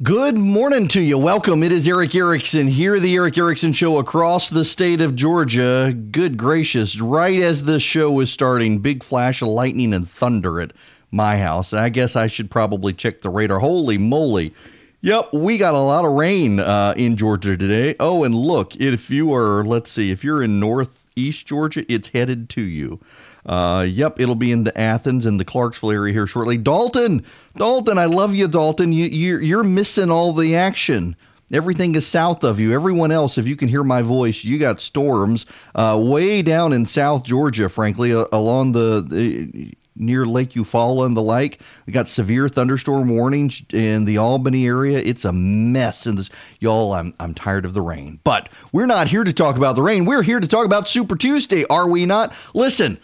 [0.00, 1.18] Good morning to you.
[1.18, 1.64] Welcome.
[1.64, 5.92] It is Erick Erickson here, the Erick Erickson Show across the state of Georgia.
[5.92, 7.00] Good gracious.
[7.00, 10.72] Right as the show was starting, big flash of lightning and thunder at
[11.10, 11.72] my house.
[11.72, 13.58] I guess I should probably check the radar.
[13.58, 14.54] Holy moly.
[15.00, 17.96] Yep, we got a lot of rain uh, in Georgia today.
[17.98, 22.48] Oh, and look, if you are, let's see, if you're in northeast Georgia, it's headed
[22.50, 23.00] to you.
[23.48, 26.58] Uh, yep, it'll be in the Athens and the Clarkesville area here shortly.
[26.58, 27.24] Dalton,
[27.56, 28.92] Dalton, I love you, Dalton.
[28.92, 31.16] You, you're, you're missing all the action.
[31.50, 32.74] Everything is south of you.
[32.74, 36.84] Everyone else, if you can hear my voice, you got storms uh, way down in
[36.84, 41.60] South Georgia, frankly, uh, along the, the near Lake Eufaula and the like.
[41.86, 44.98] We got severe thunderstorm warnings in the Albany area.
[44.98, 46.28] It's a mess in this.
[46.60, 48.20] Y'all, I'm, I'm tired of the rain.
[48.24, 50.04] But we're not here to talk about the rain.
[50.04, 52.34] We're here to talk about Super Tuesday, are we not?
[52.54, 53.00] Listen,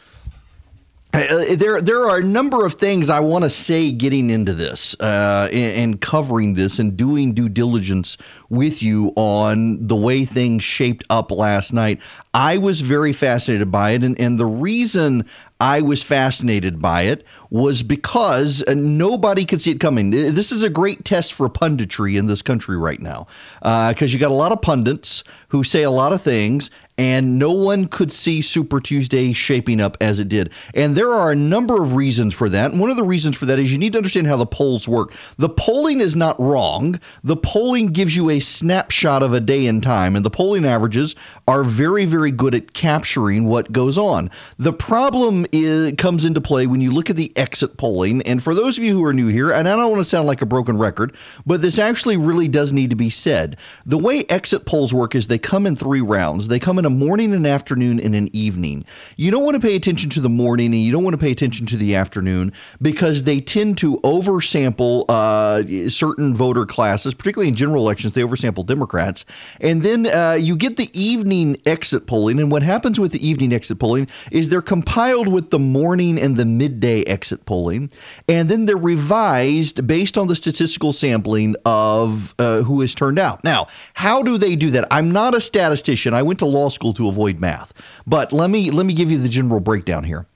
[1.15, 4.99] uh, there, there are a number of things I want to say getting into this
[4.99, 8.17] uh, and, and, covering this and doing due diligence
[8.51, 12.01] with you on the way things shaped up last night.
[12.33, 15.25] I was very fascinated by it, and, and the reason
[15.61, 20.11] I was fascinated by it was because uh, nobody could see it coming.
[20.11, 23.29] This is a great test for punditry in this country right now
[23.61, 27.39] because uh, you got a lot of pundits who say a lot of things, and
[27.39, 30.51] no one could see Super Tuesday shaping up as it did.
[30.75, 32.71] And there are a number of reasons for that.
[32.71, 34.87] And one of the reasons for that is you need to understand how the polls
[34.87, 35.13] work.
[35.37, 39.81] The polling is not wrong, the polling gives you a snapshot of a day in
[39.81, 41.17] time, and the polling averages
[41.49, 44.31] are very, very good at capturing what goes on.
[44.59, 48.23] The problem is, comes into play when you look at the exit polling.
[48.23, 50.27] And for those of you who are new here, and I don't want to sound
[50.27, 53.57] like a broken record, but this actually really does need to be said.
[53.87, 56.49] The way exit polls work is they come in three rounds.
[56.49, 58.85] They come in a morning, an afternoon, and an evening.
[59.17, 61.31] You don't want to pay attention to the morning and you don't want to pay
[61.31, 67.55] attention to the afternoon because they tend to oversample uh, certain voter classes, particularly in
[67.55, 68.15] general elections.
[68.15, 69.25] They oversample Democrats.
[69.61, 72.39] And then uh, you get the evening exit polling.
[72.41, 76.37] And what happens with the evening exit polling is they're compiled with the morning and
[76.37, 77.91] the midday exit polling.
[78.29, 83.45] And then they're revised based on the statistical sampling of uh, who has turned out.
[83.45, 84.87] Now, how do they do that?
[84.91, 86.15] I'm not a statistician.
[86.15, 87.73] I went to law school to avoid math.
[88.07, 90.27] But let me let me give you the general breakdown here.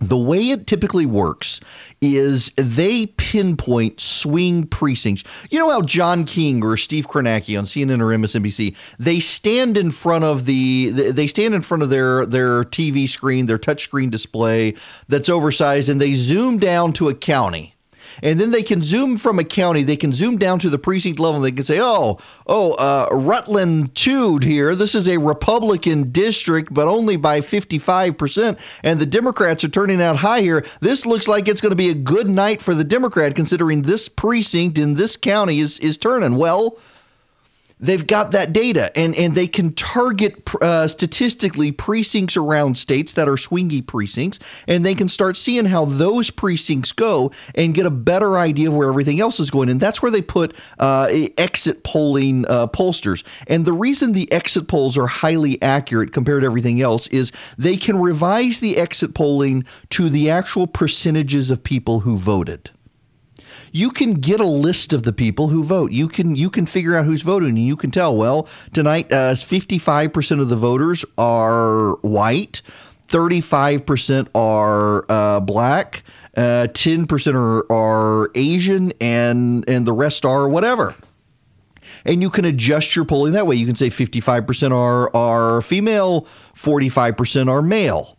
[0.00, 1.60] The way it typically works
[2.00, 5.24] is they pinpoint swing precincts.
[5.50, 9.90] You know how John King or Steve Kornacki on CNN or MSNBC they stand in
[9.90, 14.74] front of the they stand in front of their their TV screen, their touchscreen display
[15.08, 17.74] that's oversized, and they zoom down to a county
[18.22, 19.82] and then they can zoom from a county.
[19.82, 21.36] They can zoom down to the precinct level.
[21.36, 24.74] And they can say, "Oh, oh, uh, Rutland two here.
[24.74, 30.00] This is a Republican district, but only by 55 percent, and the Democrats are turning
[30.00, 30.64] out high here.
[30.80, 34.08] This looks like it's going to be a good night for the Democrat, considering this
[34.08, 36.76] precinct in this county is is turning well."
[37.80, 43.28] They've got that data and, and they can target uh, statistically precincts around states that
[43.28, 47.90] are swingy precincts and they can start seeing how those precincts go and get a
[47.90, 49.68] better idea of where everything else is going.
[49.68, 53.24] And that's where they put uh, exit polling uh, pollsters.
[53.46, 57.76] And the reason the exit polls are highly accurate compared to everything else is they
[57.76, 62.70] can revise the exit polling to the actual percentages of people who voted
[63.72, 65.92] you can get a list of the people who vote.
[65.92, 68.16] You can you can figure out who's voting, and you can tell.
[68.16, 72.62] Well, tonight, uh, fifty-five percent of the voters are white,
[73.06, 76.02] thirty-five percent are uh, black,
[76.36, 80.94] uh, ten percent are, are Asian, and and the rest are whatever
[82.04, 83.56] and you can adjust your polling that way.
[83.56, 88.17] You can say 55% are are female, 45% are male.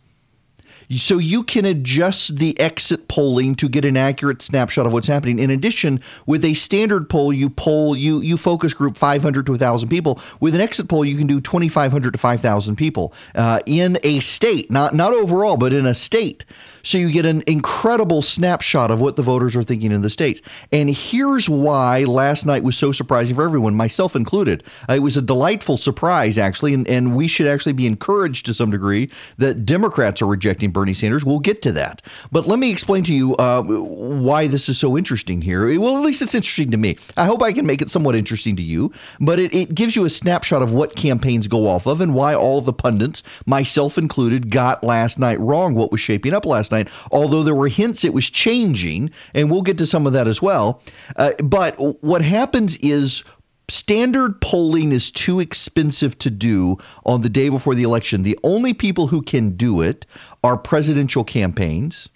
[0.96, 5.38] So you can adjust the exit polling to get an accurate snapshot of what's happening.
[5.38, 9.88] In addition, with a standard poll, you poll you you focus group 500 to 1,000
[9.88, 10.20] people.
[10.40, 14.70] With an exit poll, you can do 2,500 to 5,000 people uh, in a state,
[14.70, 16.44] not not overall, but in a state.
[16.82, 20.40] So you get an incredible snapshot of what the voters are thinking in the states.
[20.72, 24.64] And here's why last night was so surprising for everyone, myself included.
[24.88, 28.54] Uh, it was a delightful surprise, actually, and, and we should actually be encouraged to
[28.54, 31.24] some degree that Democrats are rejecting Bernie Sanders.
[31.24, 32.02] We'll get to that.
[32.32, 35.78] But let me explain to you uh, why this is so interesting here.
[35.78, 36.96] Well, at least it's interesting to me.
[37.16, 40.04] I hope I can make it somewhat interesting to you, but it, it gives you
[40.04, 44.50] a snapshot of what campaigns go off of and why all the pundits, myself included,
[44.50, 48.14] got last night wrong what was shaping up last night, although there were hints it
[48.14, 50.82] was changing, and we'll get to some of that as well.
[51.16, 53.24] Uh, but what happens is
[53.68, 58.22] standard polling is too expensive to do on the day before the election.
[58.22, 60.06] The only people who can do it
[60.42, 62.08] are presidential campaigns.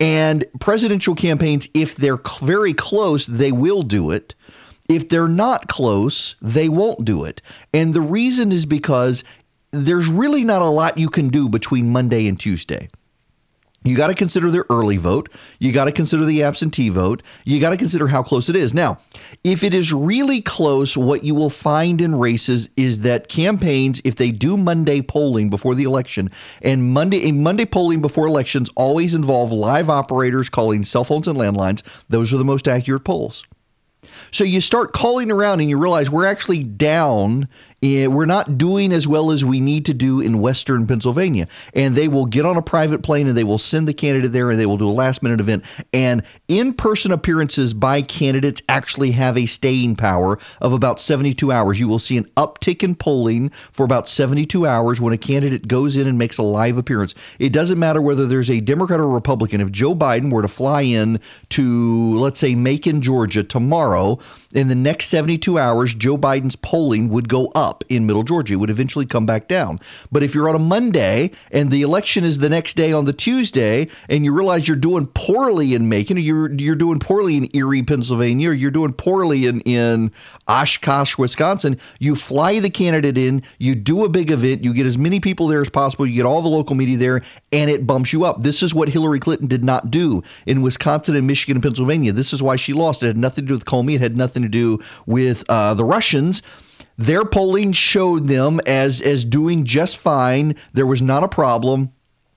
[0.00, 4.34] And presidential campaigns, if they're very close, they will do it.
[4.88, 7.42] If they're not close, they won't do it.
[7.74, 9.22] And the reason is because
[9.70, 12.88] there's really not a lot you can do between Monday and Tuesday.
[13.84, 15.30] You got to consider the early vote.
[15.60, 17.22] You got to consider the absentee vote.
[17.44, 18.74] You got to consider how close it is.
[18.74, 18.98] Now,
[19.44, 24.16] if it is really close, what you will find in races is that campaigns, if
[24.16, 26.30] they do Monday polling before the election,
[26.60, 31.82] and Monday Monday polling before elections always involve live operators calling cell phones and landlines,
[32.08, 33.44] those are the most accurate polls.
[34.30, 37.48] So you start calling around and you realize we're actually down
[37.80, 41.46] Eh, we're not doing as well as we need to do in Western Pennsylvania.
[41.74, 44.50] And they will get on a private plane and they will send the candidate there
[44.50, 45.64] and they will do a last minute event.
[45.92, 51.78] And in person appearances by candidates actually have a staying power of about 72 hours.
[51.78, 55.96] You will see an uptick in polling for about 72 hours when a candidate goes
[55.96, 57.14] in and makes a live appearance.
[57.38, 59.60] It doesn't matter whether there's a Democrat or Republican.
[59.60, 61.20] If Joe Biden were to fly in
[61.50, 64.18] to, let's say, Macon, Georgia tomorrow,
[64.52, 68.58] in the next 72 hours, Joe Biden's polling would go up in Middle Georgia.
[68.58, 69.80] Would eventually come back down.
[70.10, 73.12] But if you're on a Monday and the election is the next day on the
[73.12, 77.48] Tuesday, and you realize you're doing poorly in Macon, or you're you're doing poorly in
[77.54, 80.12] Erie, Pennsylvania, or you're doing poorly in in
[80.46, 84.96] Oshkosh, Wisconsin, you fly the candidate in, you do a big event, you get as
[84.96, 87.22] many people there as possible, you get all the local media there,
[87.52, 88.42] and it bumps you up.
[88.42, 92.12] This is what Hillary Clinton did not do in Wisconsin and Michigan and Pennsylvania.
[92.12, 93.02] This is why she lost.
[93.02, 93.94] It had nothing to do with Comey.
[93.96, 96.42] It had nothing to do with uh, the Russians.
[96.98, 100.56] Their polling showed them as as doing just fine.
[100.72, 101.92] There was not a problem.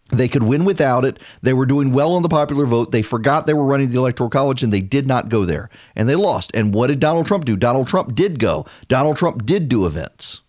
[0.09, 1.19] They could win without it.
[1.41, 2.91] They were doing well on the popular vote.
[2.91, 5.69] They forgot they were running the Electoral College and they did not go there.
[5.95, 6.51] And they lost.
[6.53, 7.55] And what did Donald Trump do?
[7.55, 8.65] Donald Trump did go.
[8.87, 10.41] Donald Trump did do events.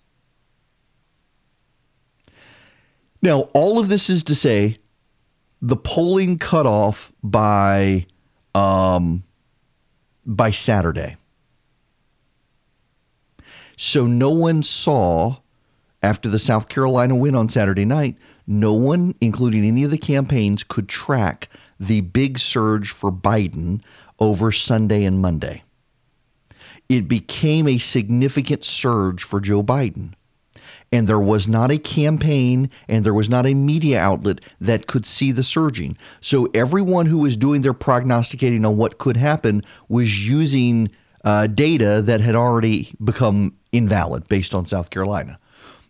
[3.23, 4.77] Now, all of this is to say
[5.63, 8.07] the polling cut off by
[8.55, 9.23] um,
[10.27, 11.17] by Saturday.
[13.85, 15.39] So no one saw
[16.05, 20.63] after the South Carolina win on Saturday night, no one, including any of the campaigns,
[20.63, 21.49] could track
[21.81, 23.81] the big surge for Biden
[24.21, 25.65] over Sunday and Monday.
[26.89, 30.13] It became a significant surge for Joe Biden.
[30.93, 35.05] And there was not a campaign and there was not a media outlet that could
[35.05, 35.99] see the surging.
[36.21, 40.89] So everyone who was doing their prognosticating on what could happen was using
[41.25, 45.39] uh, data that had already become invalid based on South Carolina.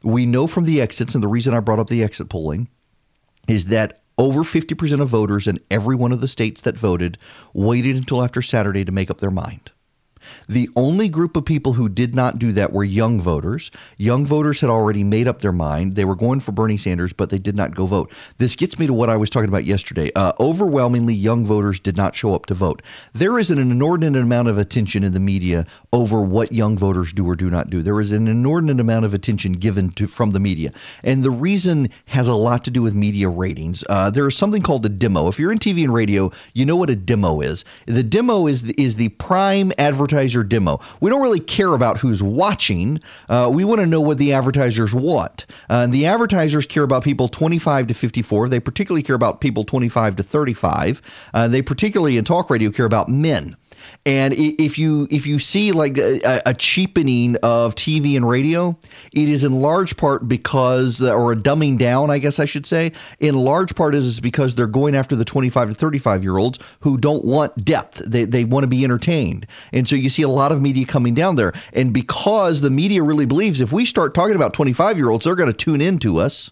[0.05, 2.69] We know from the exits, and the reason I brought up the exit polling
[3.49, 7.19] is that over 50% of voters in every one of the states that voted
[7.53, 9.72] waited until after Saturday to make up their mind.
[10.49, 13.71] The only group of people who did not do that were young voters.
[13.97, 15.95] Young voters had already made up their mind.
[15.95, 18.13] They were going for Bernie Sanders, but they did not go vote.
[18.39, 20.11] This gets me to what I was talking about yesterday.
[20.15, 22.83] Uh, overwhelmingly, young voters did not show up to vote.
[23.13, 27.29] There is an inordinate amount of attention in the media over what young voters do
[27.29, 27.83] or do not do.
[27.83, 30.73] There is an inordinate amount of attention given to from the media,
[31.03, 33.85] and the reason has a lot to do with media ratings.
[33.89, 35.29] Uh, there is something called a demo.
[35.29, 37.65] If you're in TV and radio, you know what a demo is.
[37.87, 40.79] The demo is the, is the prime advertising advertiser demo.
[41.01, 43.01] We don't really care about who's watching.
[43.31, 45.47] Uh, we want to know what the advertisers want.
[45.71, 48.51] Uh, and the advertisers care about people 25 to 54.
[48.51, 51.01] They particularly care about people 25 to 35.
[51.33, 53.57] Uh, they particularly in talk radio care about men.
[54.05, 58.77] And if you if you see like a, a, cheapening of TV and radio,
[59.13, 62.67] it is in large part because uh, or a dumbing down, I guess I should
[62.67, 62.93] say.
[63.21, 66.99] In large part is because they're going after the 25 to 35 year olds who
[66.99, 68.03] don't want depth.
[68.07, 69.47] They they want to be entertained.
[69.73, 71.53] And so you see a lot of media coming down there.
[71.73, 75.37] And because the media really believes if we start talking about 25 year olds, they're
[75.37, 76.51] going to tune in to us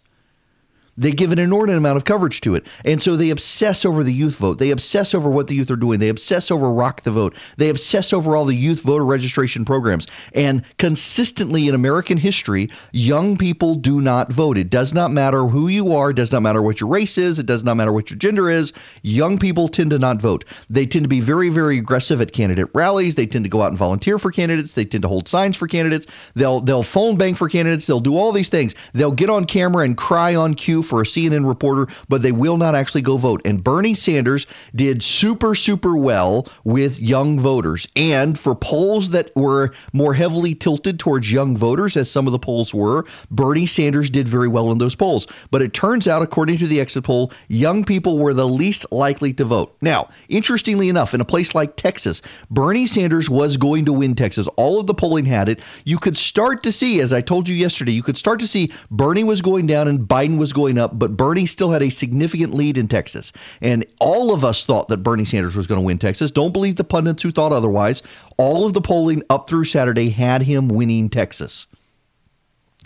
[1.01, 2.67] they give an inordinate amount of coverage to it.
[2.85, 4.59] And so they obsess over the youth vote.
[4.59, 5.99] They obsess over what the youth are doing.
[5.99, 7.35] They obsess over Rock the Vote.
[7.57, 10.07] They obsess over all the youth voter registration programs.
[10.35, 14.59] And consistently in American history, young people do not vote.
[14.59, 17.39] It does not matter who you are, it does not matter what your race is,
[17.39, 18.73] it does not matter what your gender is.
[19.03, 20.45] Young people tend to not vote.
[20.69, 23.15] They tend to be very, very aggressive at candidate rallies.
[23.15, 24.75] They tend to go out and volunteer for candidates.
[24.75, 26.07] They tend to hold signs for candidates.
[26.35, 27.87] They'll they'll phone bank for candidates.
[27.87, 28.75] They'll do all these things.
[28.93, 32.59] They'll get on camera and cry on cue for a CNN reporter, but they will
[32.59, 33.41] not actually go vote.
[33.45, 37.89] And Bernie Sanders did super, super well with young voters.
[37.97, 42.39] And for polls that were more heavily tilted towards young voters, as some of the
[42.39, 45.27] polls were, Bernie Sanders did very well in those polls.
[45.51, 49.33] But it turns out, according to the exit poll, young people were the least likely
[49.35, 49.77] to vote.
[49.81, 52.21] Now, interestingly enough, in a place like Texas,
[52.51, 54.49] Bernie Sanders was going to win Texas.
[54.57, 55.61] All of the polling had it.
[55.85, 58.73] You could start to see, as I told you yesterday, you could start to see
[58.91, 62.55] Bernie was going down and Biden was going up, but Bernie still had a significant
[62.55, 63.33] lead in Texas.
[63.61, 66.31] And all of us thought that Bernie Sanders was going to win Texas.
[66.31, 68.03] Don't believe the pundits who thought otherwise.
[68.39, 71.67] All of the polling up through Saturday had him winning Texas.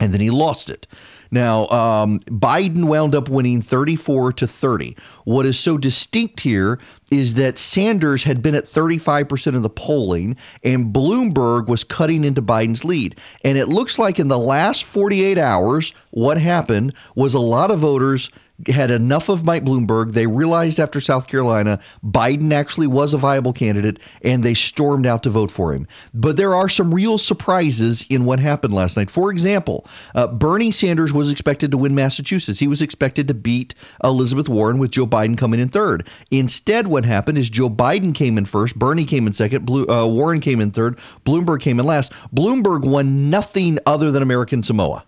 [0.01, 0.87] And then he lost it.
[1.31, 4.97] Now, um, Biden wound up winning 34 to 30.
[5.25, 6.79] What is so distinct here
[7.11, 12.43] is that Sanders had been at 35% of the polling and Bloomberg was cutting into
[12.43, 13.17] Biden's lead.
[13.45, 17.81] And it looks like in the last 48 hours, what happened was a lot of
[17.81, 18.31] voters
[18.69, 20.13] had enough of Mike Bloomberg.
[20.13, 25.23] They realized after South Carolina, Biden actually was a viable candidate, and they stormed out
[25.25, 25.87] to vote for him.
[26.13, 29.11] But there are some real surprises in what happened last night.
[29.11, 32.61] For example, uh, Bernie Sanders was expected to win Massachusetts.
[32.61, 36.07] He was expected to beat Elizabeth Warren with Joe Biden coming in third.
[36.31, 40.07] Instead, what happened is Joe Biden came in first, Bernie came in second, Blue, uh,
[40.07, 42.13] Warren came in third, Bloomberg came in last.
[42.35, 45.05] Bloomberg won nothing other than American Samoa.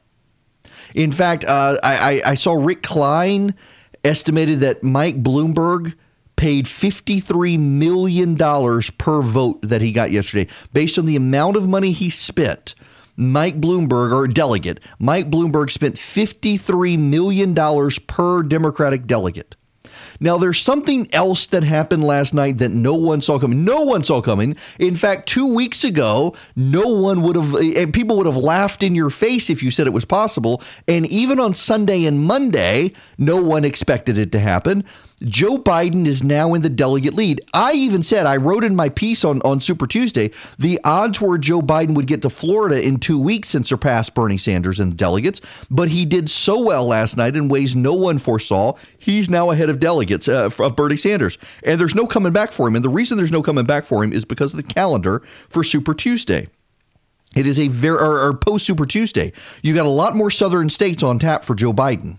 [0.95, 3.55] In fact, uh, I, I saw Rick Klein
[4.05, 5.95] estimated that Mike Bloomberg
[6.37, 11.93] paid $53 million per vote that he got yesterday based on the amount of money
[11.93, 12.75] he spent.
[13.17, 17.55] Mike Bloomberg, or delegate, Mike Bloomberg spent $53 million
[18.07, 19.57] per Democratic delegate.
[20.21, 23.65] Now, there's something else that happened last night that no one saw coming.
[23.65, 24.57] No one saw coming.
[24.79, 28.95] In fact, two weeks ago, no one would have, eh, people would have laughed in
[28.95, 30.63] your face if you said it was possible.
[30.89, 34.85] And even on Sunday and Monday, no one expected it to happen.
[35.25, 37.41] Joe Biden is now in the delegate lead.
[37.55, 41.39] I even said, I wrote in my piece on, on Super Tuesday, the odds were
[41.39, 45.41] Joe Biden would get to Florida in two weeks and surpass Bernie Sanders in delegates,
[45.71, 48.75] but he did so well last night in ways no one foresaw.
[48.99, 52.69] He's now ahead of delegates uh, of Bernie Sanders, and there's no coming back for
[52.69, 52.77] him.
[52.77, 55.65] And the reason there's no coming back for him is because of the calendar for
[55.65, 56.49] Super Tuesday.
[57.35, 59.33] It is a very, or, or post Super Tuesday.
[59.63, 62.19] You got a lot more southern states on tap for Joe Biden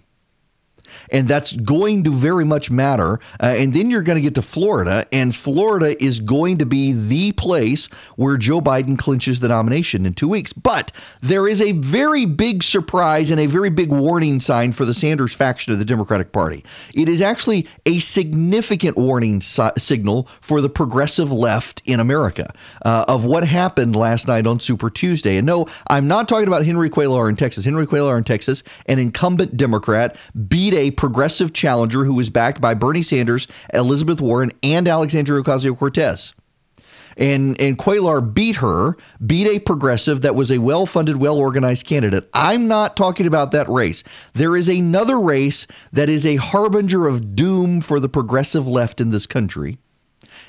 [1.10, 3.20] and that's going to very much matter.
[3.42, 6.94] Uh, and then you're going to get to Florida, and Florida is going to be
[6.94, 10.54] the place where Joe Biden clinches the nomination in two weeks.
[10.54, 14.94] But there is a very big surprise and a very big warning sign for the
[14.94, 16.64] Sanders faction of the Democratic Party.
[16.94, 22.52] It is actually a significant warning si- signal for the progressive left in America
[22.84, 25.38] uh, of what happened last night on Super Tuesday.
[25.38, 27.66] And no, I'm not talking about Henry Cuellar in Texas.
[27.66, 30.16] Henry Cuellar in Texas, an incumbent Democrat,
[30.48, 35.78] beat a progressive challenger who was backed by Bernie Sanders, Elizabeth Warren, and Alexandria Ocasio
[35.78, 36.34] Cortez.
[37.16, 41.88] And, and Cuellar beat her, beat a progressive that was a well funded, well organized
[41.88, 42.30] candidate.
[42.34, 44.04] I'm not talking about that race.
[44.34, 49.10] There is another race that is a harbinger of doom for the progressive left in
[49.10, 49.80] this country,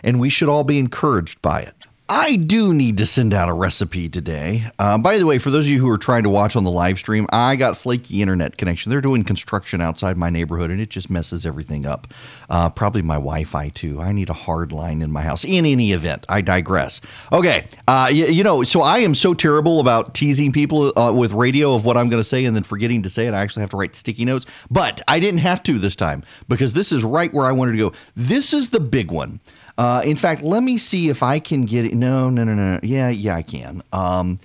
[0.02, 1.77] and we should all be encouraged by it.
[2.11, 4.65] I do need to send out a recipe today.
[4.79, 6.71] Uh, by the way, for those of you who are trying to watch on the
[6.71, 8.88] live stream, I got flaky internet connection.
[8.88, 12.09] They're doing construction outside my neighborhood, and it just messes everything up.
[12.49, 14.00] Uh, probably my Wi-Fi too.
[14.00, 15.45] I need a hard line in my house.
[15.45, 17.03] In any event, I digress.
[17.31, 21.75] Okay, uh, you, know, so I am so terrible about teasing people uh, with radio
[21.75, 23.35] of what I'm going to say and then forgetting to say it.
[23.35, 26.73] I actually have to write sticky notes, but I didn't have to this time because
[26.73, 27.93] this is right where I wanted to go.
[28.17, 29.41] This is the big one.
[29.78, 31.94] Uh, in fact, let me see if I can get it.
[31.94, 32.80] No, no, no, no.
[32.82, 33.80] Yeah, yeah, I can.
[33.92, 34.40] Um,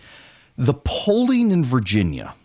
[0.58, 2.36] the polling in Virginia.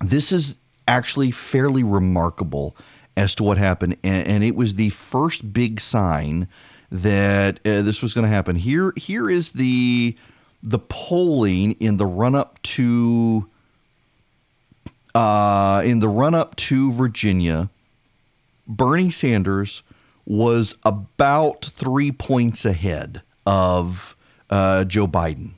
[0.00, 0.56] This is
[0.86, 2.76] actually fairly remarkable
[3.16, 6.46] as to what happened, and, and it was the first big sign
[6.90, 8.54] that uh, this was going to happen.
[8.54, 10.16] Here, here is the
[10.62, 13.48] the polling in the run up to
[15.14, 17.68] uh, in the run up to Virginia.
[18.68, 19.82] Bernie Sanders
[20.26, 24.16] was about three points ahead of
[24.50, 25.50] uh, Joe Biden.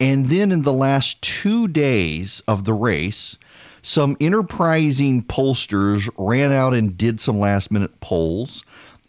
[0.00, 3.38] And then in the last two days of the race,
[3.80, 8.64] some enterprising pollsters ran out and did some last minute polls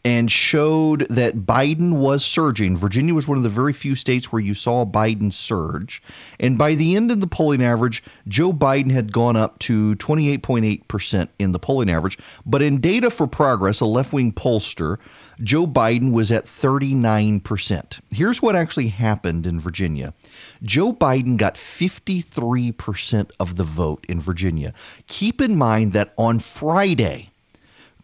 [0.06, 2.78] and showed that Biden was surging.
[2.78, 6.02] Virginia was one of the very few states where you saw Biden surge.
[6.40, 11.30] And by the end of the polling average, Joe Biden had gone up to 28.8%
[11.40, 12.20] in the polling average.
[12.46, 15.00] But in Data for Progress, a left wing pollster,
[15.42, 18.00] Joe Biden was at 39%.
[18.12, 20.14] Here's what actually happened in Virginia
[20.62, 24.72] Joe Biden got 53% of the vote in Virginia.
[25.08, 27.32] Keep in mind that on Friday,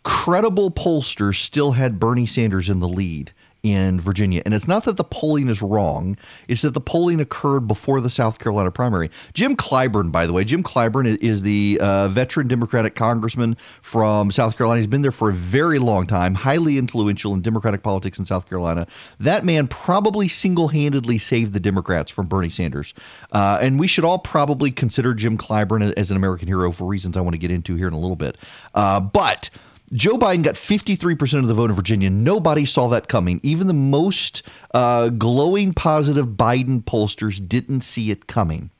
[0.03, 3.31] credible pollsters still had Bernie Sanders in the lead
[3.63, 4.41] in Virginia.
[4.43, 6.17] And it's not that the polling is wrong,
[6.48, 9.12] it's that the polling occurred before the South Carolina primary.
[9.34, 14.58] Jim Clyburn, by the way, Jim Clyburn is, the uh, veteran Democratic congressman from South
[14.58, 14.79] Carolina.
[14.79, 18.48] He's been there for a very long time, highly influential in Democratic politics in South
[18.48, 18.86] Carolina.
[19.20, 22.93] That man probably single handedly saved the Democrats from Bernie Sanders.
[23.31, 27.17] Uh, and we should all probably consider Jim Clyburn as an American hero for reasons
[27.17, 28.38] I want to get into here in a little bit.
[28.75, 29.50] Uh, but
[29.93, 32.10] Joe Biden got 53% of the vote in Virginia.
[32.10, 33.41] Nobody saw that coming.
[33.43, 34.41] Even the most
[34.74, 38.71] uh, glowing positive Biden pollsters didn't see it coming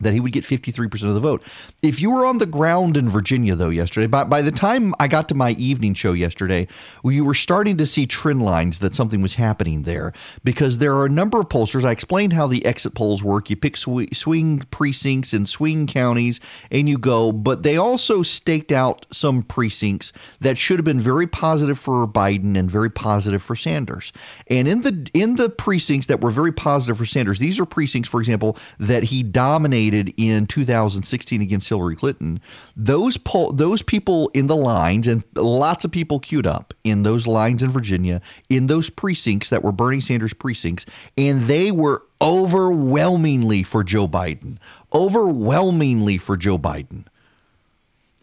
[0.00, 1.44] that he would get 53% of the vote.
[1.82, 5.08] If you were on the ground in Virginia, though, yesterday, by, by the time I
[5.08, 6.66] got to my evening show yesterday,
[7.04, 11.06] you were starting to see trend lines that something was happening there because there are
[11.06, 11.84] a number of pollsters.
[11.84, 13.50] I explained how the exit polls work.
[13.50, 16.40] You pick sw- swing precincts and swing counties
[16.70, 21.26] and you go, but they also staked out some precincts that should have been very
[21.26, 24.12] positive for Biden and very positive for Sanders.
[24.46, 28.08] And in the in the precincts that were very positive for Sanders, these are precincts,
[28.08, 32.40] for example, that he dominated in 2016 against Hillary Clinton,
[32.76, 37.26] those poll, those people in the lines and lots of people queued up in those
[37.26, 43.62] lines in Virginia in those precincts that were Bernie Sanders precincts, and they were overwhelmingly
[43.62, 44.58] for Joe Biden,
[44.92, 47.04] overwhelmingly for Joe Biden.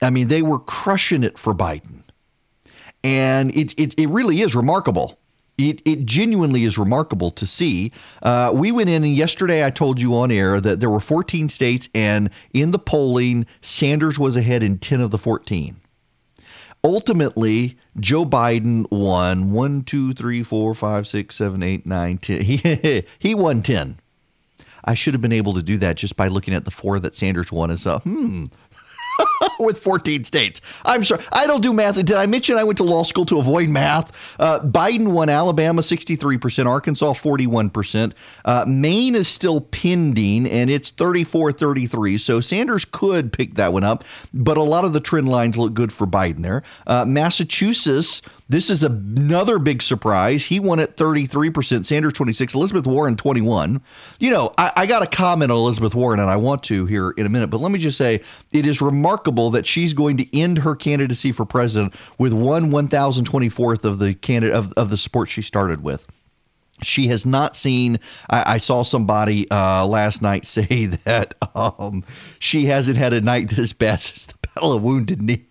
[0.02, 2.04] I mean, they were crushing it for Biden.
[3.04, 5.18] And it, it, it really is remarkable
[5.58, 7.92] it, it genuinely is remarkable to see.
[8.22, 11.50] Uh, we went in, and yesterday I told you on air that there were 14
[11.50, 15.78] states, and in the polling, Sanders was ahead in 10 of the 14.
[16.84, 22.42] Ultimately, Joe Biden won 1, 2, 3, 4, 5, 6, 7, 8, 9, 10.
[22.44, 23.98] He, he won 10.
[24.88, 27.16] I should have been able to do that just by looking at the four that
[27.16, 28.46] Sanders won as a hmm,
[29.60, 30.62] with 14 states.
[30.86, 31.24] I'm sorry.
[31.32, 31.96] I don't do math.
[31.96, 34.12] Did I mention I went to law school to avoid math?
[34.40, 38.14] Uh, Biden won Alabama 63%, Arkansas 41%.
[38.46, 42.18] Uh, Maine is still pending, and it's 34 33.
[42.18, 45.74] So Sanders could pick that one up, but a lot of the trend lines look
[45.74, 46.64] good for Biden there.
[46.86, 50.46] Uh, Massachusetts this is another big surprise.
[50.46, 53.82] He won at 33%, Sanders 26, Elizabeth Warren 21.
[54.20, 57.12] You know, I, I got a comment on Elizabeth Warren, and I want to here
[57.12, 58.22] in a minute, but let me just say
[58.54, 63.84] it is remarkable that she's going to end her candidacy for president with one 1,024th
[63.84, 66.08] of the candidate of, of the support she started with
[66.84, 68.00] she has not seen.
[68.30, 72.04] I, I saw somebody uh, last night say that um,
[72.40, 75.46] she hasn't had a night this bad since the Battle of Wounded Knee.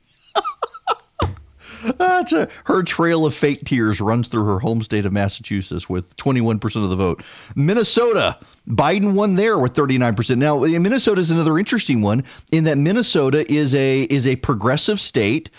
[1.99, 6.83] A, her trail of fake tears runs through her home state of Massachusetts with 21%
[6.83, 7.23] of the vote.
[7.55, 10.39] Minnesota, Biden won there with 39%.
[10.39, 15.51] Now, Minnesota is another interesting one in that Minnesota is a is a progressive state.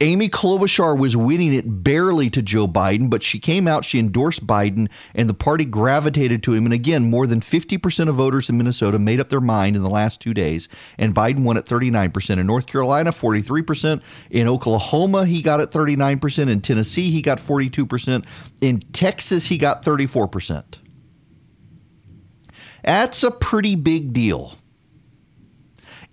[0.00, 4.46] Amy Klobuchar was winning it barely to Joe Biden, but she came out, she endorsed
[4.46, 6.64] Biden, and the party gravitated to him.
[6.64, 9.90] And again, more than 50% of voters in Minnesota made up their mind in the
[9.90, 12.38] last two days, and Biden won at 39%.
[12.38, 14.02] In North Carolina, 43%.
[14.30, 16.48] In Oklahoma, he got at 39%.
[16.48, 18.24] In Tennessee, he got 42%.
[18.60, 20.78] In Texas, he got 34%.
[22.82, 24.58] That's a pretty big deal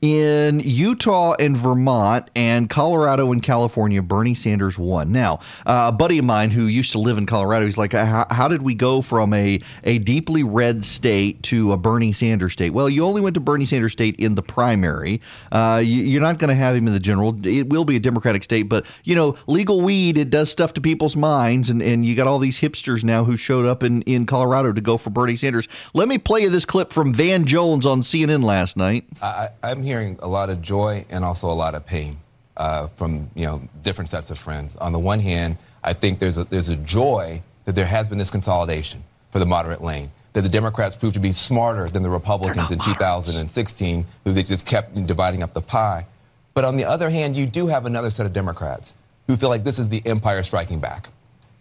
[0.02, 5.12] in Utah and Vermont and Colorado and California, Bernie Sanders won.
[5.12, 5.36] Now,
[5.68, 8.64] uh, a buddy of mine who used to live in Colorado, he's like, how, did
[8.64, 12.72] we go from a, a deeply red state to a Bernie Sanders state?
[12.72, 15.22] Well, you only went to Bernie Sanders state in the primary.
[15.52, 17.38] Uh, you, are not going to have him in the general.
[17.46, 20.82] It will be a Democratic state, but, you know, legal weed, it does stuff to
[20.82, 21.70] people's minds.
[21.70, 24.82] And, and you got all these hipsters now who showed up in, in Colorado to
[24.82, 25.68] go for Bernie Sanders.
[25.94, 29.06] Let me play you this clip from Van Jones on CNN last night.
[29.22, 32.16] I, I'm here hearing a lot of joy and also a lot of pain
[32.56, 34.78] uh, from you know different sets of friends.
[34.78, 38.18] On the one hand, I think there's a, there's a joy that there has been
[38.18, 40.10] this consolidation for the moderate lane.
[40.32, 43.00] That the Democrats proved to be smarter than the Republicans in moderates.
[43.00, 46.06] 2016, who they just kept dividing up the pie.
[46.54, 48.96] But on the other hand, you do have another set of Democrats
[49.28, 51.10] who feel like this is the empire striking back.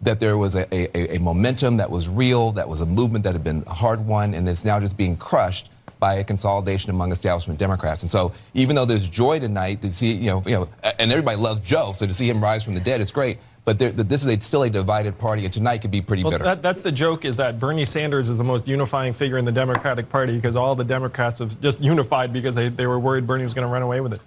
[0.01, 3.33] That there was a, a, a momentum that was real, that was a movement that
[3.33, 5.69] had been hard won, and it's now just being crushed
[6.01, 8.01] by a consolidation among establishment Democrats.
[8.01, 11.37] And so even though there's joy tonight to see, you know, you know, and everybody
[11.37, 13.37] loves Joe, so to see him rise from the dead is great.
[13.63, 16.31] But there, this is a, still a divided party, and tonight could be pretty well,
[16.31, 16.43] bitter.
[16.43, 19.51] That, that's the joke: is that Bernie Sanders is the most unifying figure in the
[19.51, 23.43] Democratic Party because all the Democrats have just unified because they, they were worried Bernie
[23.43, 24.21] was going to run away with it.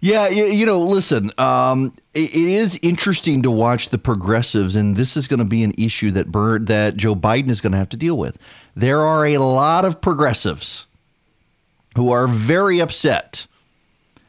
[0.00, 5.26] Yeah, you know, listen, um, it is interesting to watch the progressives, and this is
[5.26, 7.96] going to be an issue that Bert, that Joe Biden is going to have to
[7.96, 8.36] deal with.
[8.74, 10.86] There are a lot of progressives
[11.96, 13.46] who are very upset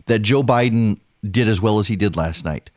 [0.08, 1.00] that Joe Biden
[1.30, 2.70] did as well as he did last night.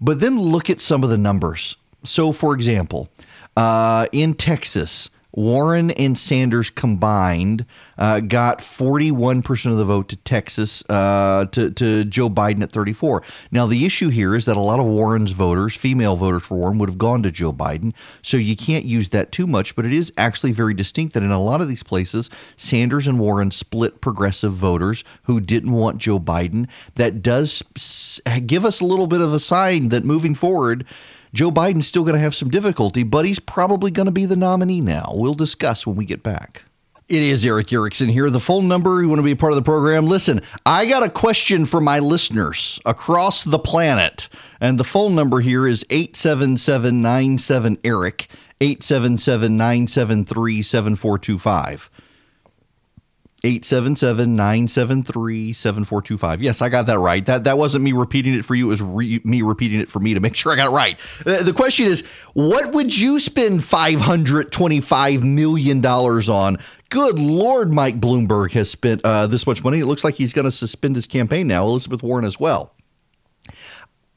[0.00, 1.76] But then look at some of the numbers.
[2.04, 3.08] So, for example,
[3.56, 7.64] Uh, in Texas, Warren and Sanders combined
[7.96, 13.22] uh, got 41% of the vote to Texas, uh, to, to Joe Biden at 34.
[13.52, 16.78] Now, the issue here is that a lot of Warren's voters, female voters for Warren,
[16.78, 17.94] would have gone to Joe Biden.
[18.20, 21.30] So you can't use that too much, but it is actually very distinct that in
[21.30, 26.18] a lot of these places, Sanders and Warren split progressive voters who didn't want Joe
[26.18, 26.66] Biden.
[26.96, 27.62] That does
[28.44, 30.84] give us a little bit of a sign that moving forward,
[31.32, 34.36] Joe Biden's still going to have some difficulty, but he's probably going to be the
[34.36, 35.12] nominee now.
[35.14, 36.62] We'll discuss when we get back.
[37.08, 38.28] It is Erick Erickson here.
[38.28, 40.06] The phone number, you want to be a part of the program?
[40.06, 44.28] Listen, I got a question for my listeners across the planet.
[44.60, 48.28] And the phone number here is 877 Eric,
[48.60, 51.90] 877 973 7425.
[53.44, 56.42] 877 973 7425.
[56.42, 57.24] Yes, I got that right.
[57.24, 58.66] That that wasn't me repeating it for you.
[58.66, 60.98] It was re- me repeating it for me to make sure I got it right.
[61.24, 62.02] The, the question is
[62.34, 66.58] what would you spend $525 million on?
[66.90, 69.80] Good Lord, Mike Bloomberg has spent uh, this much money.
[69.80, 72.72] It looks like he's going to suspend his campaign now, Elizabeth Warren as well.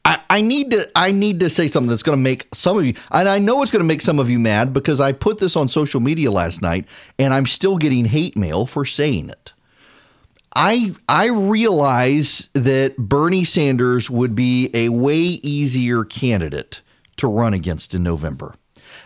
[0.06, 2.94] I, need to I need to say something that's going to make some of you
[3.12, 5.56] and I know it's going to make some of you mad because I put this
[5.56, 6.88] on social media last night
[7.20, 9.54] and I'm still getting hate mail for saying it.
[10.56, 16.82] I I realize that Bernie Sanders would be a way easier candidate
[17.18, 18.56] to run against in November.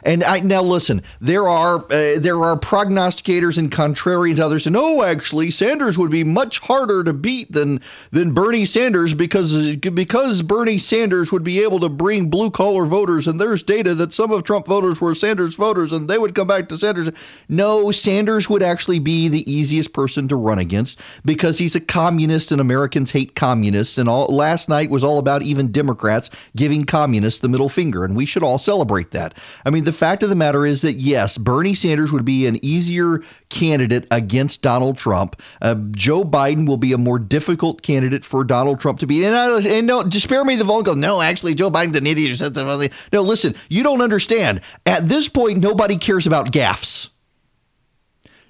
[0.05, 5.01] And I, now listen, there are uh, there are prognosticators and contrarians others say no,
[5.03, 10.77] actually Sanders would be much harder to beat than than Bernie Sanders because because Bernie
[10.77, 14.43] Sanders would be able to bring blue collar voters and there's data that some of
[14.43, 17.09] Trump voters were Sanders voters and they would come back to Sanders.
[17.49, 22.51] No, Sanders would actually be the easiest person to run against because he's a communist
[22.51, 27.39] and Americans hate communists and all last night was all about even Democrats giving communists
[27.39, 29.33] the middle finger and we should all celebrate that.
[29.65, 32.63] I mean the fact of the matter is that yes, Bernie Sanders would be an
[32.63, 35.41] easier candidate against Donald Trump.
[35.61, 39.25] Uh, Joe Biden will be a more difficult candidate for Donald Trump to beat.
[39.25, 40.95] And, I, and no, just spare me the call.
[40.95, 42.91] No, actually, Joe Biden's an idiot or something.
[43.11, 44.61] No, listen, you don't understand.
[44.85, 47.09] At this point, nobody cares about gaffes.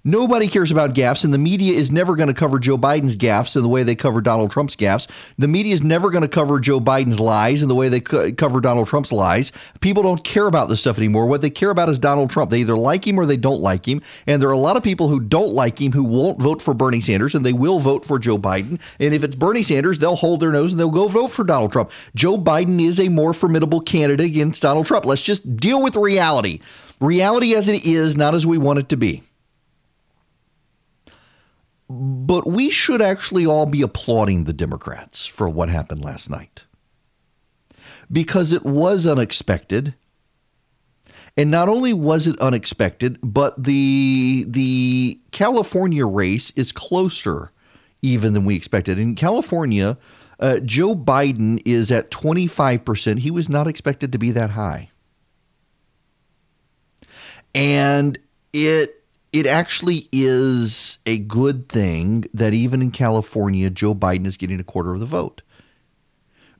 [0.07, 3.55] Nobody cares about gaffes, and the media is never going to cover Joe Biden's gaffes
[3.55, 5.07] in the way they cover Donald Trump's gaffes.
[5.39, 8.31] The media is never going to cover Joe Biden's lies in the way they co-
[8.33, 9.51] cover Donald Trump's lies.
[9.79, 11.25] People don't care about this stuff anymore.
[11.25, 12.51] What they care about is Donald Trump.
[12.51, 13.99] They either like him or they don't like him.
[14.27, 16.75] And there are a lot of people who don't like him who won't vote for
[16.75, 18.79] Bernie Sanders, and they will vote for Joe Biden.
[18.99, 21.71] And if it's Bernie Sanders, they'll hold their nose and they'll go vote for Donald
[21.71, 21.89] Trump.
[22.13, 25.05] Joe Biden is a more formidable candidate against Donald Trump.
[25.05, 26.59] Let's just deal with reality.
[27.01, 29.23] Reality as it is, not as we want it to be.
[31.87, 36.65] But we should actually all be applauding the Democrats for what happened last night
[38.11, 39.95] because it was unexpected.
[41.37, 47.51] And not only was it unexpected, but the the California race is closer
[48.01, 48.97] even than we expected.
[48.99, 49.97] In California,
[50.39, 53.19] uh, Joe Biden is at 25%.
[53.19, 54.89] He was not expected to be that high.
[57.53, 58.19] And
[58.53, 59.03] it
[59.35, 64.63] it actually is a good thing that even in California, Joe Biden is getting a
[64.63, 65.41] quarter of the vote.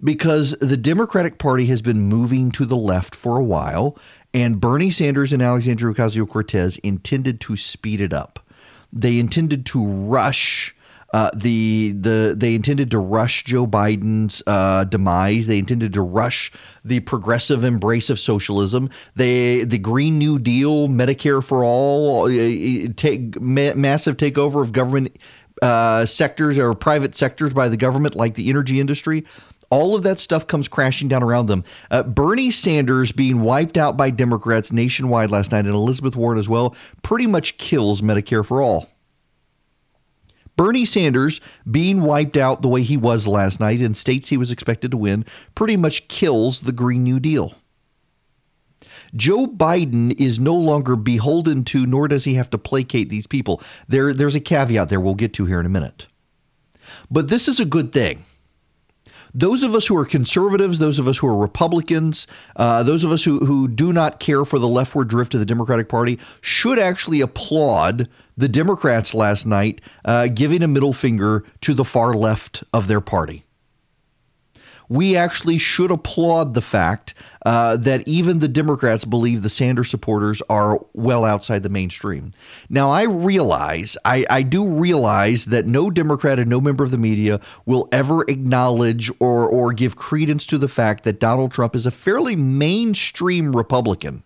[0.03, 3.97] Because the Democratic Party has been moving to the left for a while,
[4.33, 8.45] and Bernie Sanders and Alexandria Ocasio Cortez intended to speed it up.
[8.91, 10.75] They intended to rush
[11.13, 15.47] uh, the the they intended to rush Joe Biden's uh, demise.
[15.47, 16.51] They intended to rush
[16.83, 18.89] the progressive embrace of socialism.
[19.15, 25.17] They the Green New Deal, Medicare for all, uh, take ma- massive takeover of government
[25.61, 29.23] uh, sectors or private sectors by the government, like the energy industry.
[29.69, 31.63] All of that stuff comes crashing down around them.
[31.89, 36.47] Uh, Bernie Sanders being wiped out by Democrats nationwide last night, and Elizabeth Warren as
[36.47, 38.89] well, pretty much kills Medicare for all.
[40.55, 44.51] Bernie Sanders being wiped out the way he was last night in states he was
[44.51, 47.55] expected to win pretty much kills the Green New Deal.
[49.15, 53.61] Joe Biden is no longer beholden to, nor does he have to placate these people.
[53.87, 56.07] There, there's a caveat there we'll get to here in a minute.
[57.09, 58.23] But this is a good thing.
[59.38, 63.12] Those of us who are conservatives, those of us who are Republicans, uh, those of
[63.12, 66.80] us who, who do not care for the leftward drift of the Democratic Party should
[66.80, 72.63] actually applaud the Democrats last night uh, giving a middle finger to the far left
[72.74, 73.44] of their party.
[74.89, 77.13] We actually should applaud the fact
[77.45, 82.32] uh, that even the Democrats believe the Sanders supporters are well outside the mainstream.
[82.69, 86.98] Now, I realize, I, I do realize that no Democrat and no member of the
[86.98, 91.86] media will ever acknowledge or, or give credence to the fact that Donald Trump is
[91.86, 94.24] a fairly mainstream Republican.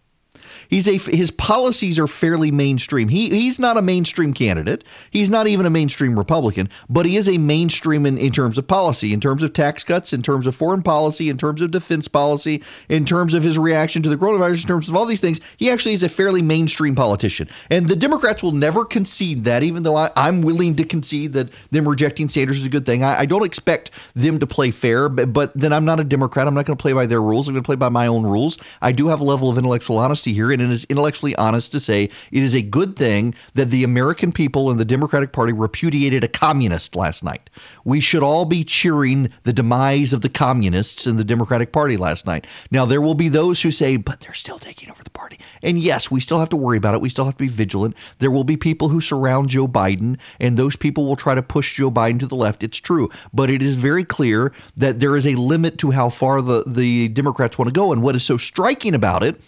[0.69, 3.09] He's a his policies are fairly mainstream.
[3.09, 4.83] He he's not a mainstream candidate.
[5.11, 8.67] He's not even a mainstream Republican, but he is a mainstream in, in terms of
[8.67, 12.07] policy, in terms of tax cuts, in terms of foreign policy, in terms of defense
[12.07, 15.41] policy, in terms of his reaction to the coronavirus, in terms of all these things.
[15.57, 19.63] He actually is a fairly mainstream politician, and the Democrats will never concede that.
[19.63, 23.03] Even though I, am willing to concede that them rejecting Sanders is a good thing,
[23.03, 25.09] I, I don't expect them to play fair.
[25.09, 26.47] But, but then I'm not a Democrat.
[26.47, 27.47] I'm not going to play by their rules.
[27.47, 28.57] I'm going to play by my own rules.
[28.81, 31.79] I do have a level of intellectual honesty here, and it is intellectually honest to
[31.79, 36.23] say it is a good thing that the American people and the Democratic Party repudiated
[36.23, 37.49] a communist last night.
[37.83, 42.25] We should all be cheering the demise of the communists in the Democratic Party last
[42.25, 42.45] night.
[42.71, 45.39] Now, there will be those who say, but they're still taking over the party.
[45.61, 47.01] And yes, we still have to worry about it.
[47.01, 47.95] We still have to be vigilant.
[48.19, 51.75] There will be people who surround Joe Biden, and those people will try to push
[51.75, 52.63] Joe Biden to the left.
[52.63, 53.09] It's true.
[53.33, 57.09] But it is very clear that there is a limit to how far the, the
[57.09, 57.91] Democrats want to go.
[57.91, 59.41] And what is so striking about it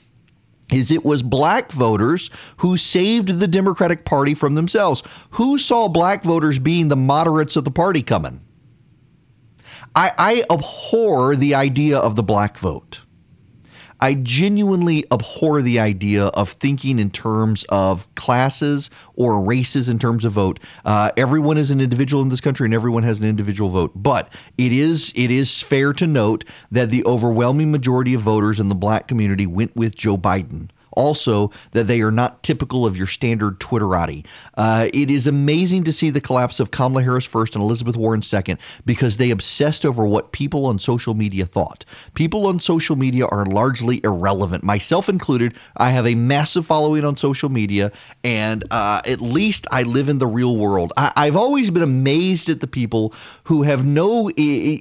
[0.72, 5.04] is it was black voters who saved the Democratic Party from themselves.
[5.32, 8.42] Who saw black voters being the moderates of the party coming?
[9.96, 13.02] I, I abhor the idea of the black vote.
[14.02, 20.26] I genuinely abhor the idea of thinking in terms of classes or races in terms
[20.26, 20.60] of vote.
[20.84, 23.92] Uh, everyone is an individual in this country, and everyone has an individual vote.
[23.96, 28.70] But it is it is fair to note that the overwhelming majority of voters in
[28.70, 33.08] the black community went with Joe Biden also that they are not typical of your
[33.08, 34.26] standard Twitterati.
[34.56, 38.22] Uh, it is amazing to see the collapse of Kamala Harris first and Elizabeth Warren
[38.22, 41.86] second because they obsessed over what people on social media thought.
[42.14, 45.54] People on social media are largely irrelevant, myself included.
[45.78, 47.92] I have a massive following on social media,
[48.24, 50.94] and uh, at least I live in the real world.
[50.98, 53.14] I- have always been amazed at the people
[53.46, 54.30] who have no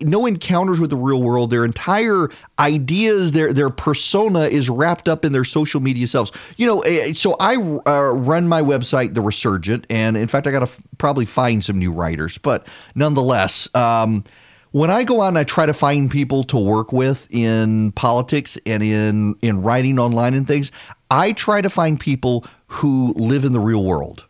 [0.03, 1.51] no encounters with the real world.
[1.51, 6.32] Their entire ideas, their their persona is wrapped up in their social media selves.
[6.56, 10.50] You know, eh, so I uh, run my website, The Resurgent, and in fact, I
[10.50, 13.68] got to f- probably find some new writers, but nonetheless.
[13.74, 14.24] Um,
[14.72, 18.56] when I go out and I try to find people to work with in politics
[18.64, 20.70] and in in writing online and things,
[21.10, 24.26] I try to find people who live in the real world.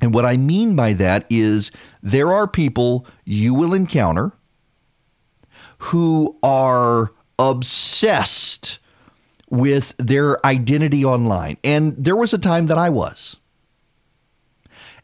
[0.00, 1.70] And what I mean by that is
[2.02, 4.32] there are people you will encounter
[5.78, 8.78] who are obsessed
[9.48, 11.56] with their identity online.
[11.62, 13.36] And there was a time that I was.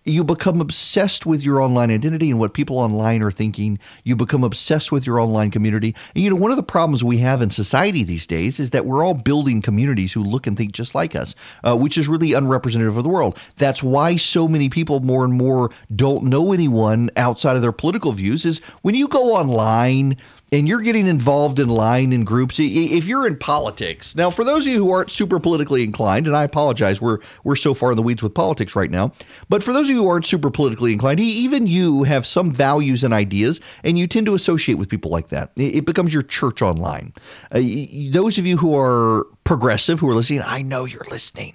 [0.04, 3.78] You become obsessed with your online identity and what people online are thinking.
[4.02, 5.94] You become obsessed with your online community.
[6.16, 8.84] And you know, one of the problems we have in society these days is that
[8.84, 12.32] we're all building communities who look and think just like us, uh, which is really
[12.32, 13.38] unrepresentative of the world.
[13.58, 18.10] That's why so many people more and more don't know anyone outside of their political
[18.10, 18.44] views.
[18.44, 20.16] Is when you go online,
[20.52, 24.66] and you're getting involved in line in groups if you're in politics now for those
[24.66, 27.96] of you who aren't super politically inclined and i apologize we're we're so far in
[27.96, 29.10] the weeds with politics right now
[29.48, 33.02] but for those of you who aren't super politically inclined even you have some values
[33.02, 35.50] and ideas and you tend to associate with people like that.
[35.56, 37.12] It becomes your church online.
[37.50, 37.60] Uh,
[38.10, 41.54] those of you who are progressive who are listening i know you're listening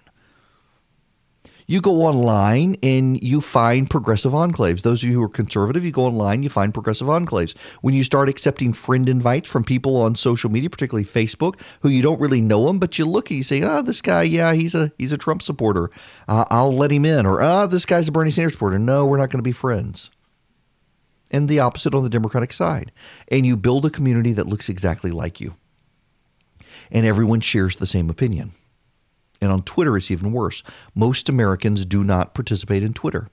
[1.70, 4.84] you go online and you find progressive enclaves.
[4.84, 7.58] Those of you who are conservative, you go online, you find progressive enclaves.
[7.82, 12.02] When you start accepting friend invites from people on social media, particularly Facebook, who you
[12.02, 14.74] don't really know them, but you look and you say, "Oh, this guy, yeah, he's
[14.74, 15.92] a he's a Trump supporter.
[16.28, 19.06] Uh, I'll let him in." Or, "Ah, oh, this guy's a Bernie Sanders supporter." No,
[19.06, 20.10] we're not going to be friends.
[21.30, 22.94] And the opposite on the Democratic side.
[23.28, 25.56] And you build a community that looks exactly like you.
[26.90, 28.54] And everyone shares the same opinion.
[29.42, 30.64] And on Twitter, it's even worse.
[30.96, 33.28] Most Americans do not participate in Twitter.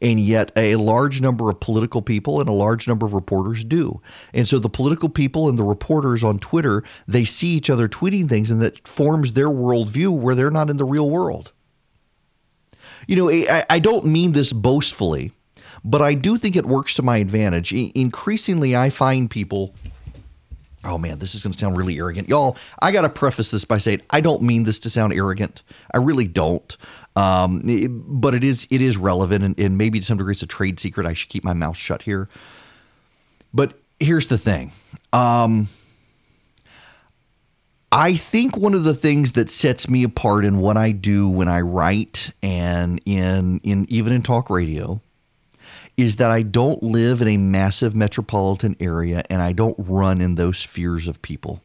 [0.00, 4.00] And yet, a large number of political people and a large number of reporters do.
[4.32, 8.28] And so, the political people and the reporters on Twitter, they see each other tweeting
[8.28, 11.52] things, and that forms their worldview where they're not in the real world.
[13.06, 15.32] You know, I, I don't mean this boastfully,
[15.84, 17.72] but I do think it works to my advantage.
[17.72, 19.74] Increasingly, I find people
[20.84, 22.28] Oh man, this is going to sound really arrogant.
[22.28, 25.62] Y'all, I got to preface this by saying I don't mean this to sound arrogant.
[25.92, 26.76] I really don't.
[27.16, 30.42] Um, it, but it is it is relevant and, and maybe to some degree it's
[30.42, 31.06] a trade secret.
[31.06, 32.28] I should keep my mouth shut here.
[33.52, 34.72] But here's the thing.
[35.12, 35.68] Um,
[37.90, 41.48] I think one of the things that sets me apart in what I do when
[41.48, 45.00] I write and in in even in talk radio
[45.98, 50.36] is that I don't live in a massive metropolitan area and I don't run in
[50.36, 51.60] those spheres of people.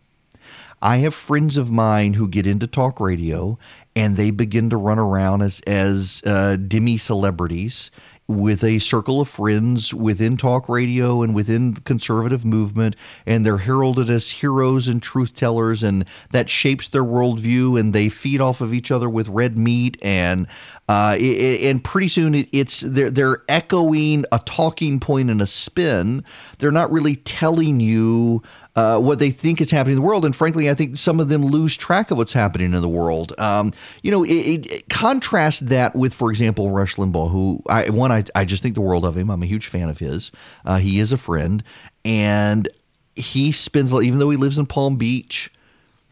[0.81, 3.57] I have friends of mine who get into talk radio
[3.95, 7.91] and they begin to run around as as uh, demi celebrities
[8.27, 13.57] with a circle of friends within talk radio and within the conservative movement, and they're
[13.57, 18.61] heralded as heroes and truth tellers, and that shapes their worldview, and they feed off
[18.61, 20.47] of each other with red meat, and
[20.89, 26.25] uh, and pretty soon it, it's they're they're echoing a talking point and a spin.
[26.59, 28.43] They're not really telling you
[28.75, 30.25] uh, what they think is happening in the world.
[30.25, 33.33] And frankly, I think some of them lose track of what's happening in the world.
[33.39, 38.11] Um, you know, it, it, contrast that with, for example, Rush Limbaugh, who I one
[38.11, 39.29] I, I just think the world of him.
[39.29, 40.31] I'm a huge fan of his.
[40.65, 41.63] Uh, he is a friend,
[42.03, 42.67] and
[43.15, 45.49] he spends even though he lives in Palm Beach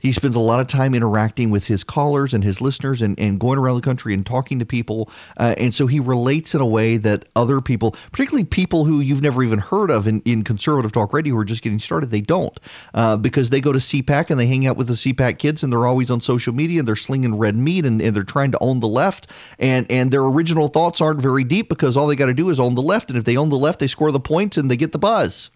[0.02, 3.40] he spends a lot of time interacting with his callers and his listeners and, and
[3.40, 5.10] going around the country and talking to people.
[5.38, 9.22] Uh, and so he relates in a way that other people, particularly people who you've
[9.22, 12.20] never even heard of in, in conservative talk radio who are just getting started, they
[12.20, 12.60] don't
[12.96, 15.72] uh, because they go to CPAC and they hang out with the CPAC kids and
[15.72, 18.58] they're always on social media and they're slinging red meat and, and they're trying to
[18.60, 19.28] own the left.
[19.60, 22.60] And, and their original thoughts aren't very deep because all they got to do is
[22.60, 23.10] own the left.
[23.10, 25.52] And if they own the left, they score the points and they get the buzz.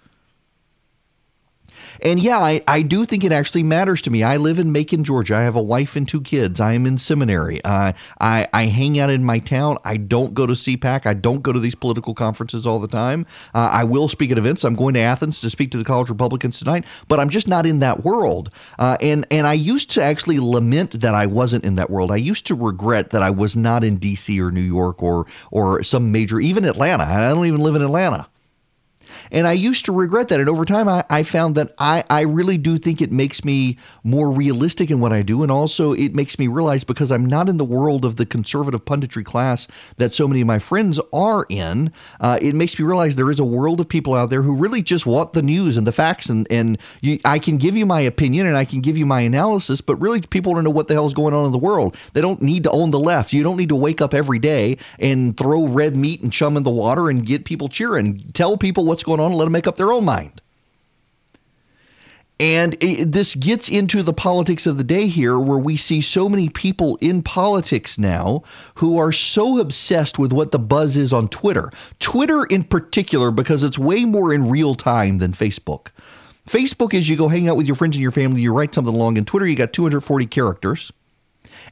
[2.01, 4.23] And yeah, I, I do think it actually matters to me.
[4.23, 5.36] I live in Macon, Georgia.
[5.36, 6.60] I have a wife and two kids.
[6.60, 7.63] I am in seminary.
[7.63, 9.77] Uh, I, I hang out in my town.
[9.84, 11.05] I don't go to CPAC.
[11.05, 13.25] I don't go to these political conferences all the time.
[13.53, 14.63] Uh, I will speak at events.
[14.63, 17.65] I'm going to Athens to speak to the college Republicans tonight, but I'm just not
[17.65, 18.49] in that world.
[18.79, 22.12] Uh, and, and I used to actually lament that I wasn't in that world.
[22.12, 24.39] I used to regret that I was not in D.C.
[24.41, 27.03] or New York or, or some major, even Atlanta.
[27.03, 28.27] I don't even live in Atlanta.
[29.31, 30.39] And I used to regret that.
[30.39, 33.77] And over time, I, I found that I, I really do think it makes me
[34.03, 35.43] more realistic in what I do.
[35.43, 38.85] And also, it makes me realize because I'm not in the world of the conservative
[38.85, 43.15] punditry class that so many of my friends are in, uh, it makes me realize
[43.15, 45.88] there is a world of people out there who really just want the news and
[45.88, 46.29] the facts.
[46.29, 49.21] And, and you, I can give you my opinion and I can give you my
[49.21, 51.95] analysis, but really, people don't know what the hell is going on in the world.
[52.13, 53.33] They don't need to own the left.
[53.33, 56.63] You don't need to wake up every day and throw red meat and chum in
[56.63, 58.19] the water and get people cheering.
[58.33, 60.41] Tell people what's going on and let them make up their own mind.
[62.38, 66.28] And it, this gets into the politics of the day here, where we see so
[66.28, 68.43] many people in politics now
[68.75, 71.71] who are so obsessed with what the buzz is on Twitter.
[71.99, 75.88] Twitter, in particular, because it's way more in real time than Facebook.
[76.45, 78.93] Facebook is you go hang out with your friends and your family, you write something
[78.93, 79.15] long.
[79.15, 80.91] In Twitter, you got 240 characters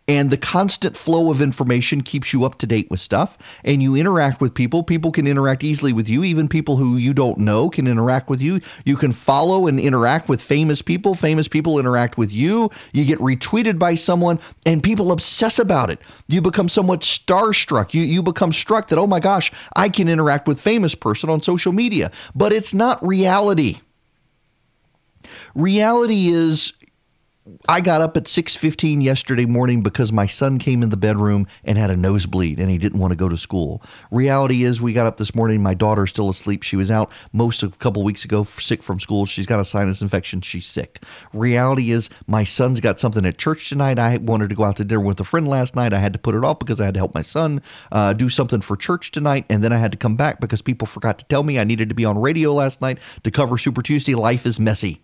[0.07, 3.37] and the constant flow of information keeps you up to date with stuff.
[3.63, 4.83] And you interact with people.
[4.83, 6.25] People can interact easily with you.
[6.25, 8.59] Even people who you don't know can interact with you.
[8.83, 11.15] You can follow and interact with famous people.
[11.15, 12.69] Famous people interact with you.
[12.91, 15.99] You get retweeted by someone and people obsess about it.
[16.27, 17.93] You become somewhat starstruck.
[17.93, 21.41] You you become struck that oh my gosh i can interact with famous person on
[21.41, 22.11] social media.
[22.35, 23.77] But it's not reality.
[25.55, 26.73] Reality is
[27.67, 31.77] I got up at 6:15 yesterday morning because my son came in the bedroom and
[31.77, 33.83] had a nosebleed and he didn't want to go to school.
[34.11, 36.63] Reality is we got up this morning my daughter's still asleep.
[36.63, 39.25] She was out most of a couple weeks ago sick from school.
[39.25, 40.39] She's got a sinus infection.
[40.39, 41.03] She's sick.
[41.33, 43.99] Reality is my son's got something at church tonight.
[43.99, 45.91] I wanted to go out to dinner with a friend last night.
[45.91, 48.29] I had to put it off because I had to help my son uh, do
[48.29, 51.25] something for church tonight and then I had to come back because people forgot to
[51.25, 54.15] tell me I needed to be on radio last night to cover Super Tuesday.
[54.15, 55.01] Life is messy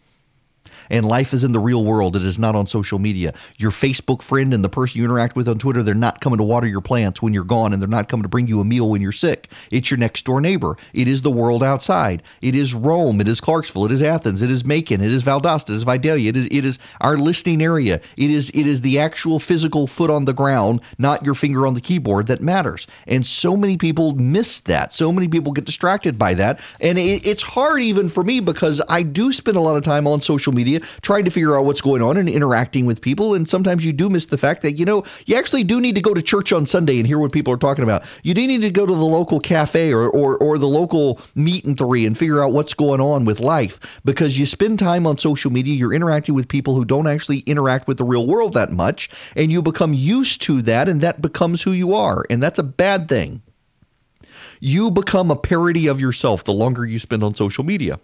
[0.90, 2.16] and life is in the real world.
[2.16, 3.34] It is not on social media.
[3.58, 6.44] Your Facebook friend and the person you interact with on Twitter, they're not coming to
[6.44, 8.90] water your plants when you're gone and they're not coming to bring you a meal
[8.90, 9.50] when you're sick.
[9.72, 10.78] It's your next door neighbor.
[10.94, 12.24] It is the world outside.
[12.42, 13.22] It is Rome.
[13.22, 13.86] It is Clarkesville.
[13.86, 14.42] It is Athens.
[14.42, 15.02] It is Macon.
[15.02, 15.70] It is Valdosta.
[15.70, 16.30] It is Vidalia.
[16.30, 18.02] It is it is our listening area.
[18.18, 21.74] It is it is the actual physical foot on the ground, not your finger on
[21.74, 22.88] the keyboard that matters.
[23.08, 24.94] And so many people miss that.
[24.94, 26.60] So many people get distracted by that.
[26.80, 30.08] And it, it's hard even for me because I do spend a lot of time
[30.08, 33.34] on social media trying to figure out what's going on and interacting with people.
[33.34, 36.02] And sometimes you do miss the fact that, you know, you actually do need to
[36.02, 38.04] go to church on Sunday and hear what people are talking about.
[38.24, 41.66] You do need to go to the local cafe or, or, or the local meat
[41.66, 45.18] and three and figure out what's going on with life because you spend time on
[45.18, 48.72] social media, you're interacting with people who don't actually interact with the real world that
[48.72, 52.26] much, and you become used to that, and that becomes who you are.
[52.30, 53.42] And that's a bad thing.
[54.60, 58.00] You become a parody of yourself the longer you spend on social media.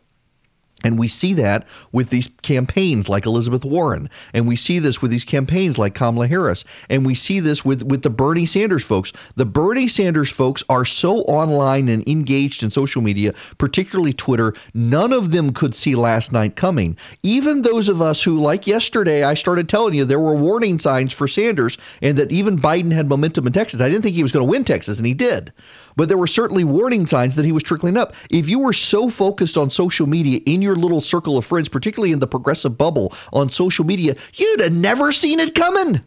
[0.83, 4.09] And we see that with these campaigns like Elizabeth Warren.
[4.33, 6.63] And we see this with these campaigns like Kamala Harris.
[6.89, 9.11] And we see this with, with the Bernie Sanders folks.
[9.35, 15.11] The Bernie Sanders folks are so online and engaged in social media, particularly Twitter, none
[15.11, 16.97] of them could see last night coming.
[17.23, 21.13] Even those of us who, like yesterday, I started telling you there were warning signs
[21.13, 23.81] for Sanders and that even Biden had momentum in Texas.
[23.81, 25.51] I didn't think he was going to win Texas, and he did
[25.95, 28.13] but there were certainly warning signs that he was trickling up.
[28.29, 32.12] If you were so focused on social media in your little circle of friends, particularly
[32.12, 36.01] in the progressive bubble on social media, you'd have never seen it coming.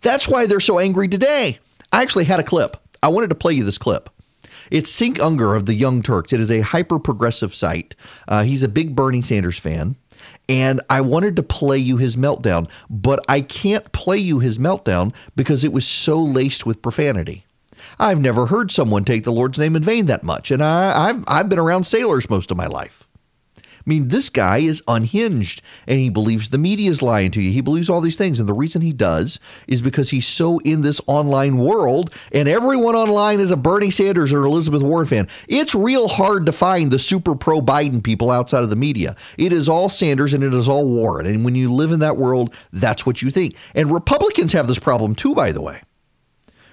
[0.00, 1.58] That's why they're so angry today.
[1.92, 2.76] I actually had a clip.
[3.02, 4.10] I wanted to play you this clip.
[4.70, 6.32] It's Cenk Uygur of the Young Turks.
[6.32, 7.96] It is a hyper progressive site.
[8.28, 9.96] Uh, he's a big Bernie Sanders fan.
[10.48, 15.14] And I wanted to play you his meltdown, but I can't play you his meltdown
[15.34, 17.44] because it was so laced with profanity.
[18.00, 21.24] I've never heard someone take the Lord's name in vain that much, and I, have
[21.28, 23.06] I've been around sailors most of my life.
[23.80, 27.50] I mean, this guy is unhinged and he believes the media is lying to you.
[27.50, 28.38] He believes all these things.
[28.38, 32.94] And the reason he does is because he's so in this online world and everyone
[32.94, 35.28] online is a Bernie Sanders or Elizabeth Warren fan.
[35.48, 39.16] It's real hard to find the super pro Biden people outside of the media.
[39.38, 41.26] It is all Sanders and it is all Warren.
[41.26, 43.56] And when you live in that world, that's what you think.
[43.74, 45.80] And Republicans have this problem too, by the way.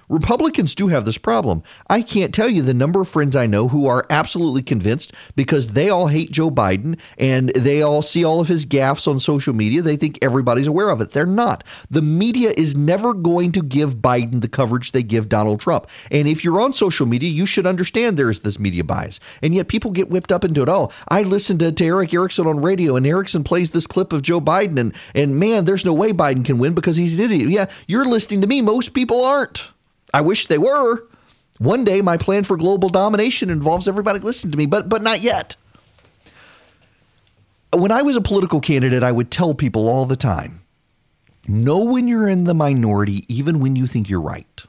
[0.08, 1.62] Republicans do have this problem.
[1.88, 5.68] I can't tell you the number of friends I know who are absolutely convinced because
[5.68, 9.54] they all hate Joe Biden and they all see all of his gaffes on social
[9.54, 9.82] media.
[9.82, 11.10] They think everybody's aware of it.
[11.10, 11.64] They're not.
[11.90, 15.88] The media is never going to give Biden the coverage they give Donald Trump.
[16.10, 19.20] And if you're on social media, you should understand there's this media bias.
[19.42, 20.68] And yet people get whipped up into it.
[20.68, 24.22] Oh, I listened to, to Erick Erickson on radio and Erickson plays this clip of
[24.22, 27.50] Joe Biden and, and man, there's no way Biden can win because he's an idiot.
[27.50, 28.62] Yeah, you're listening to me.
[28.62, 29.68] Most people aren't.
[30.12, 31.04] I wish they were.
[31.58, 35.20] One day, my plan for global domination involves everybody listening to me, but but not
[35.20, 35.56] yet.
[37.74, 40.60] When I was a political candidate, I would tell people all the time
[41.46, 44.62] know when you're in the minority, even when you think you're right.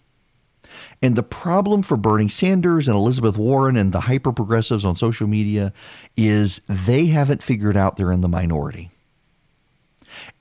[1.01, 5.27] And the problem for Bernie Sanders and Elizabeth Warren and the hyper progressives on social
[5.27, 5.73] media
[6.17, 8.89] is they haven't figured out they're in the minority.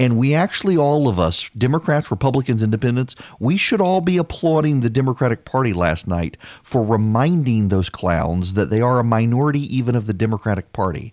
[0.01, 4.91] And we actually, all of us, Democrats, Republicans, Independents, we should all be applauding the
[4.91, 10.07] Democratic Party last night for reminding those clowns that they are a minority even of
[10.07, 11.13] the Democratic Party.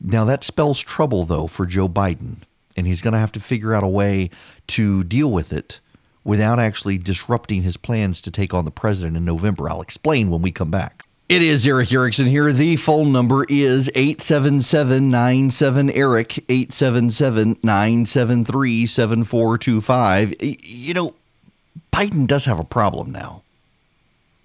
[0.00, 2.38] Now, that spells trouble, though, for Joe Biden.
[2.76, 4.30] And he's going to have to figure out a way
[4.68, 5.80] to deal with it
[6.24, 9.68] without actually disrupting his plans to take on the president in November.
[9.68, 11.04] I'll explain when we come back.
[11.30, 12.52] It is Erick Erickson here.
[12.52, 20.34] The phone number is 877 Erick, 877 973 7425.
[20.40, 21.12] You know,
[21.92, 23.44] Biden does have a problem now.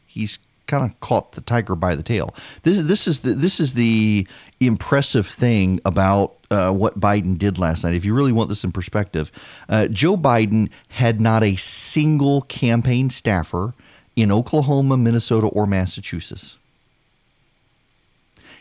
[0.05, 2.35] He's kind of caught the tiger by the tail.
[2.61, 4.27] This, this, is, the, this is the
[4.59, 7.95] impressive thing about uh, what Biden did last night.
[7.95, 9.31] If you really want this in perspective,
[9.69, 13.73] uh, Joe Biden had not a single campaign staffer
[14.15, 16.59] in Oklahoma, Minnesota, or Massachusetts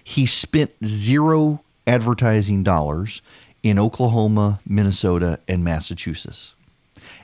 [0.04, 3.22] he spent zero advertising dollars
[3.62, 6.54] in Oklahoma, Minnesota, and Massachusetts.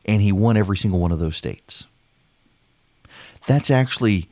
[0.06, 1.86] And he won every single one of those states.
[3.46, 4.28] That's actually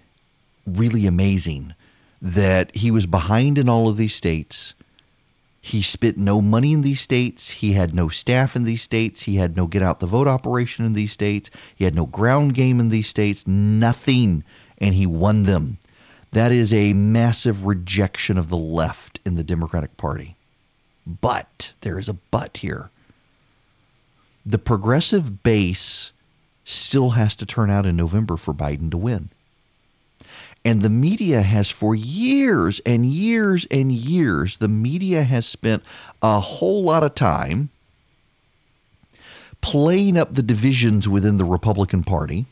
[0.67, 1.75] really amazing
[2.21, 4.75] that he was behind in all of these states.
[5.61, 7.51] He spent no money in these states.
[7.51, 9.23] He had no staff in these states.
[9.23, 11.51] He had no get out the vote operation in these states.
[11.77, 14.45] He had no ground game in these states, nothing.
[14.79, 15.79] And he won them.
[16.33, 20.37] That is a massive rejection of the left in the Democratic Party.
[21.07, 22.91] But there is a but here.
[24.45, 26.13] The progressive base
[26.65, 29.31] still has to turn out in November for Biden to win.
[30.65, 35.83] And the media has, for years and years and years, the media has spent
[36.21, 37.71] a whole lot of time
[39.61, 42.47] playing up the divisions within the Republican Party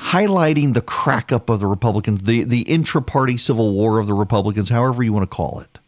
[0.00, 4.14] highlighting the crack up of the Republicans, the, the intra party civil war of the
[4.14, 5.78] Republicans, however you want to call it.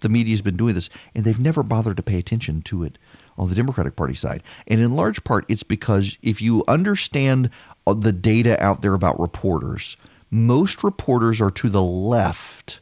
[0.00, 2.98] The media's been doing this, and they've never bothered to pay attention to it
[3.36, 4.42] on the Democratic Party side.
[4.66, 7.50] And in large part, it's because if you understand
[7.86, 9.96] uh, the data out there about reporters,
[10.30, 12.80] most reporters are to the left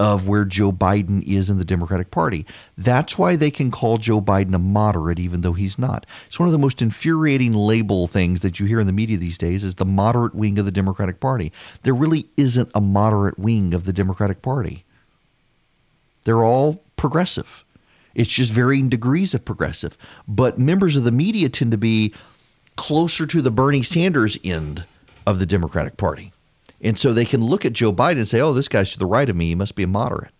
[0.00, 2.46] of where Joe Biden is in the Democratic Party.
[2.78, 6.06] That's why they can call Joe Biden a moderate, even though he's not.
[6.26, 9.36] It's one of the most infuriating label things that you hear in the media these
[9.36, 11.52] days is the moderate wing of the Democratic Party.
[11.82, 14.86] There really isn't a moderate wing of the Democratic Party.
[16.24, 17.66] They're all progressive.
[18.14, 19.98] It's just varying degrees of progressive.
[20.26, 22.14] But members of the media tend to be
[22.76, 24.84] closer to the Bernie Sanders end
[25.26, 26.32] of the Democratic Party.
[26.80, 29.06] And so they can look at Joe Biden and say, oh, this guy's to the
[29.06, 29.48] right of me.
[29.48, 30.39] He must be a moderate.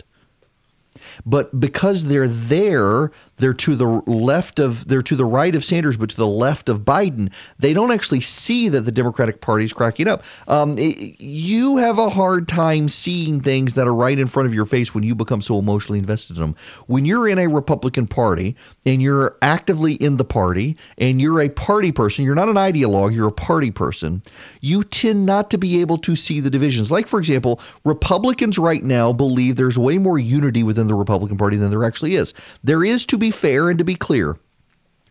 [1.24, 5.96] But because they're there, they're to the left of they're to the right of Sanders,
[5.96, 7.32] but to the left of Biden.
[7.58, 10.22] They don't actually see that the Democratic Party is cracking up.
[10.46, 14.54] Um, it, you have a hard time seeing things that are right in front of
[14.54, 16.56] your face when you become so emotionally invested in them.
[16.86, 21.48] When you're in a Republican Party and you're actively in the party and you're a
[21.48, 24.22] party person, you're not an ideologue, you're a party person.
[24.60, 26.90] You tend not to be able to see the divisions.
[26.90, 31.58] Like for example, Republicans right now believe there's way more unity within the Republican Party
[31.58, 32.32] than there actually is.
[32.64, 34.38] There is to be fair and to be clear,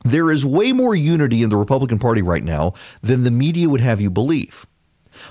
[0.03, 3.81] there is way more unity in the Republican Party right now than the media would
[3.81, 4.65] have you believe.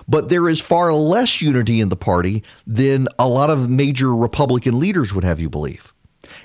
[0.07, 4.79] But there is far less unity in the party than a lot of major Republican
[4.79, 5.93] leaders would have you believe.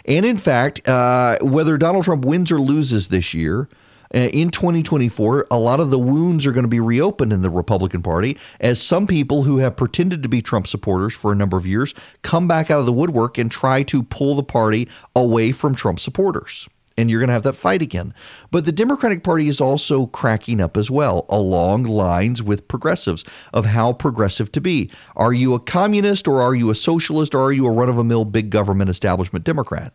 [0.05, 3.67] And in fact, uh, whether Donald Trump wins or loses this year,
[4.13, 7.49] Uh, in 2024, a lot of the wounds are going to be reopened in the
[7.49, 11.57] Republican Party as some people who have pretended to be Trump supporters for a number
[11.57, 15.51] of years come back out of the woodwork and try to pull the party away
[15.51, 18.13] from Trump supporters and you're going to have that fight again.
[18.51, 23.65] But the Democratic Party is also cracking up as well, along lines with progressives of
[23.65, 24.91] how progressive to be.
[25.15, 27.95] Are you a communist or are you a socialist or are you a run of
[27.95, 29.93] the mill big government establishment Democrat?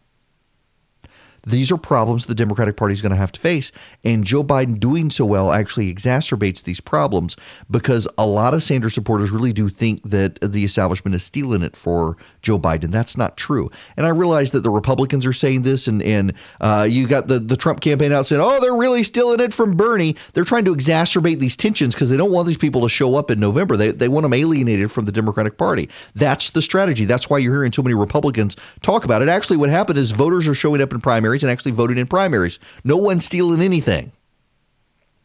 [1.47, 3.73] These are problems the Democratic Party is going to have to face.
[4.05, 7.37] And Joe Biden doing so well actually exacerbates these problems
[7.71, 11.77] because a lot of Sanders supporters really do think that the establishment is stealing it
[11.77, 12.17] for
[12.49, 12.91] Joe Biden.
[12.91, 13.71] That's not true.
[13.99, 16.33] And I realize that the Republicans are saying this, and, and
[16.63, 19.77] uh, you got the, the Trump campaign out saying, oh, they're really stealing it from
[19.77, 20.17] Bernie.
[20.33, 23.31] They're trying to exacerbate these tensions because they don't want these people to show up
[23.31, 23.77] in November.
[23.77, 25.91] They, they want them alienated from the Democratic Party.
[26.15, 27.05] That's the strategy.
[27.05, 29.29] That's why you're hearing so many Republicans talk about it.
[29.29, 32.59] Actually, what happened is voters are showing up in primaries and actually voting in primaries.
[32.83, 34.13] No one's stealing anything.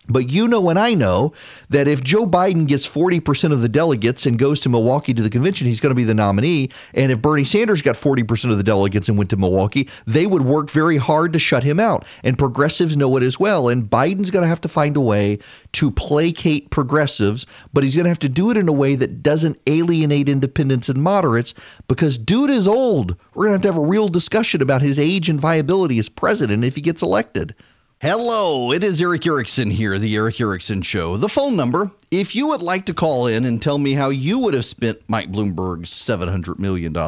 [0.07, 1.33] But you know and I know
[1.69, 5.29] that if Joe Biden gets 40% of the delegates and goes to Milwaukee to the
[5.29, 6.69] convention, he's going to be the nominee.
[6.93, 10.43] And if Bernie Sanders got 40% of the delegates and went to Milwaukee, they would
[10.43, 12.05] work very hard to shut him out.
[12.23, 13.69] And progressives know it as well.
[13.69, 15.39] And Biden's going to have to find a way
[15.73, 19.23] to placate progressives, but he's going to have to do it in a way that
[19.23, 21.53] doesn't alienate independents and moderates
[21.87, 23.15] because dude is old.
[23.33, 26.09] We're going to have to have a real discussion about his age and viability as
[26.09, 27.55] president if he gets elected.
[28.03, 31.15] Hello, it is Erick Erickson here, the Erick Erickson Show.
[31.15, 34.39] The phone number, if you would like to call in and tell me how you
[34.39, 36.93] would have spent Mike Bloomberg's $700 million.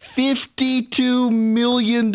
[0.00, 2.12] $52 million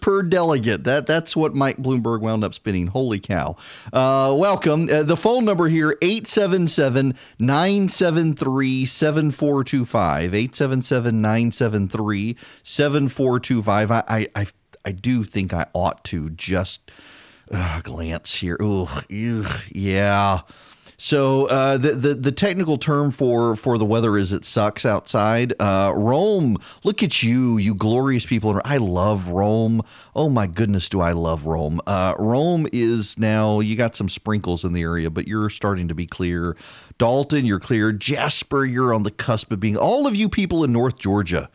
[0.00, 0.84] per delegate.
[0.84, 2.86] That That's what Mike Bloomberg wound up spending.
[2.86, 3.56] Holy cow.
[3.92, 4.88] Uh, welcome.
[4.90, 10.34] Uh, the phone number here, 877 973 7425.
[10.34, 13.90] 877 973 7425.
[13.90, 14.46] I, I I
[14.92, 16.90] do think I ought to just
[17.50, 18.56] uh, glance here.
[18.60, 20.40] Ugh yeah.
[20.98, 25.52] So uh, the, the the technical term for for the weather is it sucks outside.
[25.60, 28.58] Uh, Rome, look at you, you glorious people!
[28.64, 29.82] I love Rome.
[30.14, 31.82] Oh my goodness, do I love Rome?
[31.86, 35.94] Uh, Rome is now you got some sprinkles in the area, but you're starting to
[35.94, 36.56] be clear.
[36.96, 37.92] Dalton, you're clear.
[37.92, 39.76] Jasper, you're on the cusp of being.
[39.76, 41.50] All of you people in North Georgia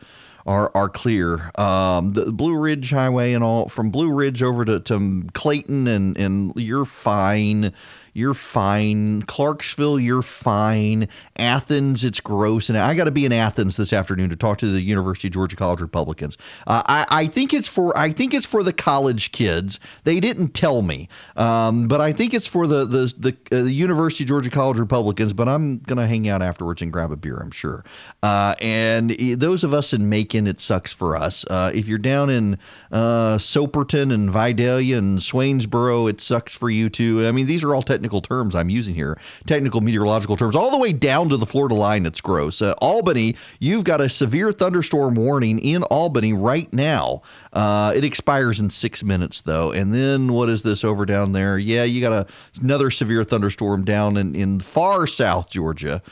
[0.46, 1.50] are are clear.
[1.56, 6.16] Um, the Blue Ridge Highway and all from Blue Ridge over to, to Clayton and
[6.16, 7.72] and you're fine
[8.14, 9.22] you're fine.
[9.22, 11.08] Clarkesville, you're fine.
[11.36, 12.68] Athens, it's gross.
[12.68, 15.34] And I got to be in Athens this afternoon to talk to the University of
[15.34, 16.36] Georgia College Republicans.
[16.66, 19.80] Uh, I, I, think it's for I think it's for the college kids.
[20.04, 23.72] They didn't tell me, um, but I think it's for the the the, uh, the,
[23.72, 25.32] University of Georgia College Republicans.
[25.32, 27.38] But I'm gonna hang out afterwards and grab a beer.
[27.38, 27.84] I'm sure.
[28.22, 31.44] Uh, and those of us in Macon, it sucks for us.
[31.48, 32.58] Uh, if you're down in
[32.90, 37.26] uh, Soperton and Vidalia and Swainsboro, it sucks for you too.
[37.26, 40.76] I mean, these are all technical terms I'm using here, technical meteorological terms, all the
[40.76, 42.04] way down to the Florida line.
[42.04, 42.60] It's gross.
[42.60, 47.22] Uh, Albany, you've got a severe thunderstorm warning in Albany right now.
[47.52, 49.70] Uh, it expires in six minutes, though.
[49.70, 51.58] And then what is this over down there?
[51.58, 52.26] Yeah, you got a,
[52.60, 56.02] another severe thunderstorm down in, in far south Georgia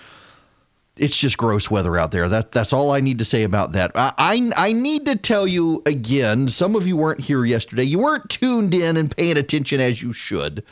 [0.97, 2.29] it's just gross weather out there.
[2.29, 3.93] That that's all I need to say about that.
[3.95, 6.47] I, I, I need to tell you again.
[6.49, 7.85] Some of you weren't here yesterday.
[7.85, 10.63] You weren't tuned in and paying attention as you should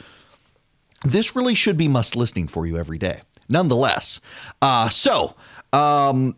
[1.04, 3.22] this really should be must listening for you every day.
[3.48, 4.20] Nonetheless,
[4.60, 5.34] uh, so
[5.72, 6.36] um,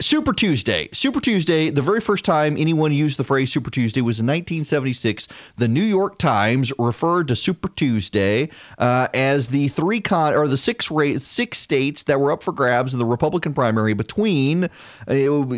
[0.00, 0.88] Super Tuesday.
[0.94, 5.28] Super Tuesday, the very first time anyone used the phrase Super Tuesday was in 1976.
[5.56, 8.48] The New York Times referred to Super Tuesday
[8.78, 12.52] uh, as the three con or the six ra- six states that were up for
[12.52, 14.70] grabs in the Republican primary between
[15.06, 15.54] uh,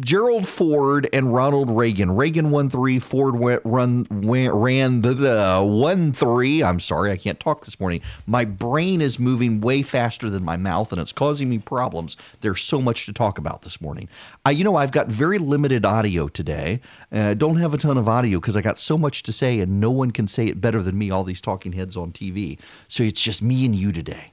[0.00, 2.16] Gerald Ford and Ronald Reagan.
[2.16, 6.62] Reagan won three, Ford went, run went, ran the, the one three.
[6.62, 8.00] I'm sorry, I can't talk this morning.
[8.26, 12.16] My brain is moving way faster than my mouth, and it's causing me problems.
[12.40, 14.08] There's so much to talk about this morning.
[14.46, 16.80] I, you know, I've got very limited audio today.
[17.12, 19.80] Uh, don't have a ton of audio because I got so much to say, and
[19.80, 21.10] no one can say it better than me.
[21.10, 22.58] All these talking heads on TV,
[22.88, 24.32] so it's just me and you today.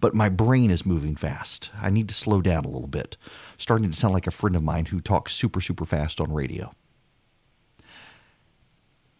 [0.00, 1.70] But my brain is moving fast.
[1.82, 3.16] I need to slow down a little bit.
[3.58, 6.72] Starting to sound like a friend of mine who talks super super fast on radio.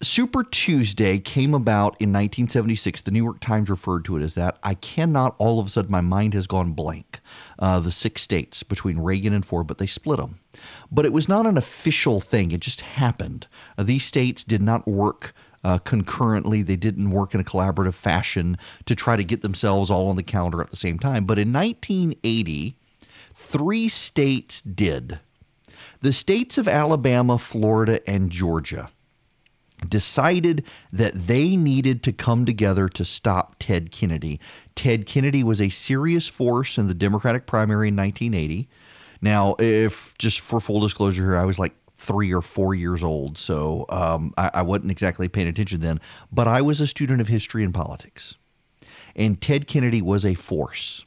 [0.03, 3.01] Super Tuesday came about in 1976.
[3.01, 4.59] The New York Times referred to it as that.
[4.63, 7.21] I cannot, all of a sudden, my mind has gone blank.
[7.59, 10.39] Uh, the six states between Reagan and Ford, but they split them.
[10.93, 13.47] But it was not an official thing, it just happened.
[13.79, 15.35] Uh, these states did not work
[15.65, 16.63] uh, concurrently.
[16.63, 20.23] They didn't work in a collaborative fashion to try to get themselves all on the
[20.23, 21.25] calendar at the same time.
[21.25, 22.77] But in 1980,
[23.35, 25.21] three states did.
[26.03, 28.91] The states of Alabama, Florida, and Georgia
[29.89, 34.41] decided that they needed to come together to stop Ted Kennedy.
[34.75, 38.69] Ted Kennedy was a serious force in the Democratic primary in 1980.
[39.21, 43.39] Now, if just for full disclosure here, I was like three or four years old,
[43.39, 46.01] so um, I, I wasn't exactly paying attention then,
[46.31, 48.35] but I was a student of history and politics.
[49.15, 51.06] And Ted Kennedy was a force.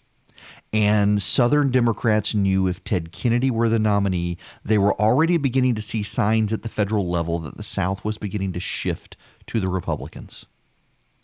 [0.72, 5.82] And Southern Democrats knew if Ted Kennedy were the nominee, they were already beginning to
[5.82, 9.17] see signs at the federal level that the South was beginning to shift
[9.47, 10.45] to the Republicans.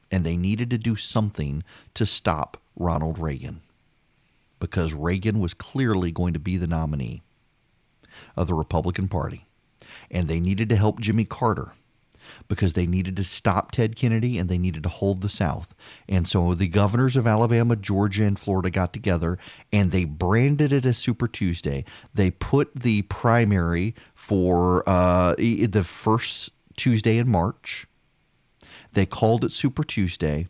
[0.09, 3.61] And they needed to do something to stop Ronald Reagan
[4.59, 7.21] because Reagan was clearly going to be the nominee
[8.35, 9.45] of the Republican Party.
[10.09, 11.73] And they needed to help Jimmy Carter
[12.47, 15.73] because they needed to stop Ted Kennedy and they needed to hold the South.
[16.07, 19.37] And so the governors of Alabama, Georgia, and Florida got together
[19.71, 21.85] and they branded it as Super Tuesday.
[22.13, 27.87] They put the primary for uh, the first Tuesday in March.
[28.93, 30.47] They called it Super Tuesday.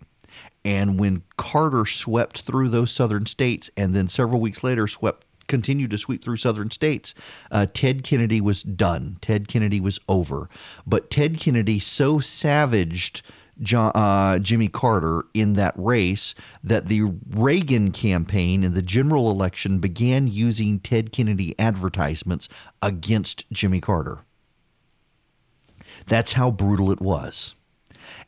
[0.64, 5.92] And when Carter swept through those southern states and then several weeks later swept continued
[5.92, 7.14] to sweep through southern states,
[7.52, 9.18] uh, Ted Kennedy was done.
[9.22, 10.50] Ted Kennedy was over.
[10.86, 13.22] But Ted Kennedy so savaged
[13.62, 19.80] John, uh, Jimmy Carter in that race that the Reagan campaign in the general election
[19.80, 22.50] began using Ted Kennedy advertisements
[22.82, 24.20] against Jimmy Carter.
[26.08, 27.56] That's how brutal it was.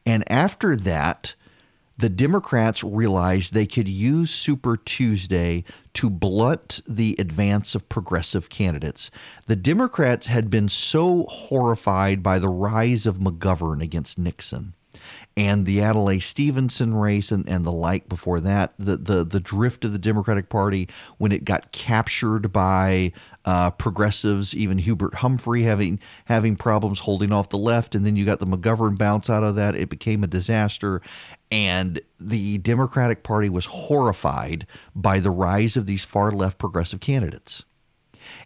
[0.06, 1.36] And after that,
[1.98, 9.10] the Democrats realized they could use Super Tuesday to blunt the advance of progressive candidates.
[9.48, 14.74] The Democrats had been so horrified by the rise of McGovern against Nixon
[15.36, 19.86] and the Adlai Stevenson race and, and the like before that, the, the the drift
[19.86, 20.90] of the Democratic Party
[21.20, 23.12] when it got captured by
[23.46, 28.26] uh, progressives, even Hubert Humphrey having having problems holding off the left, and then you
[28.26, 29.76] got the McGovern bounce out of that.
[29.76, 31.02] It became a disaster,
[31.52, 37.64] and the Democratic Party was horrified by the rise of these far left progressive candidates.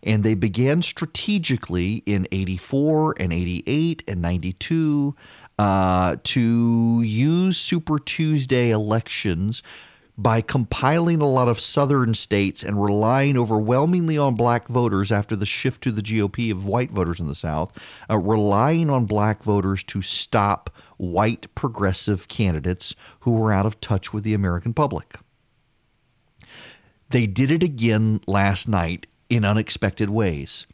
[0.03, 5.15] And they began strategically in 84 and 88 and 92
[5.57, 9.63] uh, to use Super Tuesday elections
[10.17, 15.45] by compiling a lot of southern states and relying overwhelmingly on black voters after the
[15.45, 17.75] shift to the GOP of white voters in the South,
[18.09, 24.13] uh, relying on black voters to stop white progressive candidates who were out of touch
[24.13, 25.15] with the American public.
[27.09, 30.67] They did it again last night in unexpected ways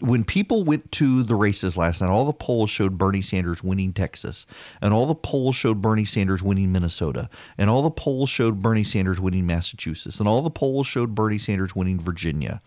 [0.00, 3.92] when people went to the races last night, all the polls showed Bernie Sanders winning
[3.92, 4.46] Texas,
[4.80, 8.84] and all the polls showed Bernie Sanders winning Minnesota, and all the polls showed Bernie
[8.84, 12.62] Sanders winning Massachusetts, and all the polls showed Bernie Sanders winning Virginia,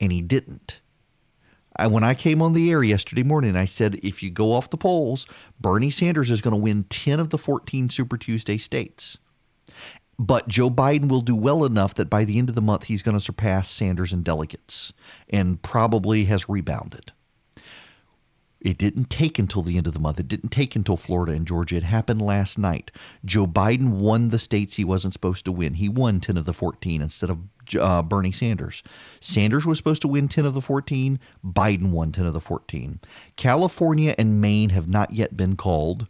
[0.00, 0.80] and he didn't.
[1.76, 4.70] I, when I came on the air yesterday morning, I said if you go off
[4.70, 5.26] the polls,
[5.60, 9.18] Bernie Sanders is going to win 10 of the 14 Super Tuesday states.
[10.18, 13.02] But Joe Biden will do well enough that by the end of the month, he's
[13.02, 14.92] going to surpass Sanders in delegates
[15.28, 17.12] and probably has rebounded.
[18.64, 20.18] It didn't take until the end of the month.
[20.18, 21.76] It didn't take until Florida and Georgia.
[21.76, 22.90] It happened last night.
[23.22, 25.74] Joe Biden won the states he wasn't supposed to win.
[25.74, 27.40] He won 10 of the 14 instead of
[27.78, 28.82] uh, Bernie Sanders.
[29.20, 31.20] Sanders was supposed to win 10 of the 14.
[31.44, 33.00] Biden won 10 of the 14.
[33.36, 36.08] California and Maine have not yet been called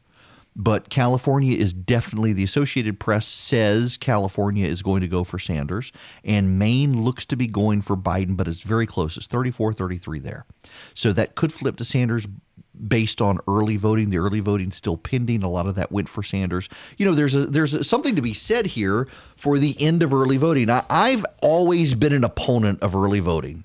[0.57, 5.93] but California is definitely the Associated Press says California is going to go for Sanders
[6.23, 9.17] and Maine looks to be going for Biden but it's very close.
[9.17, 10.47] It's 34-33 there.
[10.95, 12.27] So that could flip to Sanders
[12.89, 14.11] based on early voting.
[14.11, 15.43] The early voting still pending.
[15.43, 16.69] A lot of that went for Sanders.
[16.97, 20.13] You know there's a there's a, something to be said here for the end of
[20.13, 20.71] early voting.
[20.71, 23.65] I, I've always been an opponent of early voting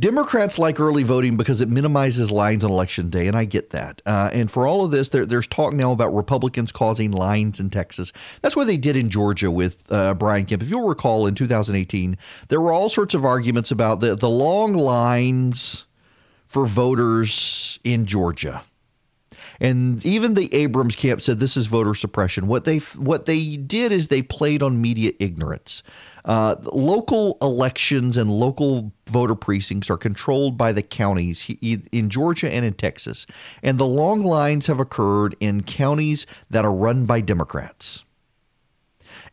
[0.00, 4.02] Democrats like early voting because it minimizes lines on election day, and I get that.
[4.06, 7.70] Uh, and for all of this, there, there's talk now about Republicans causing lines in
[7.70, 8.12] Texas.
[8.40, 10.62] That's what they did in Georgia with uh, Brian Kemp.
[10.62, 12.16] If you'll recall, in 2018,
[12.48, 15.86] there were all sorts of arguments about the, the long lines
[16.46, 18.62] for voters in Georgia.
[19.60, 22.46] And even the Abrams camp said this is voter suppression.
[22.48, 25.82] What they what they did is they played on media ignorance.
[26.24, 32.64] Uh, local elections and local voter precincts are controlled by the counties in Georgia and
[32.64, 33.26] in Texas.
[33.62, 38.04] And the long lines have occurred in counties that are run by Democrats.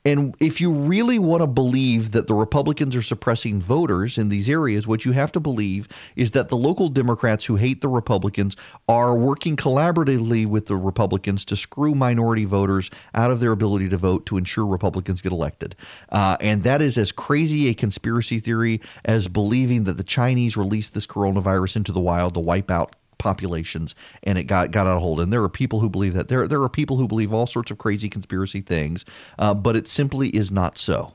[0.05, 4.47] And if you really want to believe that the Republicans are suppressing voters in these
[4.47, 8.55] areas, what you have to believe is that the local Democrats who hate the Republicans
[8.87, 13.97] are working collaboratively with the Republicans to screw minority voters out of their ability to
[13.97, 15.75] vote to ensure Republicans get elected.
[16.09, 20.93] Uh, and that is as crazy a conspiracy theory as believing that the Chinese released
[20.93, 23.93] this coronavirus into the wild to wipe out populations
[24.23, 25.21] and it got got out of hold.
[25.21, 26.27] And there are people who believe that.
[26.27, 29.05] There there are people who believe all sorts of crazy conspiracy things,
[29.37, 31.13] uh, but it simply is not so.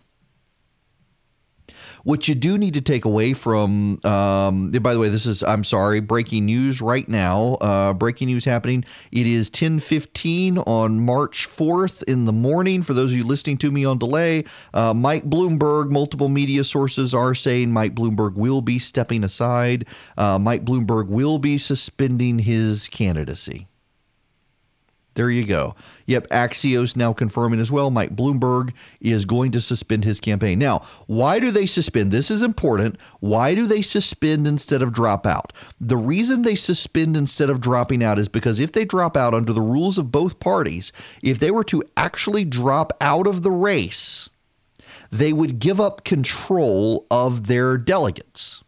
[2.05, 5.65] What you do need to take away from, um, by the way, this is I'm
[5.65, 7.55] sorry, breaking news right now.
[7.63, 8.85] Uh, breaking news happening.
[9.11, 12.83] It is 10:15 on March 4th in the morning.
[12.83, 14.45] For those of you listening to me on delay,
[14.75, 15.91] uh, Mike Bloomberg.
[15.91, 19.87] Multiple media sources are saying Mike Bloomberg will be stepping aside.
[20.19, 23.67] Uh, Mike Bloomberg will be suspending his candidacy.
[25.15, 25.77] There you go.
[26.07, 27.91] Yep, Axios now confirming as well.
[27.91, 30.59] Mike Bloomberg is going to suspend his campaign.
[30.59, 32.11] Now, why do they suspend?
[32.11, 32.99] This is important.
[33.21, 35.53] Why do they suspend instead of drop out?
[35.81, 39.53] The reason they suspend instead of dropping out is because if they drop out under
[39.53, 40.93] the rules of both parties,
[41.23, 44.29] if they were to actually drop out of the race,
[45.13, 48.64] they would give up control of their delegates.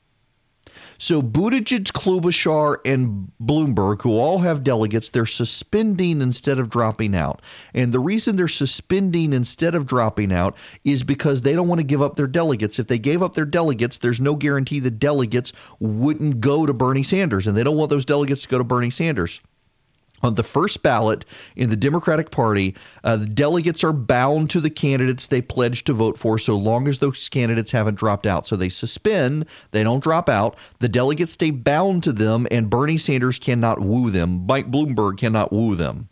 [0.98, 7.42] So Buttigieg, Klobuchar, and Bloomberg, who all have delegates, they're suspending instead of dropping out.
[7.74, 11.86] And the reason they're suspending instead of dropping out is because they don't want to
[11.86, 12.78] give up their delegates.
[12.78, 17.02] If they gave up their delegates, there's no guarantee the delegates wouldn't go to Bernie
[17.02, 19.40] Sanders, and they don't want those delegates to go to Bernie Sanders
[20.22, 24.70] on the first ballot in the Democratic Party, uh, the delegates are bound to the
[24.70, 28.46] candidates they pledge to vote for so long as those candidates haven't dropped out.
[28.46, 30.56] So they suspend, they don't drop out.
[30.78, 34.46] The delegates stay bound to them, and Bernie Sanders cannot woo them.
[34.46, 36.08] Mike Bloomberg cannot woo them.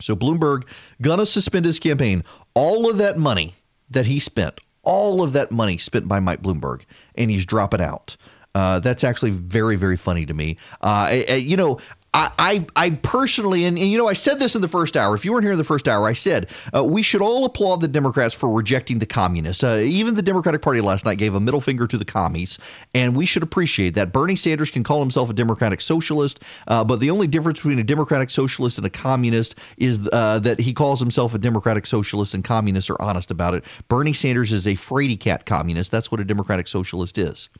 [0.00, 0.66] So Bloomberg
[1.02, 2.24] gonna suspend his campaign.
[2.54, 3.54] All of that money
[3.90, 6.82] that he spent, all of that money spent by Mike Bloomberg,
[7.16, 8.16] and he's dropping out.
[8.54, 10.56] Uh, that's actually very, very funny to me.
[10.80, 11.78] Uh, you know,
[12.12, 15.14] I, I, personally, and, and, you know, I said this in the first hour.
[15.14, 17.80] If you weren't here in the first hour, I said uh, we should all applaud
[17.80, 19.62] the Democrats for rejecting the communists.
[19.62, 22.58] Uh, even the Democratic Party last night gave a middle finger to the commies,
[22.94, 24.12] and we should appreciate that.
[24.12, 27.84] Bernie Sanders can call himself a Democratic socialist, uh, but the only difference between a
[27.84, 32.42] Democratic socialist and a communist is uh, that he calls himself a Democratic socialist, and
[32.42, 33.62] communists are honest about it.
[33.86, 35.92] Bernie Sanders is a fraidy cat communist.
[35.92, 37.50] That's what a Democratic socialist is.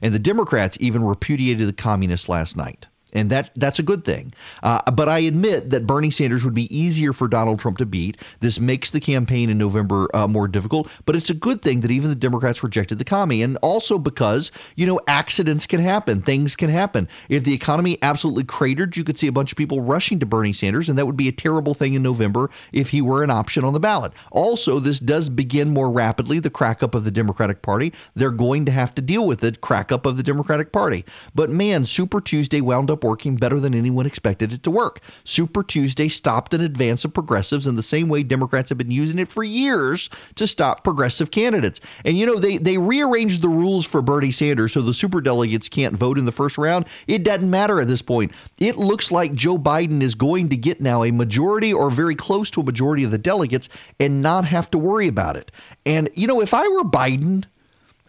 [0.00, 4.32] And the Democrats even repudiated the communists last night and that that's a good thing.
[4.62, 8.16] Uh, but I admit that Bernie Sanders would be easier for Donald Trump to beat.
[8.40, 11.90] This makes the campaign in November uh, more difficult, but it's a good thing that
[11.90, 16.56] even the Democrats rejected the commie, and also because you know accidents can happen, things
[16.56, 17.08] can happen.
[17.28, 20.52] If the economy absolutely cratered, you could see a bunch of people rushing to Bernie
[20.52, 23.64] Sanders, and that would be a terrible thing in November if he were an option
[23.64, 24.12] on the ballot.
[24.30, 27.92] Also, this does begin more rapidly the crack up of the Democratic Party.
[28.14, 31.04] They're going to have to deal with it, crack up of the Democratic Party.
[31.34, 35.00] But man, Super Tuesday wound up up working better than anyone expected it to work.
[35.24, 39.18] Super Tuesday stopped an advance of progressives in the same way Democrats have been using
[39.18, 41.80] it for years to stop progressive candidates.
[42.04, 45.68] And you know, they they rearranged the rules for Bernie Sanders so the super delegates
[45.68, 46.86] can't vote in the first round.
[47.06, 48.32] It doesn't matter at this point.
[48.58, 52.50] It looks like Joe Biden is going to get now a majority or very close
[52.50, 55.50] to a majority of the delegates and not have to worry about it.
[55.86, 57.44] And you know, if I were Biden,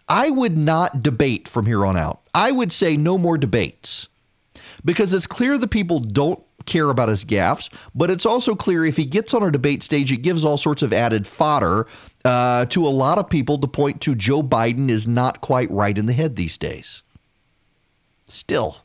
[0.08, 2.20] I would not debate from here on out.
[2.34, 4.08] I would say no more debates
[4.84, 8.96] because it's clear the people don't care about his gaffes, but it's also clear if
[8.96, 11.86] he gets on a debate stage, it gives all sorts of added fodder
[12.24, 15.96] uh, to a lot of people to point to Joe Biden is not quite right
[15.96, 17.02] in the head these days.
[18.26, 18.76] Still,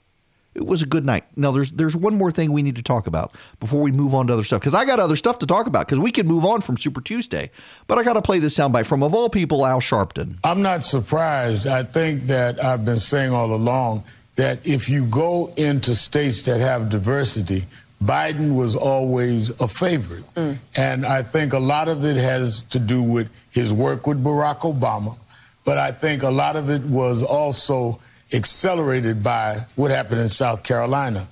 [0.56, 1.24] it was a good night.
[1.36, 4.28] Now there's there's one more thing we need to talk about before we move on
[4.28, 6.44] to other stuff because I got other stuff to talk about because we can move
[6.44, 7.52] on from Super Tuesday,
[7.86, 10.38] but I got to play this soundbite from of all people Al Sharpton.
[10.44, 11.68] I'm not surprised.
[11.68, 14.04] I think that I've been saying all along
[14.38, 17.66] that if you go into states that have diversity,
[18.02, 20.24] Biden was always a favorite.
[20.36, 20.58] Mm.
[20.76, 24.60] And I think a lot of it has to do with his work with Barack
[24.60, 25.18] Obama.
[25.66, 28.00] But I think a lot of it was also
[28.32, 31.28] accelerated by what happened in South Carolina.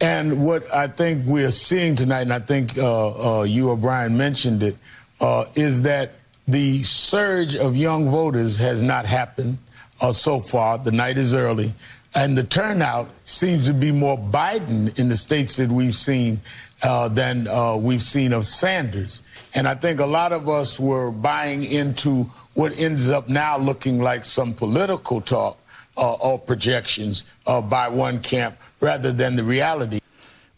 [0.00, 4.16] And what I think we're seeing tonight, and I think uh, uh, you or Brian
[4.16, 4.76] mentioned it,
[5.20, 6.12] uh, is that
[6.46, 9.58] the surge of young voters has not happened
[10.00, 10.78] uh, so far.
[10.78, 11.72] The night is early.
[12.14, 16.40] And the turnout seems to be more Biden in the states that we've seen
[16.82, 19.22] uh, than uh, we've seen of Sanders.
[19.54, 24.00] And I think a lot of us were buying into what ends up now looking
[24.00, 25.58] like some political talk
[25.96, 30.00] uh, or projections uh, by one camp rather than the reality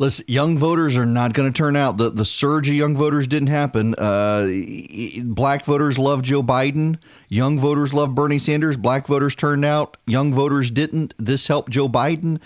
[0.03, 1.97] Listen, young voters are not going to turn out.
[1.97, 3.95] The the surge of young voters didn't happen.
[3.95, 4.49] Uh,
[5.23, 6.99] black voters love Joe Biden.
[7.33, 8.77] Young voters love Bernie Sanders.
[8.77, 9.97] Black voters turned out.
[10.07, 11.15] Young voters didn't.
[11.17, 12.43] This helped Joe Biden.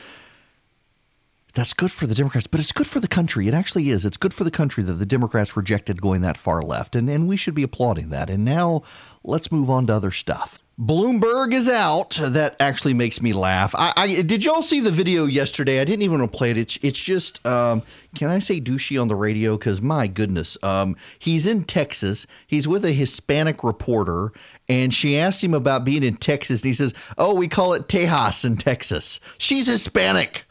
[1.55, 3.49] That's good for the Democrats, but it's good for the country.
[3.49, 4.07] It actually is.
[4.07, 7.26] It's good for the country that the Democrats rejected going that far left, and, and
[7.26, 8.30] we should be applauding that.
[8.30, 8.82] And now
[9.24, 10.61] let's move on to other stuff.
[10.78, 12.20] Bloomberg is out.
[12.22, 13.74] That actually makes me laugh.
[13.74, 15.80] I, I did y'all see the video yesterday?
[15.80, 16.58] I didn't even want to play it.
[16.58, 17.82] It's it's just um,
[18.14, 19.56] can I say douchey on the radio?
[19.56, 22.26] Because my goodness, um, he's in Texas.
[22.46, 24.32] He's with a Hispanic reporter,
[24.68, 27.88] and she asked him about being in Texas, and he says, "Oh, we call it
[27.88, 29.18] Tejas in Texas.
[29.38, 30.44] She's Hispanic."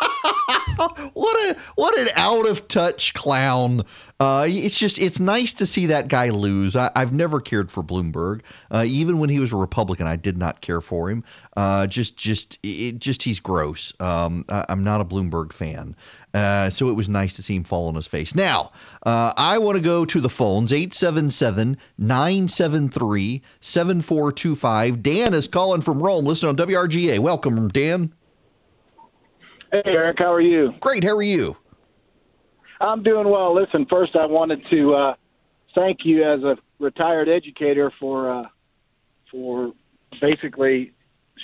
[1.12, 3.84] what a what an out of touch clown.
[4.20, 6.76] Uh, it's just it's nice to see that guy lose.
[6.76, 10.06] I, have never cared for Bloomberg, uh, even when he was a Republican.
[10.06, 11.24] I did not care for him.
[11.56, 13.92] Uh, just just it, just he's gross.
[13.98, 15.96] Um, I, am not a Bloomberg fan.
[16.32, 18.34] Uh, so it was nice to see him fall on his face.
[18.34, 18.70] Now,
[19.04, 25.02] uh, I want to go to the phones 877 973 7425.
[25.02, 26.24] Dan is calling from Rome.
[26.24, 27.18] Listen on WRGA.
[27.18, 28.12] Welcome, Dan.
[29.72, 30.72] Hey, Erick, how are you?
[30.78, 31.02] Great.
[31.02, 31.56] How are you?
[32.84, 33.54] I'm doing well.
[33.54, 35.14] Listen, first, I wanted to uh,
[35.74, 38.44] thank you as a retired educator for uh,
[39.30, 39.72] for
[40.20, 40.92] basically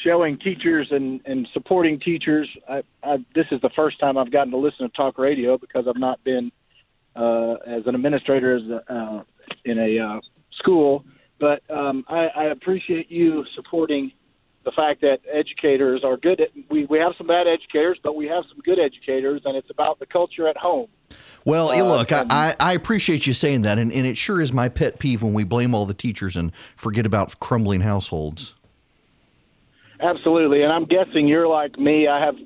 [0.05, 2.49] showing teachers and, and supporting teachers.
[2.69, 5.87] I, I, this is the first time I've gotten to listen to talk radio because
[5.89, 6.53] I've not been
[7.17, 9.23] uh, as an administrator as a, uh,
[9.65, 10.21] in a uh,
[10.59, 11.05] school.
[11.41, 14.13] But um, I, I appreciate you supporting
[14.65, 16.41] the fact that educators are good.
[16.41, 19.71] At, we we have some bad educators, but we have some good educators, and it's
[19.71, 20.89] about the culture at home.
[21.45, 24.69] Well, uh, look, I, I appreciate you saying that, and, and it sure is my
[24.69, 28.55] pet peeve when we blame all the teachers and forget about crumbling households.
[30.01, 32.09] Absolutely, and I'm guessing you're like me.
[32.09, 32.37] I have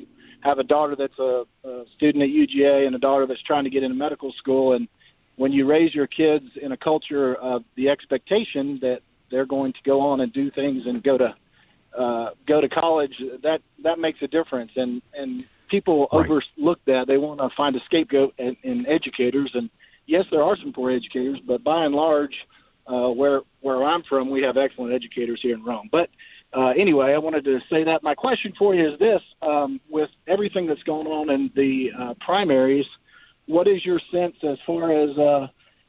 [0.45, 3.71] have a daughter that's a, a student at UGA and a daughter that's trying to
[3.71, 4.75] get into medical school.
[4.75, 4.89] And
[5.37, 9.79] when you raise your kids in a culture of the expectation that they're going to
[9.85, 11.35] go on and do things and go to
[11.97, 14.73] uh, go to college, that that makes a difference.
[14.77, 16.31] And and people right.
[16.31, 17.05] overlook that.
[17.07, 19.51] They want to find a scapegoat in, in educators.
[19.55, 19.71] And
[20.07, 22.35] yes, there are some poor educators, but by and large,
[22.87, 25.89] uh, where where I'm from, we have excellent educators here in Rome.
[25.91, 26.11] But
[26.57, 28.03] uh, anyway, I wanted to say that.
[28.03, 32.15] My question for you is this: um, with everything that's going on in the uh,
[32.21, 32.87] primaries,
[33.47, 35.47] what is your sense as far as uh,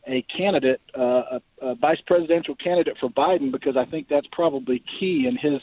[0.08, 1.02] a candidate, uh,
[1.38, 3.52] a, a vice presidential candidate for Biden?
[3.52, 5.62] Because I think that's probably key in his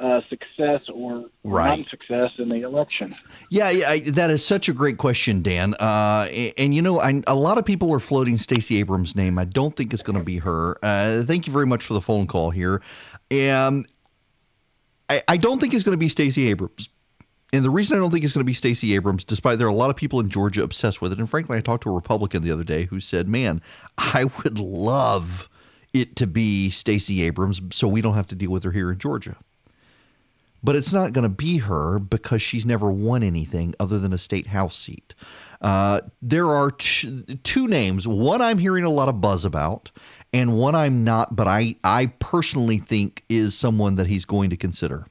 [0.00, 1.68] uh, success or right.
[1.68, 3.14] non-success in the election?
[3.50, 5.74] Yeah, yeah, that is such a great question, Dan.
[5.74, 9.38] Uh, and, and, you know, I, a lot of people are floating Stacey Abrams' name.
[9.38, 10.78] I don't think it's going to be her.
[10.82, 12.80] Uh, thank you very much for the phone call here.
[13.30, 13.84] Um,
[15.08, 16.88] I, I don't think it's going to be Stacey Abrams.
[17.52, 19.70] And the reason I don't think it's going to be Stacey Abrams, despite there are
[19.70, 21.92] a lot of people in Georgia obsessed with it, and frankly, I talked to a
[21.92, 23.60] Republican the other day who said, "Man,
[23.98, 25.48] I would love
[25.92, 28.98] it to be Stacey Abrams, so we don't have to deal with her here in
[28.98, 29.36] Georgia."
[30.62, 34.18] But it's not going to be her because she's never won anything other than a
[34.18, 35.14] state house seat.
[35.60, 38.08] Uh, there are two names.
[38.08, 39.90] One I'm hearing a lot of buzz about,
[40.32, 44.56] and one I'm not, but I, I personally think is someone that he's going to
[44.56, 45.06] consider.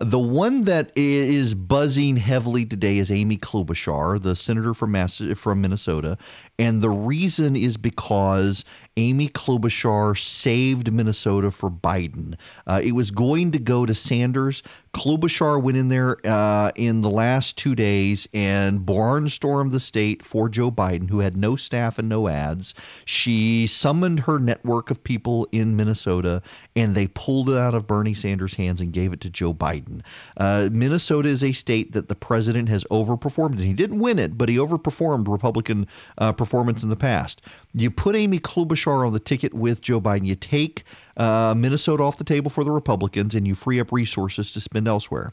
[0.00, 5.60] The one that is buzzing heavily today is Amy Klobuchar, the senator from Mass- from
[5.60, 6.16] Minnesota,
[6.56, 8.64] and the reason is because
[8.98, 12.34] Amy Klobuchar saved Minnesota for Biden.
[12.66, 14.64] Uh, it was going to go to Sanders.
[14.92, 20.48] Klobuchar went in there uh, in the last two days and barnstormed the state for
[20.48, 22.74] Joe Biden, who had no staff and no ads.
[23.04, 26.42] She summoned her network of people in Minnesota,
[26.74, 30.00] and they pulled it out of Bernie Sanders' hands and gave it to Joe Biden.
[30.36, 34.36] Uh, Minnesota is a state that the president has overperformed, and he didn't win it,
[34.36, 35.86] but he overperformed Republican
[36.16, 37.40] uh, performance in the past.
[37.74, 40.26] You put Amy Klobuchar on the ticket with Joe Biden.
[40.26, 40.84] You take
[41.16, 44.88] uh, Minnesota off the table for the Republicans, and you free up resources to spend
[44.88, 45.32] elsewhere.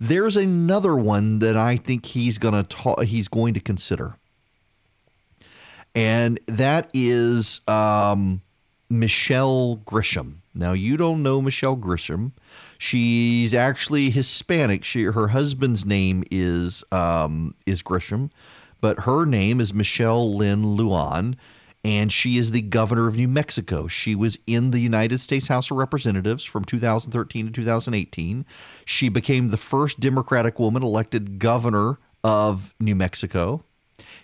[0.00, 4.16] There's another one that I think he's gonna ta- he's going to consider,
[5.94, 8.40] and that is um,
[8.88, 10.36] Michelle Grisham.
[10.54, 12.32] Now you don't know Michelle Grisham.
[12.78, 14.84] She's actually Hispanic.
[14.84, 18.30] She her husband's name is um, is Grisham
[18.84, 21.36] but her name is Michelle Lynn Lujan,
[21.84, 23.86] and she is the governor of New Mexico.
[23.86, 28.46] She was in the United States House of Representatives from 2013 to 2018.
[28.86, 33.64] She became the first Democratic woman elected governor of New Mexico.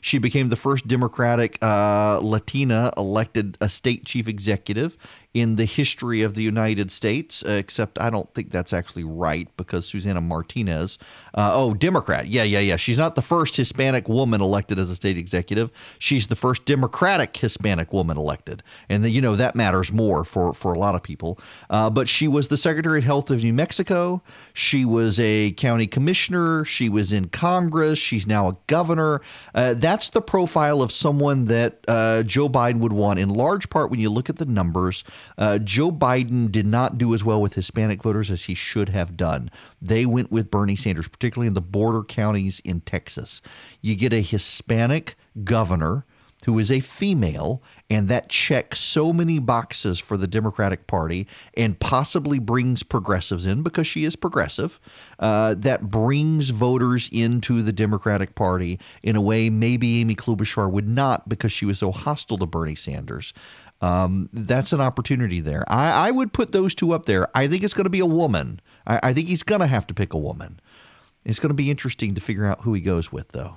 [0.01, 4.97] She became the first Democratic uh, Latina elected a state chief executive
[5.33, 9.49] in the history of the United States, uh, except I don't think that's actually right
[9.57, 10.99] because Susana Martinez,
[11.35, 12.27] uh, oh, Democrat.
[12.27, 12.77] Yeah, yeah, yeah.
[12.77, 15.71] She's not the first Hispanic woman elected as a state executive.
[16.01, 18.65] She's the first Democratic Hispanic woman elected.
[18.89, 21.39] And, the, you know, that matters more for, for a lot of people.
[21.69, 24.23] Uh, but she was the Secretary of Health of New Mexico.
[24.53, 26.65] She was a county commissioner.
[26.65, 28.01] She was in Congress.
[28.01, 29.21] She's now a governor.
[29.55, 33.93] Uh, that's the profile of someone that uh, Joe Biden would want, in large part,
[33.93, 35.05] when you look at the numbers.
[35.39, 39.17] Uh, Joe Biden did not do as well with Hispanic voters as he should have
[39.17, 39.51] done.
[39.81, 43.41] They went with Bernie Sanders, particularly in the border counties in Texas.
[43.81, 46.05] You get a Hispanic governor
[46.47, 51.79] who is a female, and that checks so many boxes for the Democratic Party and
[51.79, 54.81] possibly brings progressives in because she is progressive.
[55.19, 60.89] Uh, that brings voters into the Democratic Party in a way maybe Amy Klobuchar would
[60.89, 63.35] not because she was so hostile to Bernie Sanders.
[63.81, 65.65] Um, that's an opportunity there.
[65.67, 67.29] I, I, would put those two up there.
[67.35, 68.61] I think it's going to be a woman.
[68.87, 70.61] I, I think he's going to have to pick a woman.
[71.25, 73.57] It's going to be interesting to figure out who he goes with, though.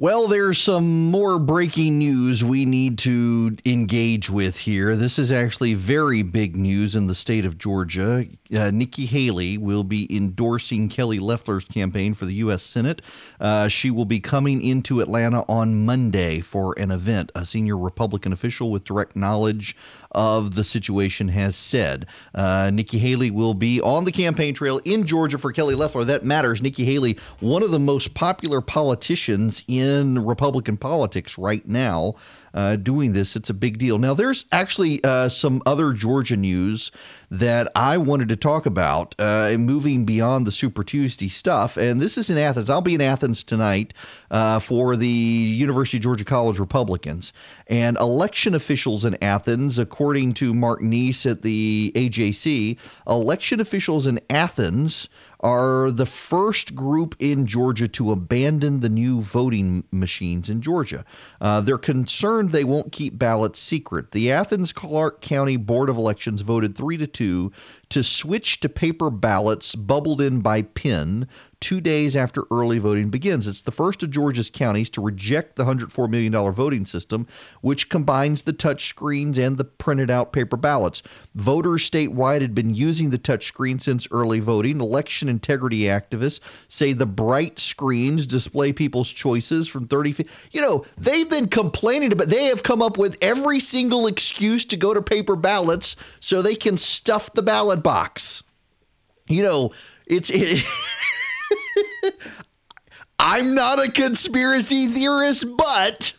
[0.00, 4.96] Well, there's some more breaking news we need to engage with here.
[4.96, 8.24] This is actually very big news in the state of Georgia.
[8.50, 12.62] Uh, Nikki Haley will be endorsing Kelly Loeffler's campaign for the U.S.
[12.62, 13.02] Senate.
[13.38, 17.30] Uh, she will be coming into Atlanta on Monday for an event.
[17.34, 19.76] A senior Republican official with direct knowledge
[20.12, 22.06] of the situation has said.
[22.34, 26.04] Uh, Nikki Haley will be on the campaign trail in Georgia for Kelly Loeffler.
[26.04, 26.62] That matters.
[26.62, 32.14] Nikki Haley, one of the most popular politicians in Republican politics right now
[32.54, 33.36] uh, doing this.
[33.36, 33.98] It's a big deal.
[33.98, 36.90] Now, there's actually uh, some other Georgia news
[37.30, 41.76] that I wanted to talk about, uh, moving beyond the Super Tuesday stuff.
[41.76, 42.68] And this is in Athens.
[42.68, 43.94] I'll be in Athens tonight
[44.32, 47.32] uh, for the University of Georgia College Republicans.
[47.68, 54.18] And election officials in Athens, according to Mark Niesse at the AJC, election officials in
[54.28, 55.08] Athens
[55.40, 61.04] are the first group in Georgia to abandon the new voting machines in Georgia.
[61.40, 64.12] Uh, they're concerned they won't keep ballots secret.
[64.12, 67.52] The Athens Clarke County Board of Elections voted 3 to 2
[67.90, 71.26] to switch to paper ballots bubbled in by pen
[71.60, 73.46] two days after early voting begins.
[73.46, 77.26] It's the first of Georgia's counties to reject the $104 million voting system,
[77.60, 81.02] which combines the touch screens and the printed out paper ballots.
[81.34, 84.80] Voters statewide had been using the touch screen since early voting.
[84.80, 90.30] Election integrity activists say the bright screens display people's choices from 30 feet.
[90.52, 94.76] You know, they've been complaining about they have come up with every single excuse to
[94.76, 98.42] go to paper ballots so they can stuff the ballot box.
[99.28, 99.72] You know,
[100.06, 100.64] it's it,
[103.18, 106.12] I'm not a conspiracy theorist, but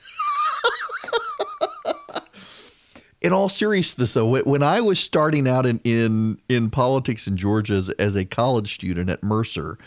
[3.22, 7.74] in all seriousness, though, when I was starting out in in, in politics in Georgia
[7.74, 9.78] as, as a college student at Mercer,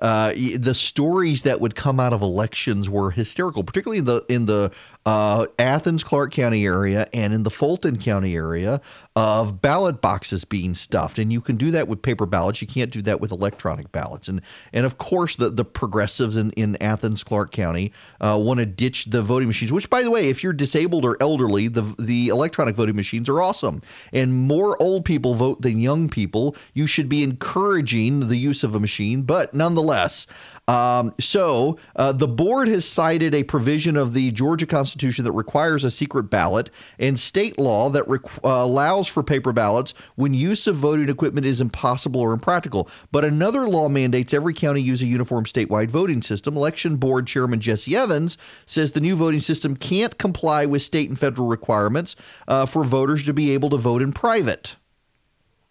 [0.00, 4.46] uh, the stories that would come out of elections were hysterical, particularly in the in
[4.46, 4.72] the
[5.06, 8.80] uh, Athens Clarke County area and in the Fulton County area
[9.16, 11.18] of ballot boxes being stuffed.
[11.18, 12.60] And you can do that with paper ballots.
[12.60, 14.28] You can't do that with electronic ballots.
[14.28, 14.40] And
[14.72, 19.06] and of course, the, the progressives in, in Athens Clarke County uh, want to ditch
[19.06, 22.74] the voting machines, which, by the way, if you're disabled or elderly, the, the electronic
[22.74, 23.82] voting machines are awesome.
[24.12, 26.56] And more old people vote than young people.
[26.72, 29.22] You should be encouraging the use of a machine.
[29.22, 30.26] But nonetheless,
[30.66, 35.84] um, so uh, the board has cited a provision of the Georgia Constitution that requires
[35.84, 40.76] a secret ballot and state law that uh, allows for paper ballots when use of
[40.76, 42.88] voting equipment is impossible or impractical.
[43.12, 46.56] But another law mandates every county use a uniform statewide voting system.
[46.56, 51.18] Election Board Chairman Jesse Evans says the new voting system can't comply with state and
[51.18, 52.16] federal requirements
[52.48, 54.76] uh, for voters to be able to vote in private.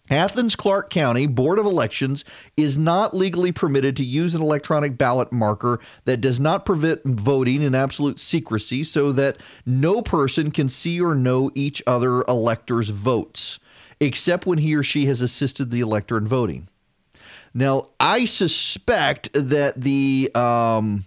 [0.10, 2.26] Athens Clarke County Board of Elections
[2.58, 7.62] is not legally permitted to use an electronic ballot marker that does not prevent voting
[7.62, 13.60] in absolute secrecy so that no person can see or know each other elector's votes,
[14.02, 16.68] except when he or she has assisted the elector in voting.
[17.54, 21.06] Now, I suspect that the um,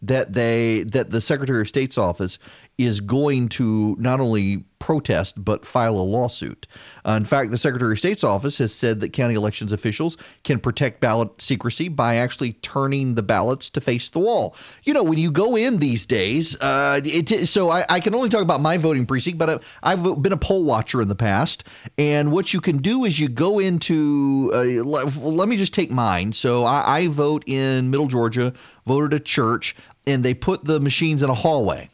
[0.00, 2.38] that they that the Secretary of State's office
[2.78, 6.66] is going to not only protest but file a lawsuit.
[7.06, 10.58] Uh, in fact, the Secretary of State's office has said that county elections officials can
[10.58, 14.54] protect ballot secrecy by actually turning the ballots to face the wall.
[14.82, 18.28] You know, when you go in these days, uh, it, so I, I, can only
[18.28, 21.64] talk about my voting precinct, but I've been a poll watcher in the past.
[21.96, 25.92] And what you can do is you go into, uh, let, let, me just take
[25.92, 26.34] mine.
[26.34, 28.52] So I, I vote in Middle Georgia,
[28.84, 29.74] voted a church,
[30.06, 31.88] and they put the machines in a hallway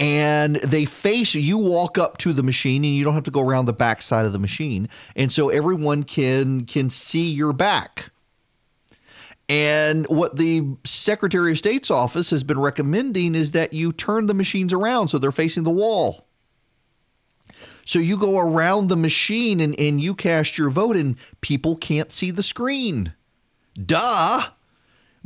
[0.00, 3.40] and they face you walk up to the machine and you don't have to go
[3.40, 4.88] around the back side of the machine.
[5.16, 8.10] And so everyone can can see your back.
[9.48, 14.34] And what the secretary of state's office has been recommending is that you turn the
[14.34, 16.26] machines around so they're facing the wall.
[17.86, 22.12] So you go around the machine and, and you cast your vote and people can't
[22.12, 23.14] see the screen.
[23.74, 24.50] Duh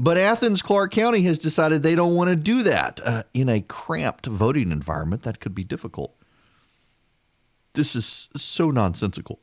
[0.03, 3.61] but Athens Clarke County has decided they don't want to do that uh, in a
[3.61, 5.23] cramped voting environment.
[5.23, 6.13] That could be difficult.
[7.75, 9.39] This is so nonsensical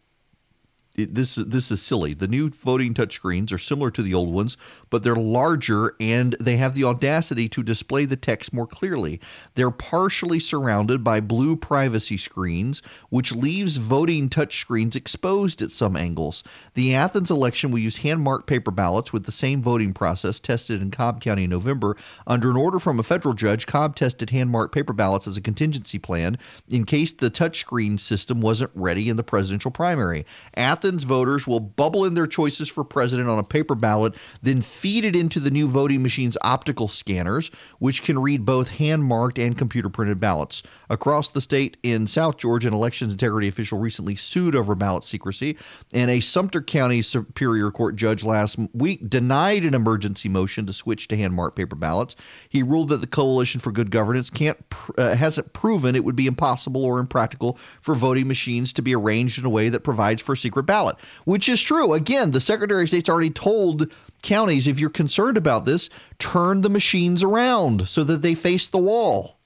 [0.99, 2.14] it, this this is silly.
[2.14, 4.57] The new voting touchscreens are similar to the old ones,
[4.90, 9.20] but they're larger and they have the audacity to display the text more clearly.
[9.56, 16.44] They're partially surrounded by blue privacy screens, which leaves voting touchscreens exposed at some angles.
[16.74, 20.92] The Athens election will use hand-marked paper ballots with the same voting process tested in
[20.92, 21.96] Cobb County in November.
[22.26, 26.00] Under an order from a federal judge, Cobb tested hand-marked paper ballots as a contingency
[26.00, 26.38] plan
[26.70, 30.26] in case the touchscreen system wasn't ready in the presidential primary.
[30.56, 35.04] Athens voters will bubble in their choices for president on a paper ballot, then feed
[35.04, 39.58] it into the new voting machine's optical scanners, which can read both hand marked and
[39.58, 40.64] computer printed ballots.
[40.90, 45.58] Across the state in South Georgia, an elections integrity official recently sued over ballot secrecy,
[45.92, 51.10] and a Sumter County Superior Court judge last week denied an emergency motion to switch
[51.10, 52.16] to hand marked paper ballots.
[52.48, 54.58] He ruled that the Coalition for Good Governance can't
[54.98, 59.38] uh, hasn't proven it would be impossible or impractical for voting machines to be arranged
[59.38, 61.94] in a way that provides for a secret ballot, which is true.
[61.94, 66.70] Again, the Secretary of State's already told counties if you're concerned about this, turn the
[66.70, 69.39] machines around so that they face the wall.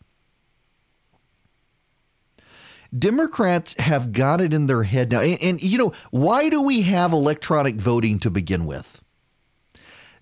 [2.97, 5.21] Democrats have got it in their head now.
[5.21, 9.02] And, and, you know, why do we have electronic voting to begin with?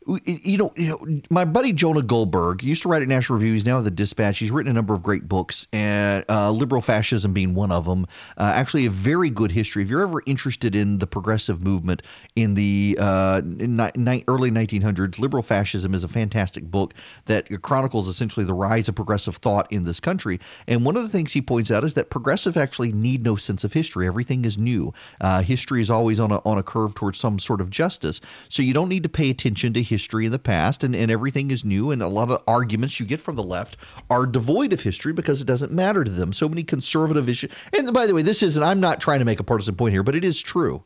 [0.08, 3.54] You know, you know, my buddy Jonah Goldberg used to write at National Review.
[3.54, 4.40] He's now at the Dispatch.
[4.40, 8.08] He's written a number of great books, and uh, liberal fascism being one of them.
[8.36, 9.84] Uh, actually, a very good history.
[9.84, 12.02] If you're ever interested in the progressive movement
[12.36, 16.96] in the uh, ni- early 1900s, liberal fascism is a fantastic book
[17.26, 20.40] that chronicles essentially the rise of progressive thought in this country.
[20.68, 23.64] And one of the things he points out is that progressive actually need no sense
[23.64, 24.08] of history.
[24.08, 24.96] Everything is new.
[25.20, 28.20] Uh, history is always on a on a curve towards some sort of justice.
[28.50, 31.52] So you don't need to pay attention to history in the past and, and everything
[31.52, 31.92] is new.
[31.92, 33.78] And a lot of arguments you get from the left
[34.10, 36.34] are devoid of history because it doesn't matter to them.
[36.34, 37.52] So many conservative issues.
[37.78, 40.04] And by the way, this isn't, I'm not trying to make a partisan point here,
[40.04, 40.84] but it is true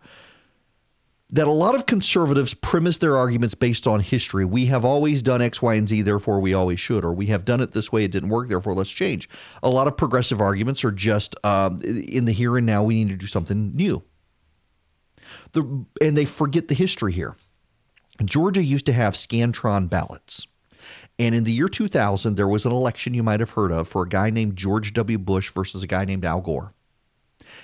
[1.29, 4.45] that a lot of conservatives premise their arguments based on history.
[4.45, 7.45] We have always done X, Y, and Z, therefore we always should, or we have
[7.45, 9.27] done it this way, it didn't work, therefore let's change.
[9.63, 13.09] A lot of progressive arguments are just um, in the here and now, we need
[13.09, 14.03] to do something new.
[15.53, 17.35] The, and they forget the history here.
[18.23, 20.47] Georgia used to have Scantron ballots.
[21.17, 24.03] And in the year 2000, there was an election you might have heard of for
[24.03, 25.17] a guy named George W.
[25.17, 26.73] Bush versus a guy named Al Gore.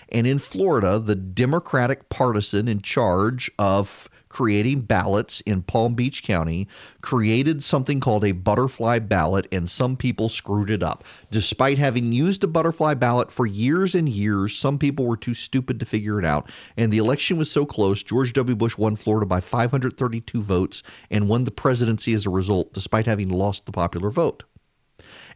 [0.09, 6.65] And in Florida, the Democratic partisan in charge of creating ballots in Palm Beach County,
[7.01, 11.03] created something called a butterfly ballot, and some people screwed it up.
[11.29, 15.81] Despite having used a butterfly ballot for years and years, some people were too stupid
[15.81, 16.49] to figure it out.
[16.77, 18.55] And the election was so close, George W.
[18.55, 23.29] Bush won Florida by 532 votes and won the presidency as a result, despite having
[23.29, 24.43] lost the popular vote.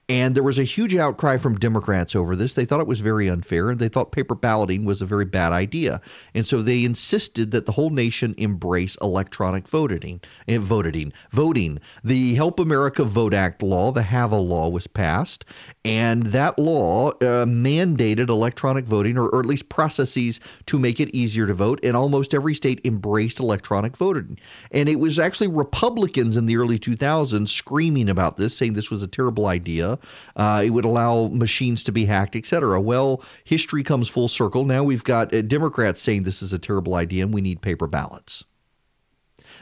[0.08, 2.53] And there was a huge outcry from Democrats over this.
[2.53, 5.51] They thought it was very unfair and they thought paper balloting was a very bad
[5.51, 5.99] idea.
[6.36, 10.22] And so they insisted that the whole nation embrace electronic voting.
[10.47, 11.80] Eh, voting, voting.
[12.03, 15.43] The Help America Vote Act law, the HAVA law, was passed,
[15.84, 21.10] and that law uh, mandated electronic voting, or, or at least processes to make it
[21.16, 21.80] easier to vote.
[21.84, 24.38] And almost every state embraced electronic voting.
[24.72, 29.01] And it was actually Republicans in the early 2000s screaming about this, saying this was
[29.01, 29.95] a terrible idea.
[30.36, 32.80] Uh, it would allow machines to be hacked, etc.
[32.80, 34.66] Well, history comes full circle.
[34.66, 37.88] Now we've got uh, Democrats saying this is a terrible idea and we need paper
[37.88, 38.43] ballots.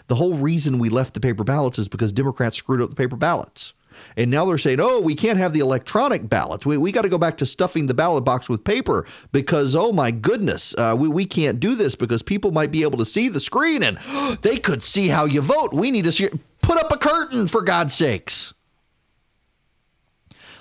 [0.08, 3.16] The whole reason we left the paper ballots is because Democrats screwed up the paper
[3.16, 3.74] ballots.
[4.18, 6.66] And now they're saying, oh, we can't have the electronic ballots.
[6.66, 9.92] We, we got to go back to stuffing the ballot box with paper because, oh
[9.92, 13.30] my goodness, uh, we, we can't do this because people might be able to see
[13.30, 13.98] the screen and
[14.42, 15.74] they could see how you vote.
[15.74, 16.30] We need to see,
[16.62, 18.54] put up a curtain for God's sakes.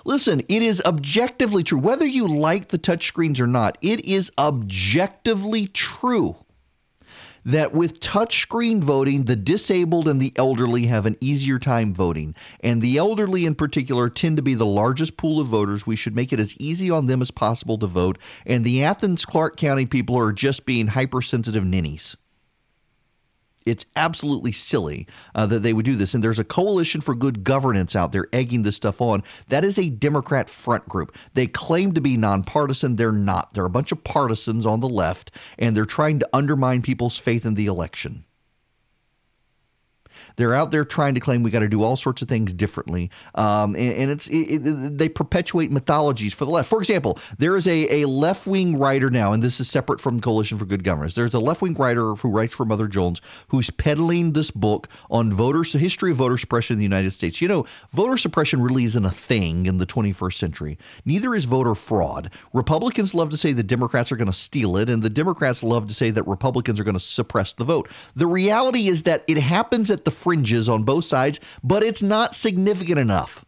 [0.04, 1.78] Listen, it is objectively true.
[1.78, 6.36] Whether you like the touchscreens or not, it is objectively true
[7.44, 12.34] that with touchscreen voting, the disabled and the elderly have an easier time voting.
[12.60, 15.86] And the elderly, in particular, tend to be the largest pool of voters.
[15.86, 18.18] We should make it as easy on them as possible to vote.
[18.46, 22.16] And the Athens Clarke County people are just being hypersensitive ninnies.
[23.66, 26.14] It's absolutely silly uh, that they would do this.
[26.14, 29.22] And there's a coalition for good governance out there egging this stuff on.
[29.48, 31.16] That is a Democrat front group.
[31.34, 32.96] They claim to be nonpartisan.
[32.96, 33.54] They're not.
[33.54, 37.44] They're a bunch of partisans on the left, and they're trying to undermine people's faith
[37.44, 38.24] in the election.
[40.36, 43.10] They're out there trying to claim we got to do all sorts of things differently,
[43.34, 46.68] um, and, and, it's it, it, they perpetuate mythologies for the left.
[46.68, 50.20] For example, there is a, a left wing writer now, and this is separate from
[50.20, 51.14] Coalition for Good Governance.
[51.14, 55.32] There's a left wing writer who writes for Mother Jones who's peddling this book on
[55.32, 57.40] voters, the history of voter suppression in the United States.
[57.40, 60.78] You know, voter suppression really isn't a thing in the 21st century.
[61.04, 62.30] Neither is voter fraud.
[62.52, 65.86] Republicans love to say the Democrats are going to steal it, and the Democrats love
[65.88, 67.88] to say that Republicans are going to suppress the vote.
[68.14, 72.34] The reality is that it happens at the fringes on both sides, but it's not
[72.34, 73.44] significant enough.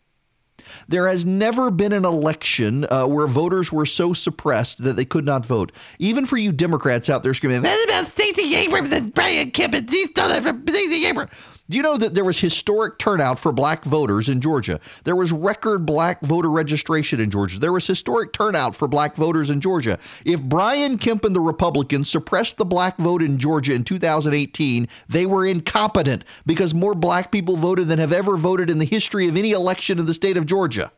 [0.89, 5.25] There has never been an election uh, where voters were so suppressed that they could
[5.25, 5.73] not vote.
[5.99, 7.63] Even for you Democrats out there screaming,
[8.07, 11.31] Stacey Abrams and Brian Kemp and Stacey Abrams.
[11.71, 14.81] Do you know that there was historic turnout for black voters in Georgia?
[15.05, 17.59] There was record black voter registration in Georgia.
[17.59, 19.99] There was historic turnout for black voters in Georgia.
[20.27, 25.25] If Brian Kemp and the Republicans suppressed the black vote in Georgia in 2018, they
[25.25, 29.37] were incompetent because more black people voted than have ever voted in the history of
[29.37, 30.93] any election in the state of Georgia.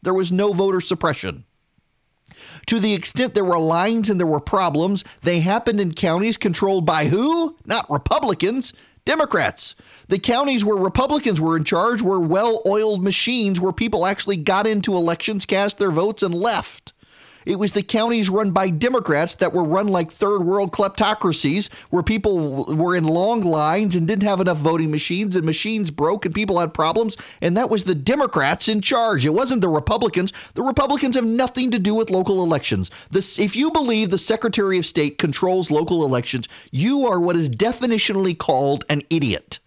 [0.00, 1.44] There was no voter suppression.
[2.66, 6.86] To the extent there were lines and there were problems, they happened in counties controlled
[6.86, 7.56] by who?
[7.66, 8.72] Not Republicans,
[9.04, 9.74] Democrats.
[10.08, 14.66] The counties where Republicans were in charge were well oiled machines where people actually got
[14.66, 16.92] into elections, cast their votes, and left.
[17.46, 22.02] It was the counties run by Democrats that were run like third world kleptocracies, where
[22.02, 26.34] people were in long lines and didn't have enough voting machines, and machines broke and
[26.34, 27.16] people had problems.
[27.40, 29.24] And that was the Democrats in charge.
[29.24, 30.32] It wasn't the Republicans.
[30.54, 32.90] The Republicans have nothing to do with local elections.
[33.10, 37.48] This, if you believe the Secretary of State controls local elections, you are what is
[37.48, 39.60] definitionally called an idiot.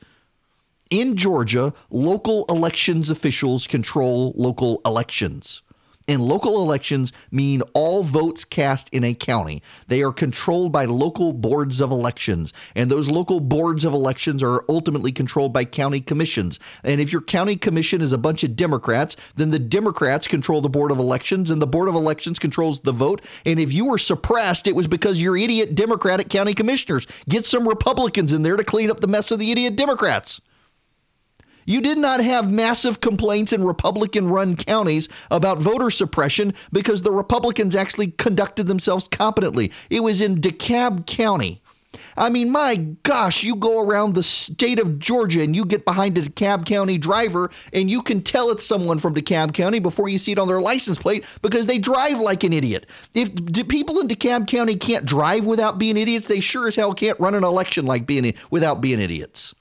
[0.91, 5.62] In Georgia, local elections officials control local elections.
[6.07, 9.63] And local elections mean all votes cast in a county.
[9.87, 12.51] They are controlled by local boards of elections.
[12.75, 16.59] And those local boards of elections are ultimately controlled by county commissions.
[16.83, 20.69] And if your county commission is a bunch of Democrats, then the Democrats control the
[20.69, 23.21] board of elections and the board of elections controls the vote.
[23.45, 27.07] And if you were suppressed, it was because you're idiot Democratic county commissioners.
[27.29, 30.41] Get some Republicans in there to clean up the mess of the idiot Democrats.
[31.65, 37.11] You did not have massive complaints in Republican run counties about voter suppression because the
[37.11, 39.71] Republicans actually conducted themselves competently.
[39.89, 41.61] It was in DeKalb County.
[42.17, 46.17] I mean, my gosh, you go around the state of Georgia and you get behind
[46.17, 50.17] a DeKalb County driver and you can tell it's someone from DeKalb County before you
[50.17, 52.87] see it on their license plate because they drive like an idiot.
[53.13, 57.19] If people in DeKalb County can't drive without being idiots, they sure as hell can't
[57.19, 59.53] run an election like being without being idiots.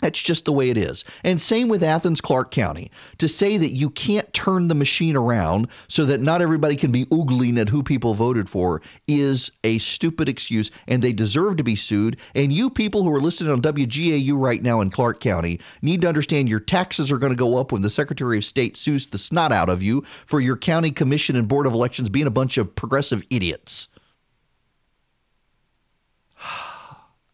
[0.00, 1.04] That's just the way it is.
[1.24, 2.90] And same with Athens Clarke County.
[3.18, 7.06] To say that you can't turn the machine around so that not everybody can be
[7.06, 11.76] oogling at who people voted for is a stupid excuse, and they deserve to be
[11.76, 12.18] sued.
[12.34, 16.08] And you people who are listening on WGAU right now in Clarke County need to
[16.08, 19.18] understand your taxes are going to go up when the Secretary of State sues the
[19.18, 22.58] snot out of you for your county commission and board of elections being a bunch
[22.58, 23.88] of progressive idiots.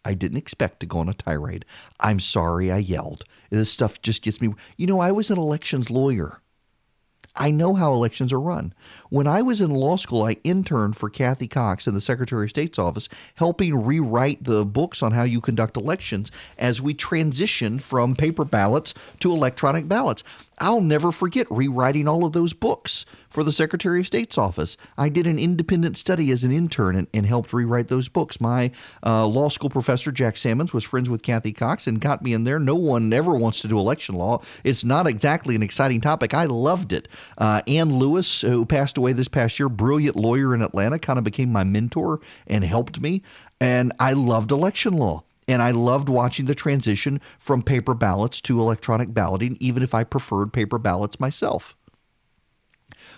[0.05, 1.65] I didn't expect to go on a tirade.
[2.01, 3.25] I'm sorry I yelled.
[3.51, 4.55] This stuff just gets me.
[4.77, 6.41] You know, I was an elections lawyer.
[7.37, 8.75] I know how elections are run.
[9.11, 12.51] When I was in law school, I interned for Cathy Cox in the Secretary of
[12.51, 18.17] State's office, helping rewrite the books on how you conduct elections as we transitioned from
[18.17, 20.23] paper ballots to electronic ballots.
[20.59, 24.77] I'll never forget rewriting all of those books for the Secretary of State's office.
[24.97, 28.41] I did an independent study as an intern and, and helped rewrite those books.
[28.41, 28.71] My
[29.05, 32.45] uh, law school professor, Jack Sammons, was friends with Cathy Cox and got me in
[32.45, 32.61] there.
[32.61, 34.43] No one ever wants to do election law.
[34.63, 36.33] It's not exactly an exciting topic.
[36.33, 37.09] I loved it.
[37.37, 41.25] Uh, Anne Lewis, who passed away this past year, brilliant lawyer in Atlanta, kind of
[41.25, 43.23] became my mentor and helped me.
[43.61, 45.25] And I loved election law.
[45.47, 50.03] And I loved watching the transition from paper ballots to electronic balloting, even if I
[50.03, 51.77] preferred paper ballots myself.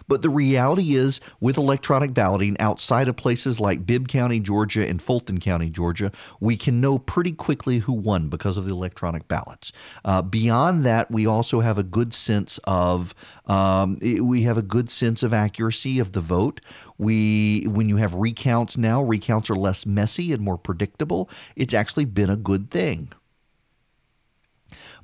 [0.09, 5.01] But the reality is, with electronic balloting outside of places like Bibb County, Georgia, and
[5.01, 9.73] Fulton County, Georgia, we can know pretty quickly who won because of the electronic ballots.
[10.05, 13.15] Uh, beyond that, we also have a good sense of
[13.47, 16.61] um, we have a good sense of accuracy of the vote.
[16.99, 21.29] We, when you have recounts now, recounts are less messy and more predictable.
[21.55, 23.13] It's actually been a good thing.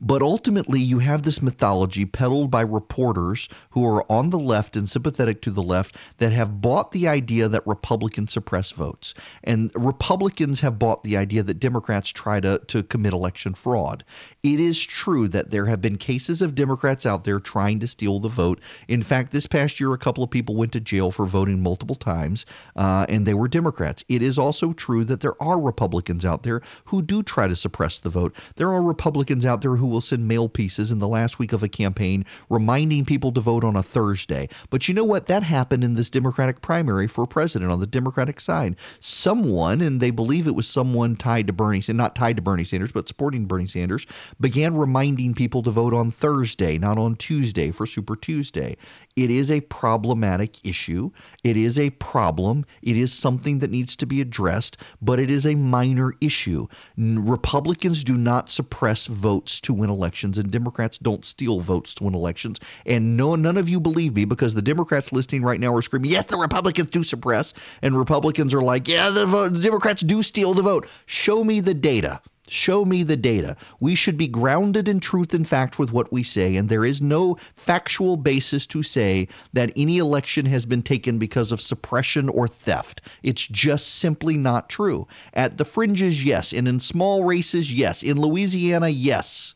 [0.05, 4.89] But ultimately, you have this mythology peddled by reporters who are on the left and
[4.89, 9.15] sympathetic to the left that have bought the idea that Republicans suppress votes.
[9.45, 14.03] And Republicans have bought the idea that Democrats try to, to commit election fraud.
[14.43, 18.19] It is true that there have been cases of Democrats out there trying to steal
[18.19, 18.61] the vote.
[18.89, 21.95] In fact, this past year, a couple of people went to jail for voting multiple
[21.95, 24.05] times, uh, and they were Democrats.
[24.09, 28.01] It is also true that there are Republicans out there who do try to suppress
[28.01, 28.35] the vote.
[28.57, 31.63] There are Republicans out there who will send mail pieces in the last week of
[31.63, 34.49] a campaign reminding people to vote on a Thursday.
[34.71, 35.27] But you know what?
[35.27, 38.77] That happened in this Democratic primary for president on the Democratic side.
[38.99, 42.93] Someone, and they believe it was someone tied to Bernie, not tied to Bernie Sanders,
[42.93, 44.07] but supporting Bernie Sanders,
[44.41, 48.77] began reminding people to vote on Thursday, not on Tuesday for Super Tuesday.
[49.15, 51.11] It is a problematic issue.
[51.45, 52.65] It is a problem.
[52.83, 56.67] It is something that needs to be addressed, but it is a minor issue.
[56.97, 62.15] Republicans do not suppress votes to win elections, and Democrats don't steal votes to win
[62.15, 62.59] elections.
[62.87, 66.11] And no, none of you believe me because the Democrats listening right now are screaming,
[66.11, 67.53] yes, the Republicans do suppress.
[67.83, 70.89] And Republicans are like, yeah, the, vote, the Democrats do steal the vote.
[71.05, 72.21] Show me the data.
[72.49, 73.57] Show me the data.
[73.79, 77.01] We should be grounded in truth and fact with what we say, and there is
[77.01, 82.49] no factual basis to say that any election has been taken because of suppression or
[82.49, 83.01] theft.
[83.23, 85.07] It's just simply not true.
[85.33, 86.53] At the fringes, yes.
[86.53, 88.03] And in small races, yes.
[88.03, 89.55] In Louisiana, yes.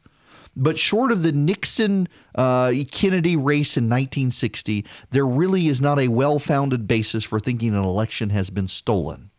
[0.57, 6.09] But short of the Nixon uh, Kennedy race in 1960, there really is not a
[6.09, 9.31] well founded basis for thinking an election has been stolen.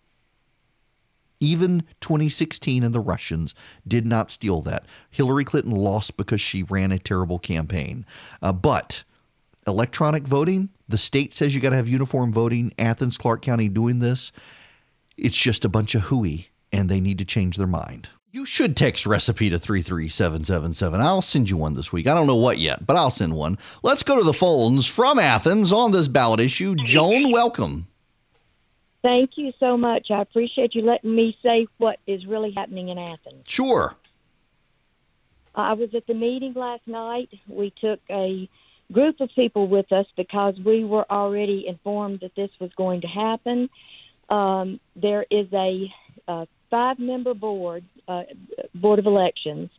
[1.39, 3.55] Even 2016 and the Russians
[3.87, 4.85] did not steal that.
[5.09, 8.05] Hillary Clinton lost because she ran a terrible campaign.
[8.41, 9.03] Uh, but
[9.67, 12.73] electronic voting, the state says you got to have uniform voting.
[12.79, 14.31] Athens, Clarke County doing this.
[15.15, 18.09] It's just a bunch of hooey, and they need to change their mind.
[18.29, 20.99] You should text recipe to 33777.
[20.99, 22.07] I'll send you one this week.
[22.07, 23.57] I don't know what yet, but I'll send one.
[23.83, 26.75] Let's go to the phones from Athens on this ballot issue.
[26.75, 27.87] Joan, welcome.
[29.01, 30.11] Thank you so much.
[30.11, 33.45] I appreciate you letting me say what is really happening in Athens.
[33.47, 33.95] Sure.
[35.55, 37.29] I was at the meeting last night.
[37.47, 38.49] We took a
[38.91, 43.07] group of people with us because we were already informed that this was going to
[43.07, 43.69] happen.
[44.29, 45.89] Um, there is a,
[46.67, 48.23] a five-member board, uh,
[48.75, 49.69] board of elections,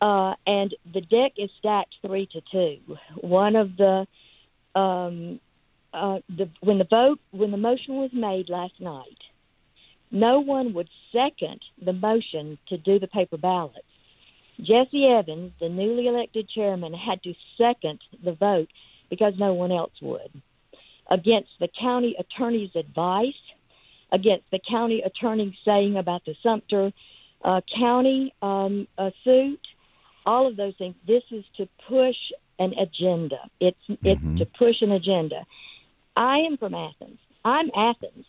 [0.00, 2.96] uh, and the deck is stacked three to two.
[3.20, 4.06] One of the
[4.74, 5.40] um,
[5.94, 9.18] uh, the, when the vote, when the motion was made last night,
[10.10, 13.80] no one would second the motion to do the paper ballots.
[14.60, 18.68] Jesse Evans, the newly elected chairman, had to second the vote
[19.08, 20.42] because no one else would.
[21.08, 23.34] Against the county attorney's advice,
[24.12, 26.92] against the county attorney saying about the Sumter
[27.44, 28.86] uh, County um,
[29.24, 29.60] suit,
[30.24, 30.94] all of those things.
[31.06, 32.16] This is to push
[32.58, 33.38] an agenda.
[33.60, 34.38] It's it's mm-hmm.
[34.38, 35.44] to push an agenda.
[36.16, 37.18] I am from Athens.
[37.44, 38.24] I'm Athens.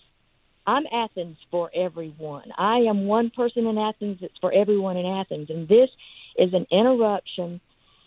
[0.68, 2.52] I'm Athens for everyone.
[2.58, 5.50] I am one person in Athens It's for everyone in Athens.
[5.50, 5.90] And this
[6.38, 7.62] is an interruption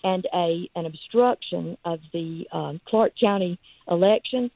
[0.05, 3.59] and a an obstruction of the um, Clarke County
[3.91, 4.51] elections.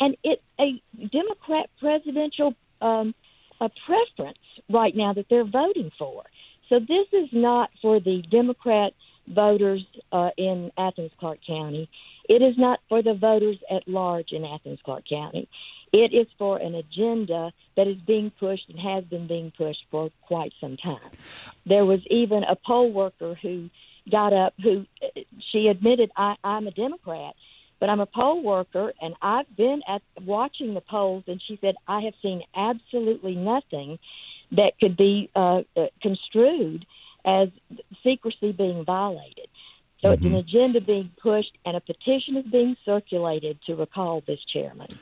[0.00, 3.14] And it's a Democrat presidential um,
[3.60, 4.38] a preference
[4.68, 6.24] right now that they're voting for.
[6.68, 8.92] So this is not for the Democrat
[9.26, 11.88] voters uh, in Athens Clarke County.
[12.28, 15.48] It is not for the voters at large in Athens Clarke County.
[15.92, 20.10] It is for an agenda that is being pushed and has been being pushed for
[20.22, 21.10] quite some time.
[21.66, 23.70] There was even a poll worker who
[24.10, 24.84] got up who
[25.52, 27.34] she admitted I, I'm a Democrat,
[27.84, 31.74] but I'm a poll worker and I've been at watching the polls and she said
[31.86, 33.98] I have seen absolutely nothing
[34.52, 36.86] that could be uh, uh construed
[37.26, 37.50] as
[38.02, 39.48] secrecy being violated.
[40.00, 40.14] So mm-hmm.
[40.14, 40.36] it's an mm-hmm.
[40.38, 44.98] agenda being pushed, and a petition is being circulated to recall this chairman.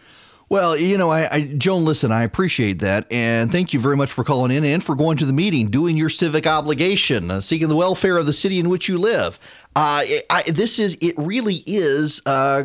[0.53, 4.13] Well, you know, I, I, Joan, listen, I appreciate that, and thank you very much
[4.13, 7.69] for calling in and for going to the meeting, doing your civic obligation, uh, seeking
[7.69, 9.39] the welfare of the city in which you live.
[9.75, 11.15] Uh, I, this is it.
[11.17, 12.65] Really is uh,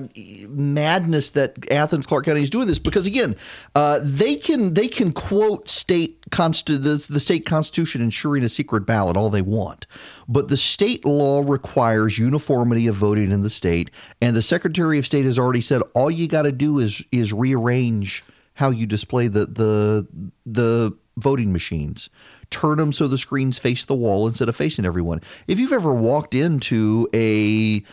[0.49, 3.35] madness that Athens Clarke County is doing this because again,
[3.75, 8.81] uh, they can they can quote state consti- the, the state constitution ensuring a secret
[8.81, 9.87] ballot all they want,
[10.27, 13.89] but the state law requires uniformity of voting in the state,
[14.21, 17.31] and the Secretary of State has already said all you got to do is is
[17.31, 18.25] rearrange
[18.55, 20.07] how you display the the
[20.45, 22.09] the voting machines
[22.49, 25.21] turn them so the screens face the wall instead of facing everyone.
[25.47, 27.83] If you've ever walked into a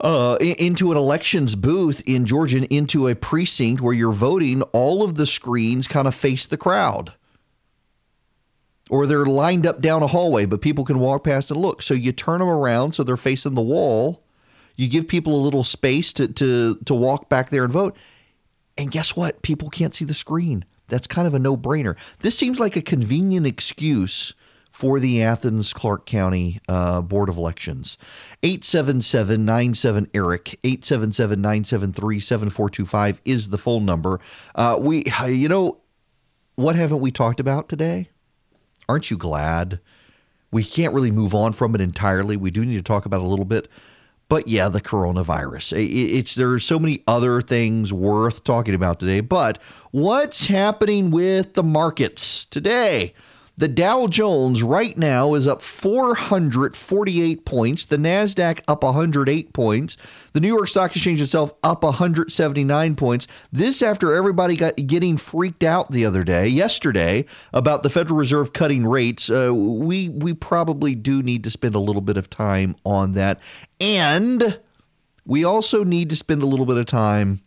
[0.00, 5.14] uh, into an elections booth in Georgia, into a precinct where you're voting, all of
[5.14, 7.12] the screens kind of face the crowd.
[8.90, 11.82] or they're lined up down a hallway, but people can walk past and look.
[11.82, 14.22] So you turn them around so they're facing the wall.
[14.76, 17.96] You give people a little space to to to walk back there and vote.
[18.76, 19.42] And guess what?
[19.42, 20.64] People can't see the screen.
[20.92, 21.96] That's kind of a no-brainer.
[22.20, 24.34] This seems like a convenient excuse
[24.70, 27.96] for the Athens Clarke County uh, Board of Elections.
[28.42, 34.18] 877 97 Erick, 877 973 7425 is the phone number.
[34.54, 35.78] Uh, we, you know,
[36.56, 38.08] what haven't we talked about today?
[38.88, 39.78] Aren't you glad?
[40.50, 42.36] We can't really move on from it entirely.
[42.36, 43.68] We do need to talk about a little bit.
[44.32, 45.74] But yeah, the coronavirus.
[45.76, 49.20] It's there's so many other things worth talking about today.
[49.20, 49.60] But
[49.90, 53.12] what's happening with the markets today?
[53.58, 57.84] The Dow Jones right now is up 448 points.
[57.84, 59.98] The NASDAQ up 108 points.
[60.32, 63.26] The New York Stock Exchange itself up 179 points.
[63.52, 68.52] This after everybody got getting freaked out the other day, yesterday, about the Federal Reserve
[68.52, 69.28] cutting rates.
[69.28, 73.40] Uh, we, we probably do need to spend a little bit of time on that.
[73.80, 74.58] And
[75.26, 77.42] we also need to spend a little bit of time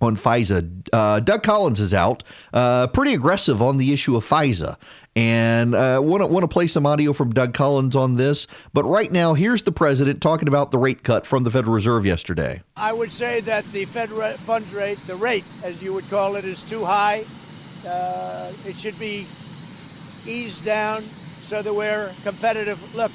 [0.00, 0.88] on FISA.
[0.92, 2.22] Uh, Doug Collins is out,
[2.52, 4.76] uh, pretty aggressive on the issue of FISA.
[5.18, 8.46] And I want to want to play some audio from Doug Collins on this.
[8.72, 12.06] But right now, here's the president talking about the rate cut from the Federal Reserve
[12.06, 12.62] yesterday.
[12.76, 16.44] I would say that the Fed funds rate, the rate, as you would call it,
[16.44, 17.24] is too high.
[17.84, 19.26] Uh, it should be
[20.24, 21.02] eased down
[21.40, 22.78] so that we're competitive.
[22.94, 23.10] Look,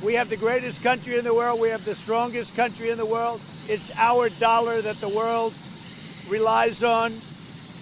[0.00, 1.58] we have the greatest country in the world.
[1.58, 3.40] We have the strongest country in the world.
[3.66, 5.54] It's our dollar that the world
[6.28, 7.20] relies on.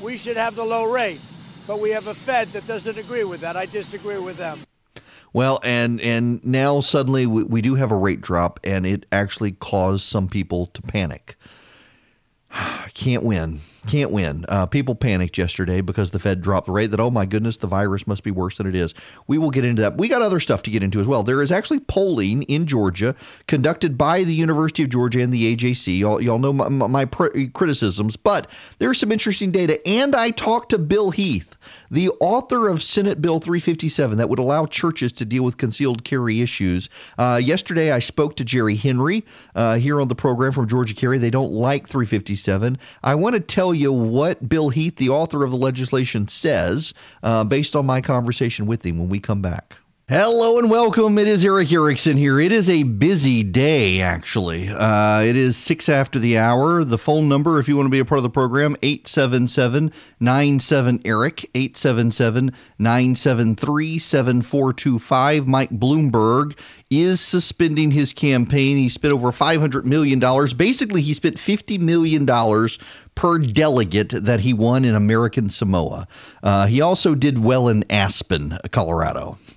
[0.01, 1.21] We should have the low rate
[1.67, 3.57] but we have a Fed that doesn't agree with that.
[3.57, 4.59] I disagree with them.
[5.33, 9.53] Well, and and now suddenly we, we do have a rate drop, and it actually
[9.53, 11.37] caused some people to panic.
[12.95, 13.61] Can't win.
[13.87, 14.45] Can't win.
[14.49, 17.67] Uh, people panicked yesterday because the Fed dropped the rate that, oh my goodness, the
[17.67, 18.95] virus must be worse than it is.
[19.27, 19.97] We will get into that.
[19.97, 21.23] We got other stuff to get into as well.
[21.23, 23.15] There is actually polling in Georgia
[23.47, 25.99] conducted by the University of Georgia and the AJC.
[25.99, 29.81] Y'all, y'all know my, my criticisms, but there's some interesting data.
[29.87, 31.57] And I talked to Bill Heath
[31.91, 36.41] the author of Senate Bill 357 that would allow churches to deal with concealed carry
[36.41, 36.89] issues.
[37.19, 41.19] Uh, yesterday, I spoke to Jerry Henry uh, here on the program from Georgia Carry.
[41.19, 42.79] They don't like 357.
[43.03, 47.45] I want to tell you what Bill Heath, the author of the legislation, says uh,
[47.45, 49.77] based on my conversation with him when we come back.
[50.09, 51.19] Hello and welcome.
[51.19, 52.39] It is Erick Erickson here.
[52.39, 54.69] It is a busy day, actually.
[54.69, 56.85] Uh, it is six after the hour.
[56.85, 61.01] The phone number, if you want to be a part of the program, 877 97
[61.05, 65.49] Erick, 877 973 7425.
[65.49, 66.57] Mike Bloomberg
[66.91, 68.77] is suspending his campaign.
[68.77, 70.21] He spent over $500 million.
[70.57, 72.27] Basically, he spent $50 million
[73.17, 76.07] per delegate that he won in American Samoa.
[76.43, 79.39] Uh, he also did well in Aspen, Colorado.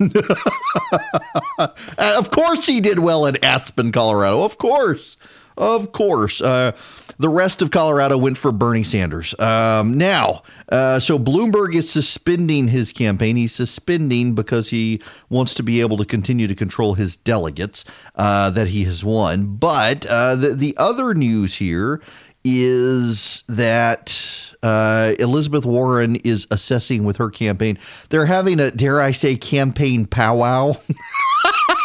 [1.98, 4.42] of course, he did well in Aspen, Colorado.
[4.42, 5.16] Of course.
[5.56, 6.40] Of course.
[6.40, 6.72] Uh,
[7.20, 9.38] the rest of Colorado went for Bernie Sanders.
[9.38, 13.36] Um, now, uh, so Bloomberg is suspending his campaign.
[13.36, 17.84] He's suspending because he wants to be able to continue to control his delegates
[18.14, 19.56] uh, that he has won.
[19.56, 22.00] But uh, the, the other news here
[22.42, 27.78] is that uh, Elizabeth Warren is assessing with her campaign.
[28.08, 30.72] They're having a, dare I say, campaign powwow.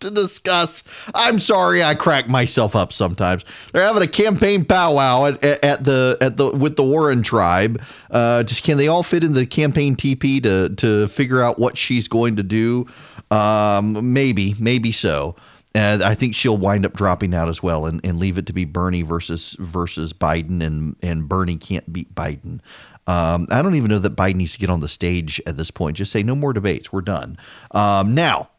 [0.00, 0.82] to discuss.
[1.14, 3.44] I'm sorry, I crack myself up sometimes.
[3.72, 7.82] They're having a campaign powwow at, at the at the with the Warren tribe.
[8.10, 11.76] Uh, just can they all fit in the campaign TP to to figure out what
[11.76, 12.86] she's going to do?
[13.30, 15.36] Um, maybe, maybe so.
[15.72, 18.52] And I think she'll wind up dropping out as well and, and leave it to
[18.52, 22.60] be Bernie versus versus Biden and and Bernie can't beat Biden.
[23.06, 25.70] Um, I don't even know that Biden needs to get on the stage at this
[25.70, 25.96] point.
[25.96, 26.92] Just say no more debates.
[26.92, 27.38] We're done.
[27.70, 28.50] Um, now,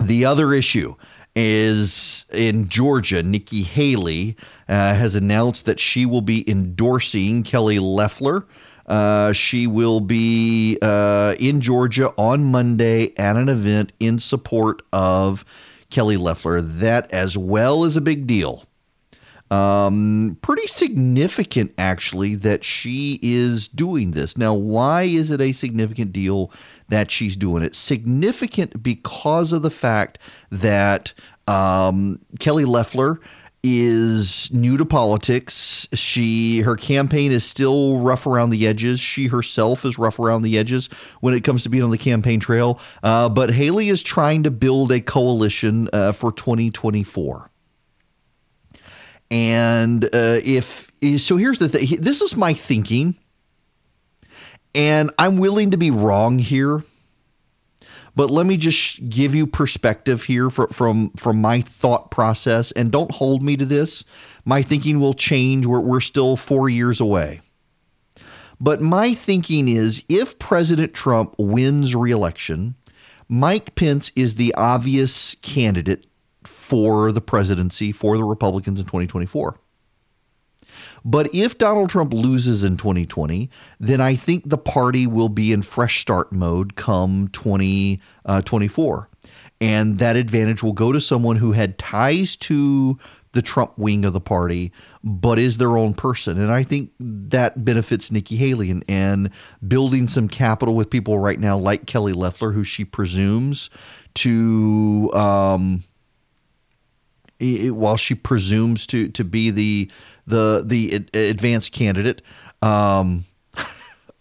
[0.00, 0.94] the other issue
[1.34, 3.22] is in Georgia.
[3.22, 4.36] Nikki Haley
[4.68, 8.46] uh, has announced that she will be endorsing Kelly Loeffler.
[8.86, 15.44] Uh, she will be uh, in Georgia on Monday at an event in support of
[15.90, 16.60] Kelly Loeffler.
[16.60, 18.67] That as well is a big deal.
[19.50, 24.36] Um, pretty significant, actually, that she is doing this.
[24.36, 26.52] Now, why is it a significant deal
[26.88, 27.74] that she's doing it?
[27.74, 30.18] Significant because of the fact
[30.50, 31.14] that
[31.46, 33.20] um, Kelly Loeffler
[33.62, 35.88] is new to politics.
[35.94, 39.00] She her campaign is still rough around the edges.
[39.00, 40.88] She herself is rough around the edges
[41.20, 42.80] when it comes to being on the campaign trail.
[43.02, 47.50] Uh, but Haley is trying to build a coalition uh, for 2024.
[49.30, 52.00] And uh, if so, here's the thing.
[52.00, 53.16] This is my thinking,
[54.74, 56.84] and I'm willing to be wrong here.
[58.18, 62.90] but let me just give you perspective here for, from from my thought process, and
[62.90, 64.04] don't hold me to this.
[64.44, 65.66] My thinking will change.
[65.66, 67.42] We're, we're still four years away.
[68.60, 72.74] But my thinking is if President Trump wins reelection,
[73.28, 76.07] Mike Pence is the obvious candidate
[76.68, 79.54] for the presidency for the Republicans in 2024.
[81.02, 83.48] But if Donald Trump loses in 2020,
[83.80, 88.98] then I think the party will be in fresh start mode come 2024.
[88.98, 89.16] Uh,
[89.62, 92.98] and that advantage will go to someone who had ties to
[93.32, 94.70] the Trump wing of the party,
[95.02, 96.38] but is their own person.
[96.38, 99.30] And I think that benefits Nikki Haley and, and
[99.66, 103.70] building some capital with people right now like Kelly Loeffler, who she presumes
[104.16, 105.82] to, um,
[107.40, 109.90] it, while she presumes to to be the
[110.26, 112.22] the the advanced candidate.
[112.62, 113.24] Um,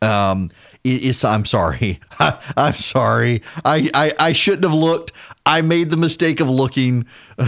[0.01, 0.51] um,
[0.83, 1.99] is I'm sorry.
[2.19, 3.41] I, am sorry.
[3.65, 5.11] I, I I shouldn't have looked.
[5.45, 7.05] I made the mistake of looking.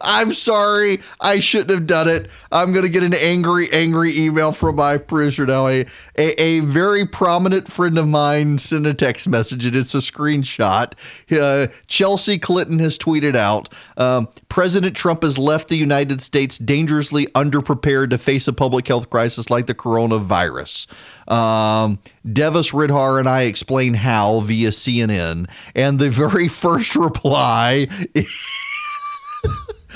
[0.00, 1.00] I'm sorry.
[1.20, 2.30] I shouldn't have done it.
[2.52, 5.68] I'm going to get an angry, angry email from my producer now.
[5.68, 5.86] A,
[6.16, 10.92] a, a, very prominent friend of mine sent a text message, and it's a screenshot.
[11.30, 17.26] Uh, Chelsea Clinton has tweeted out um, President Trump has left the United States dangerously
[17.28, 20.86] underprepared to face a public health crisis like the coronavirus.
[21.30, 21.98] Um,
[22.30, 27.88] Devi Sridhar and I explain how via CNN, and the very first reply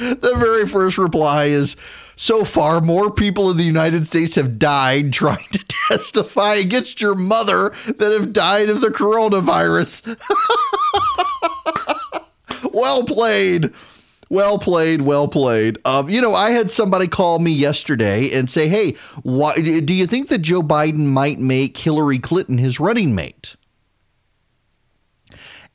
[0.20, 1.76] the very first reply is
[2.16, 7.14] so far more people in the United States have died trying to testify against your
[7.14, 10.16] mother than have died of the coronavirus.
[12.72, 13.74] well played.
[14.30, 15.76] Well played, well played.
[15.84, 20.06] Um, you know, I had somebody call me yesterday and say, "Hey, why do you
[20.06, 23.56] think that Joe Biden might make Hillary Clinton his running mate?"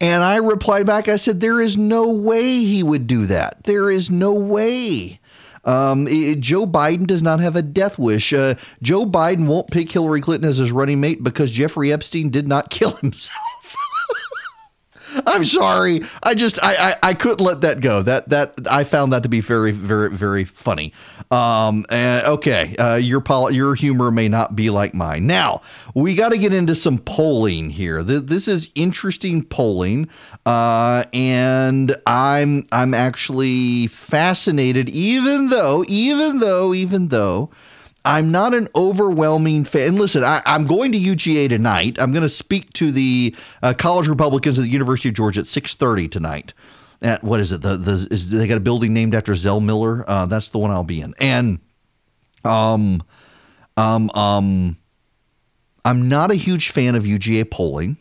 [0.02, 3.64] And I replied back, I said, There is no way he would do that.
[3.64, 5.20] There is no way.
[5.64, 8.32] Um, it, Joe Biden does not have a death wish.
[8.34, 12.48] Uh, Joe Biden won't pick Hillary Clinton as his running mate because Jeffrey Epstein did
[12.48, 13.36] not kill himself.
[15.28, 16.02] I'm sorry.
[16.24, 18.02] I just I, I, I couldn't let that go.
[18.02, 20.94] That that I found that to be very very very funny.
[21.32, 25.28] Um, uh, okay, uh, your pol- your humor may not be like mine.
[25.28, 25.62] Now
[25.94, 28.04] we got to get into some polling here.
[28.04, 30.10] This is interesting polling,
[30.46, 34.90] uh, and I'm I'm actually fascinated.
[34.90, 37.50] Even though even though even though
[38.06, 39.96] I'm not an overwhelming fan.
[39.98, 42.00] Listen, I, am going to UGA tonight.
[42.00, 45.48] I'm going to speak to the uh, college Republicans at the University of Georgia at
[45.48, 46.54] 6:30 tonight.
[47.02, 47.62] At what is it?
[47.62, 50.06] The the is they got a building named after Zell Miller?
[50.08, 51.14] Uh, that's the one I'll be in.
[51.20, 51.60] And
[52.46, 53.04] um
[53.76, 54.78] um um
[55.84, 57.98] I'm not a huge fan of UGA polling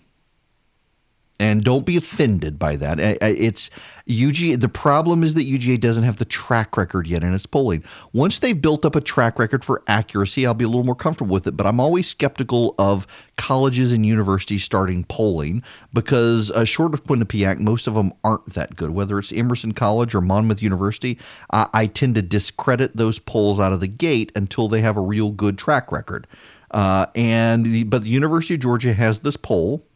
[1.41, 2.99] and don't be offended by that.
[3.01, 3.71] It's
[4.09, 4.61] UGA.
[4.61, 7.83] The problem is that UGA doesn't have the track record yet in its polling.
[8.13, 11.33] Once they've built up a track record for accuracy, I'll be a little more comfortable
[11.33, 11.57] with it.
[11.57, 13.07] But I'm always skeptical of
[13.37, 15.63] colleges and universities starting polling
[15.95, 18.91] because, uh, short of Quinnipiac, most of them aren't that good.
[18.91, 21.19] Whether it's Emerson College or Monmouth University,
[21.51, 25.03] I, I tend to discredit those polls out of the gate until they have a
[25.03, 26.27] real good track record.
[26.73, 29.87] Uh, and the, but the University of Georgia has this poll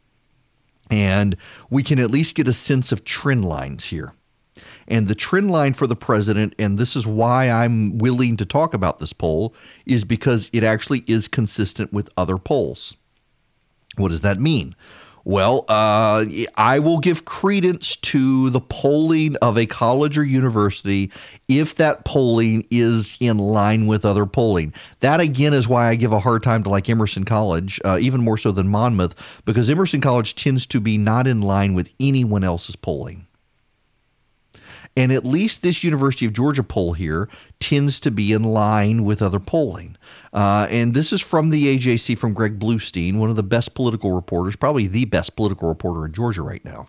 [0.91, 1.37] and
[1.71, 4.13] we can at least get a sense of trend lines here.
[4.89, 8.73] And the trend line for the president, and this is why I'm willing to talk
[8.73, 9.55] about this poll,
[9.85, 12.97] is because it actually is consistent with other polls.
[13.97, 14.75] What does that mean?
[15.29, 16.25] Well, uh,
[16.55, 21.13] I will give credence to the polling of a college or university
[21.49, 24.73] if that polling is in line with other polling.
[25.01, 28.25] That again is why I give a hard time to like Emerson College, uh, even
[28.25, 29.15] more so than Monmouth,
[29.45, 33.28] because Emerson College tends to be not in line with anyone else's polling.
[34.99, 37.29] And at least this University of Georgia poll here
[37.61, 39.97] tends to be in line with other polling.
[40.33, 44.11] Uh, and this is from the AJC from Greg Bluestein, one of the best political
[44.11, 46.89] reporters, probably the best political reporter in Georgia right now.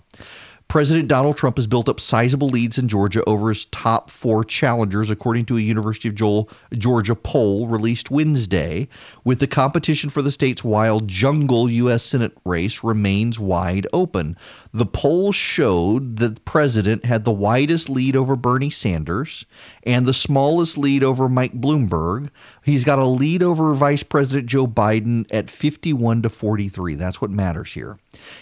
[0.69, 5.10] President Donald Trump has built up sizable leads in Georgia over his top four challengers,
[5.10, 8.88] according to a University of Joel, Georgia poll released Wednesday,
[9.23, 12.03] with the competition for the state's wild jungle U.S.
[12.03, 14.38] Senate race remains wide open.
[14.72, 19.46] The polls showed that the president had the widest lead over Bernie Sanders
[19.82, 22.30] and the smallest lead over Mike Bloomberg.
[22.64, 26.94] He's got a lead over Vice President Joe Biden at 51 to 43.
[26.94, 27.98] That's what matters here.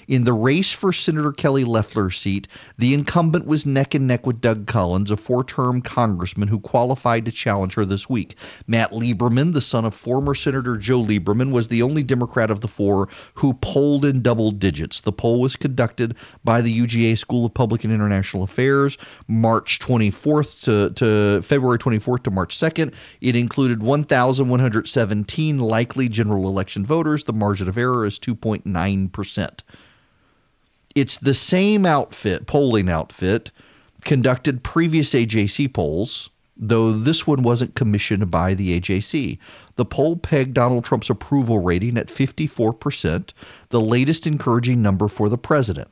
[0.08, 2.48] In the race for Senator Kelly Loeffler's seat,
[2.78, 7.24] the incumbent was neck and neck with Doug Collins, a four term congressman who qualified
[7.26, 8.36] to challenge her this week.
[8.66, 12.68] Matt Lieberman, the son of former Senator Joe Lieberman, was the only Democrat of the
[12.68, 14.99] four who polled in double digits.
[14.99, 20.64] The poll was conducted by the UGA School of Public and International Affairs March 24th
[20.64, 22.94] to, to February 24th to March 2nd.
[23.22, 27.23] It included 1,117 likely general election voters.
[27.23, 29.60] The margin of error is 2.9%.
[30.95, 33.52] It's the same outfit, polling outfit,
[34.03, 39.38] conducted previous AJC polls, though this one wasn't commissioned by the AJC.
[39.76, 43.31] The poll pegged Donald Trump's approval rating at 54%,
[43.69, 45.89] the latest encouraging number for the president.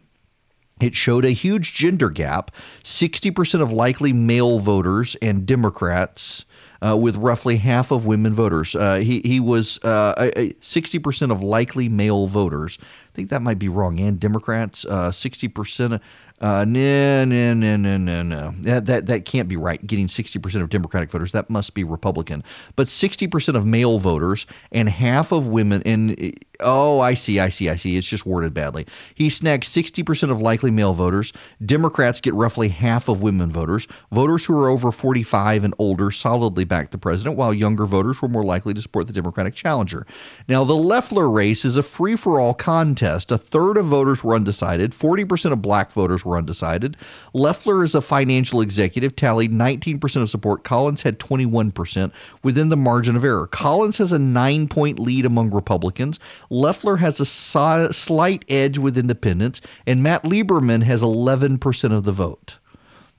[0.81, 2.51] It showed a huge gender gap
[2.83, 6.45] 60% of likely male voters and Democrats.
[6.85, 8.75] Uh, with roughly half of women voters.
[8.75, 12.77] Uh, he, he was uh, 60% of likely male voters.
[13.15, 13.97] I think that might be wrong.
[14.01, 16.01] And Democrats, 60%.
[16.41, 18.53] Uh, no, no, no, no, no, no.
[18.57, 19.85] That, that, that can't be right.
[19.87, 22.43] Getting 60% of Democratic voters, that must be Republican.
[22.75, 27.69] But 60% of male voters and half of women, and oh, I see, I see,
[27.69, 27.95] I see.
[27.95, 28.85] It's just worded badly.
[29.13, 31.31] He snagged 60% of likely male voters.
[31.65, 33.87] Democrats get roughly half of women voters.
[34.11, 38.27] Voters who are over 45 and older solidly back the president, while younger voters were
[38.27, 40.05] more likely to support the Democratic challenger.
[40.49, 43.04] Now, the Loeffler race is a free for all contest.
[43.05, 46.97] A third of voters were undecided, 40% of black voters were undecided.
[47.33, 50.63] Loeffler is a financial executive, tallied 19% of support.
[50.63, 52.11] Collins had 21%
[52.43, 53.47] within the margin of error.
[53.47, 56.19] Collins has a nine point lead among Republicans.
[56.49, 62.11] Loeffler has a si- slight edge with independents, and Matt Lieberman has 11% of the
[62.11, 62.57] vote.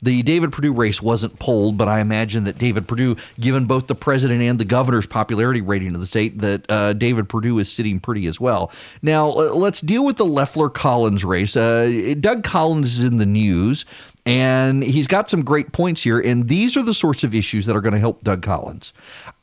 [0.03, 3.95] The David Perdue race wasn't polled, but I imagine that David Perdue, given both the
[3.95, 7.99] president and the governor's popularity rating of the state, that uh, David Perdue is sitting
[7.99, 8.71] pretty as well.
[9.01, 11.57] Now, uh, let's deal with the Loeffler Collins race.
[11.57, 13.87] Uh, Doug Collins is in the news,
[14.27, 16.19] and he's got some great points here.
[16.19, 18.93] And these are the sorts of issues that are going to help Doug Collins.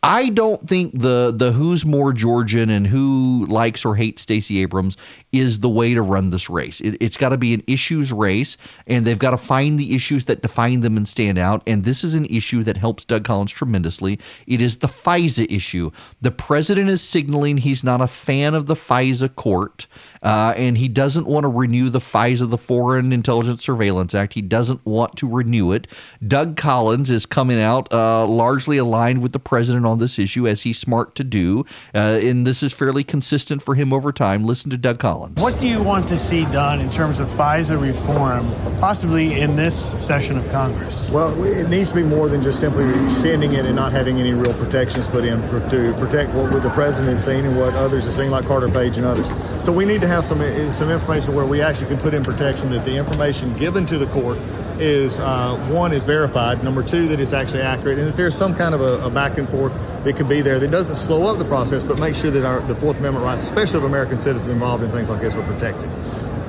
[0.05, 4.97] I don't think the the who's more Georgian and who likes or hates Stacey Abrams
[5.31, 6.81] is the way to run this race.
[6.81, 10.25] It, has got to be an issues race, and they've got to find the issues
[10.25, 11.63] that define them and stand out.
[11.65, 14.19] And this is an issue that helps Doug Collins tremendously.
[14.45, 15.91] It is the FISA issue.
[16.21, 19.87] The president is signaling he's not a fan of the FISA court,
[20.23, 24.33] uh, and he doesn't want to renew the FISA, the Foreign Intelligence Surveillance Act.
[24.33, 25.87] He doesn't want to renew it.
[26.27, 30.63] Doug Collins is coming out uh, largely aligned with the president on this issue, as
[30.63, 34.43] he's smart to do, uh, and this is fairly consistent for him over time.
[34.43, 35.13] Listen to Doug Collins.
[35.13, 35.39] Collins.
[35.39, 39.91] What do you want to see done in terms of FISA reform, possibly in this
[40.03, 41.09] session of Congress?
[41.11, 44.33] Well, it needs to be more than just simply extending it and not having any
[44.33, 48.05] real protections put in for, to protect what the president has seen and what others
[48.05, 49.29] have seen, like Carter Page and others.
[49.63, 52.69] So we need to have some some information where we actually can put in protection
[52.69, 54.37] that the information given to the court
[54.79, 58.53] is uh, one is verified, number two that it's actually accurate, and if there's some
[58.53, 59.73] kind of a, a, back and forth
[60.03, 62.59] that could be there that doesn't slow up the process, but make sure that our,
[62.61, 65.89] the Fourth Amendment rights, especially of American citizens involved in things like this, are protected.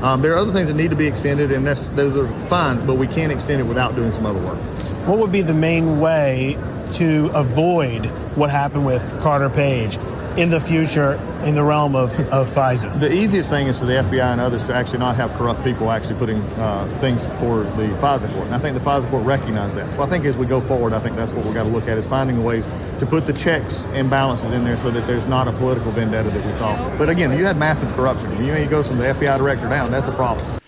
[0.03, 2.97] Um, there are other things that need to be extended, and those are fine, but
[2.97, 4.59] we can't extend it without doing some other work.
[5.07, 6.59] What would be the main way
[6.95, 9.97] to avoid what happened with Carter Page?
[10.37, 12.99] In the future in the realm of, of FISA?
[12.99, 15.91] The easiest thing is for the FBI and others to actually not have corrupt people
[15.91, 18.47] actually putting uh, things for the FISA court.
[18.47, 19.93] And I think the FISA court recognizes that.
[19.93, 21.89] So I think as we go forward, I think that's what we've got to look
[21.89, 22.67] at is finding ways
[22.99, 26.31] to put the checks and balances in there so that there's not a political vendetta
[26.31, 26.75] that we saw.
[26.99, 28.31] But again, you had massive corruption.
[28.45, 30.61] You go from the FBI director down, that's a problem.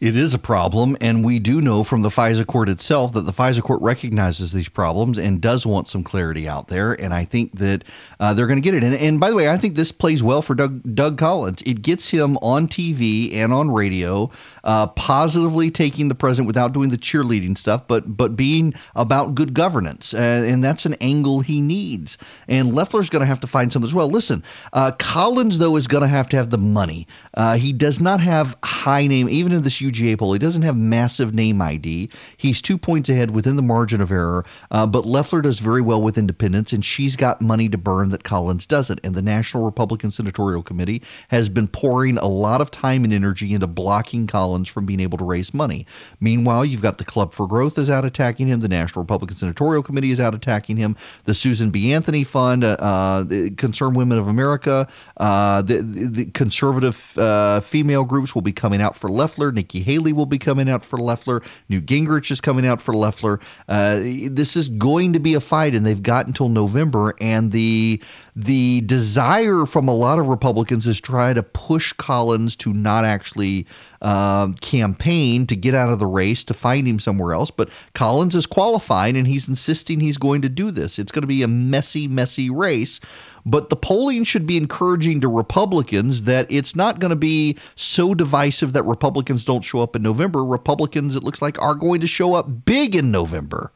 [0.00, 3.32] It is a problem, and we do know from the FISA court itself that the
[3.32, 6.92] FISA court recognizes these problems and does want some clarity out there.
[6.92, 7.82] And I think that
[8.20, 8.84] uh, they're going to get it.
[8.84, 11.62] And, and, by the way, I think this plays well for Doug, Doug Collins.
[11.62, 14.30] It gets him on TV and on radio,
[14.68, 19.54] uh, positively taking the president without doing the cheerleading stuff, but but being about good
[19.54, 20.12] governance.
[20.12, 22.18] Uh, and that's an angle he needs.
[22.48, 24.10] And Loeffler's going to have to find something as well.
[24.10, 27.06] Listen, uh, Collins though is going to have to have the money.
[27.32, 30.34] Uh, he does not have high name, even in this UGA poll.
[30.34, 32.10] He doesn't have massive name ID.
[32.36, 36.02] He's two points ahead within the margin of error, uh, but Loeffler does very well
[36.02, 39.00] with independents, and she's got money to burn that Collins doesn't.
[39.02, 43.54] And the National Republican Senatorial Committee has been pouring a lot of time and energy
[43.54, 45.86] into blocking Collins from being able to raise money.
[46.20, 48.60] Meanwhile, you've got the Club for Growth is out attacking him.
[48.60, 50.96] The National Republican Senatorial Committee is out attacking him.
[51.24, 51.92] The Susan B.
[51.92, 58.04] Anthony Fund, uh, uh the Concerned Women of America, uh, the, the, conservative uh, female
[58.04, 59.52] groups will be coming out for Loeffler.
[59.52, 61.42] Nikki Haley will be coming out for Loeffler.
[61.68, 63.40] Newt Gingrich is coming out for Loeffler.
[63.68, 63.98] Uh,
[64.30, 67.14] this is going to be a fight, and they've got until November.
[67.20, 68.00] And the
[68.40, 73.66] the desire from a lot of Republicans is try to push Collins to not actually
[74.00, 77.50] um, campaign to get out of the race to find him somewhere else.
[77.50, 81.00] But Collins is qualifying, and he's insisting he's going to do this.
[81.00, 83.00] It's going to be a messy, messy race.
[83.44, 88.14] But the polling should be encouraging to Republicans that it's not going to be so
[88.14, 90.44] divisive that Republicans don't show up in November.
[90.44, 93.72] Republicans, it looks like, are going to show up big in November.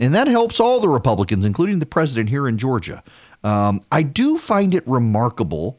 [0.00, 3.04] And that helps all the Republicans, including the president here in Georgia.
[3.42, 5.78] Um, I do find it remarkable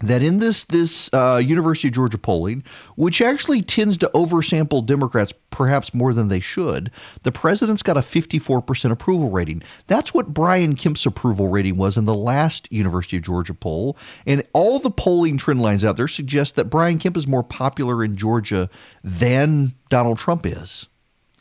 [0.00, 2.62] that in this this uh, University of Georgia polling,
[2.96, 6.90] which actually tends to oversample Democrats perhaps more than they should,
[7.24, 9.62] the president's got a 54% approval rating.
[9.86, 14.42] That's what Brian Kemp's approval rating was in the last University of Georgia poll, and
[14.52, 18.16] all the polling trend lines out there suggest that Brian Kemp is more popular in
[18.16, 18.70] Georgia
[19.02, 20.86] than Donald Trump is.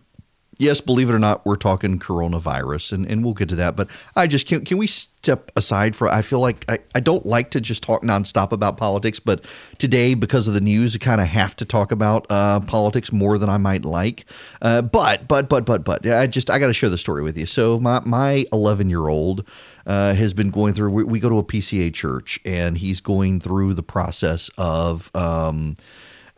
[0.60, 3.76] yes, believe it or not, we're talking coronavirus, and, and we'll get to that.
[3.76, 6.08] But I just can can we step aside for?
[6.08, 9.44] I feel like I, I don't like to just talk nonstop about politics, but
[9.78, 13.38] today because of the news, I kind of have to talk about uh, politics more
[13.38, 14.26] than I might like.
[14.62, 17.38] Uh, but but but but but I just I got to share the story with
[17.38, 17.46] you.
[17.46, 19.48] So my my 11 year old.
[19.86, 20.92] Uh, has been going through.
[20.92, 25.78] We, we, go to a PCA church, and he's going through the process of um,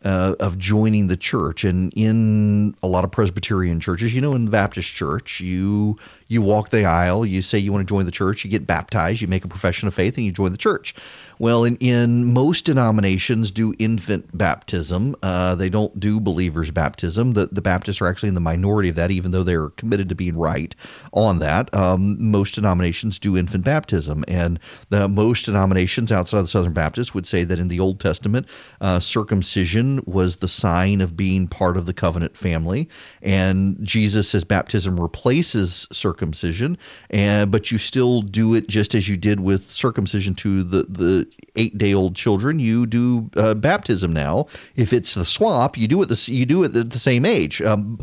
[0.03, 1.63] uh, of joining the church.
[1.63, 5.97] And in a lot of Presbyterian churches, you know, in the Baptist church, you
[6.27, 9.21] you walk the aisle, you say you want to join the church, you get baptized,
[9.21, 10.95] you make a profession of faith, and you join the church.
[11.39, 15.15] Well, in, in most denominations do infant baptism.
[15.23, 17.31] Uh, they don't do believers baptism.
[17.31, 20.15] The, the Baptists are actually in the minority of that, even though they're committed to
[20.15, 20.75] being right
[21.13, 21.73] on that.
[21.73, 24.25] Um, most denominations do infant baptism.
[24.27, 24.59] And
[24.89, 28.45] the most denominations outside of the Southern Baptists would say that in the Old Testament,
[28.81, 32.89] uh, circumcision was the sign of being part of the covenant family.
[33.21, 36.77] And Jesus says baptism replaces circumcision,
[37.09, 41.28] and but you still do it just as you did with circumcision to the, the
[41.55, 44.47] eight day old children, you do uh, baptism now.
[44.75, 47.61] If it's the swap, you do it the you do it at the same age.
[47.61, 47.99] Um,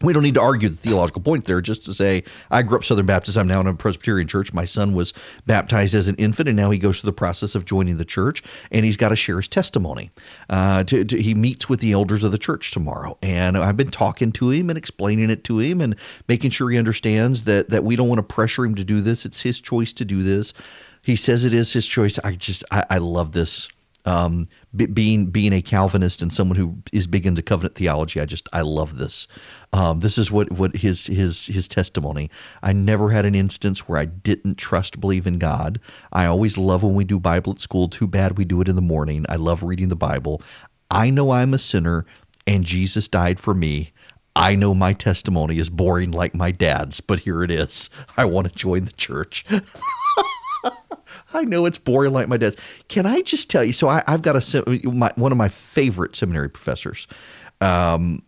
[0.00, 2.84] we don't need to argue the theological point there, just to say I grew up
[2.84, 3.36] Southern Baptist.
[3.36, 4.52] I'm now in a Presbyterian church.
[4.52, 5.12] My son was
[5.46, 8.42] baptized as an infant, and now he goes through the process of joining the church,
[8.70, 10.10] and he's got to share his testimony.
[10.48, 13.90] Uh, to, to, he meets with the elders of the church tomorrow, and I've been
[13.90, 15.96] talking to him and explaining it to him and
[16.28, 19.24] making sure he understands that that we don't want to pressure him to do this.
[19.24, 20.52] It's his choice to do this.
[21.02, 22.18] He says it is his choice.
[22.24, 23.68] I just I, I love this.
[24.04, 28.48] Um, being being a Calvinist and someone who is big into covenant theology, I just
[28.52, 29.26] I love this.
[29.72, 32.30] Um, this is what what his his his testimony.
[32.62, 35.78] I never had an instance where I didn't trust believe in God.
[36.12, 37.88] I always love when we do Bible at school.
[37.88, 39.26] Too bad we do it in the morning.
[39.28, 40.40] I love reading the Bible.
[40.90, 42.06] I know I'm a sinner,
[42.46, 43.92] and Jesus died for me.
[44.34, 47.90] I know my testimony is boring like my dad's, but here it is.
[48.16, 49.44] I want to join the church.
[51.32, 52.56] I know it's boring like my dad's.
[52.88, 53.72] Can I just tell you?
[53.72, 57.06] So I, have got a my, one of my favorite seminary professors.
[57.60, 58.22] Um,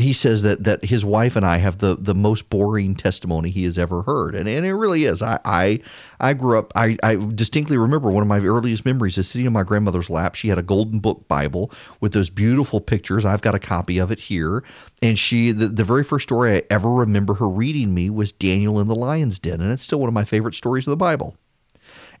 [0.00, 3.64] he says that that his wife and I have the the most boring testimony he
[3.64, 5.22] has ever heard, and, and it really is.
[5.22, 5.80] I I,
[6.18, 6.72] I grew up.
[6.74, 10.34] I, I distinctly remember one of my earliest memories is sitting in my grandmother's lap.
[10.34, 13.24] She had a golden book Bible with those beautiful pictures.
[13.24, 14.64] I've got a copy of it here,
[15.02, 18.80] and she the, the very first story I ever remember her reading me was Daniel
[18.80, 21.36] in the lion's den, and it's still one of my favorite stories in the Bible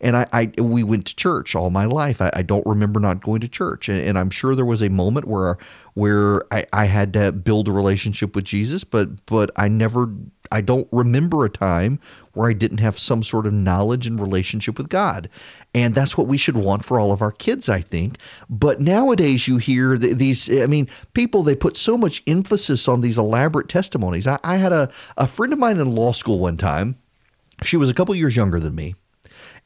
[0.00, 2.20] and I, I we went to church all my life.
[2.20, 4.88] I, I don't remember not going to church, and, and, I'm sure there was a
[4.88, 5.58] moment where
[5.94, 10.08] where I, I had to build a relationship with Jesus, but but I never
[10.52, 12.00] I don't remember a time
[12.32, 15.28] where I didn't have some sort of knowledge and relationship with God.
[15.74, 18.18] And that's what we should want for all of our kids, I think.
[18.48, 23.18] But nowadays, you hear these, I mean, people, they put so much emphasis on these
[23.18, 24.26] elaborate testimonies.
[24.26, 26.96] I, I had a, a friend of mine in law school one time.
[27.62, 28.94] She was a couple years younger than me.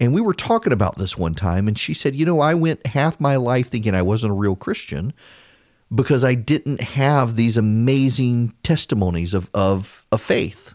[0.01, 2.87] And we were talking about this one time, and she said, You know, I went
[2.87, 5.13] half my life thinking I wasn't a real Christian
[5.95, 10.75] because I didn't have these amazing testimonies of, of, of faith.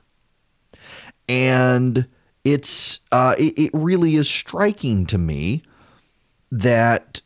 [1.27, 2.07] And
[2.43, 5.63] it's uh, it, it really is striking to me
[6.51, 7.21] that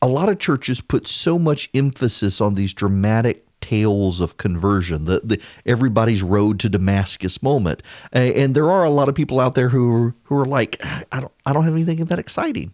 [0.00, 5.20] a lot of churches put so much emphasis on these dramatic tales of conversion, the,
[5.24, 7.82] the everybody's road to Damascus moment.
[8.14, 11.20] Uh, and there are a lot of people out there who who are like, I
[11.20, 12.72] don't I don't have anything that exciting.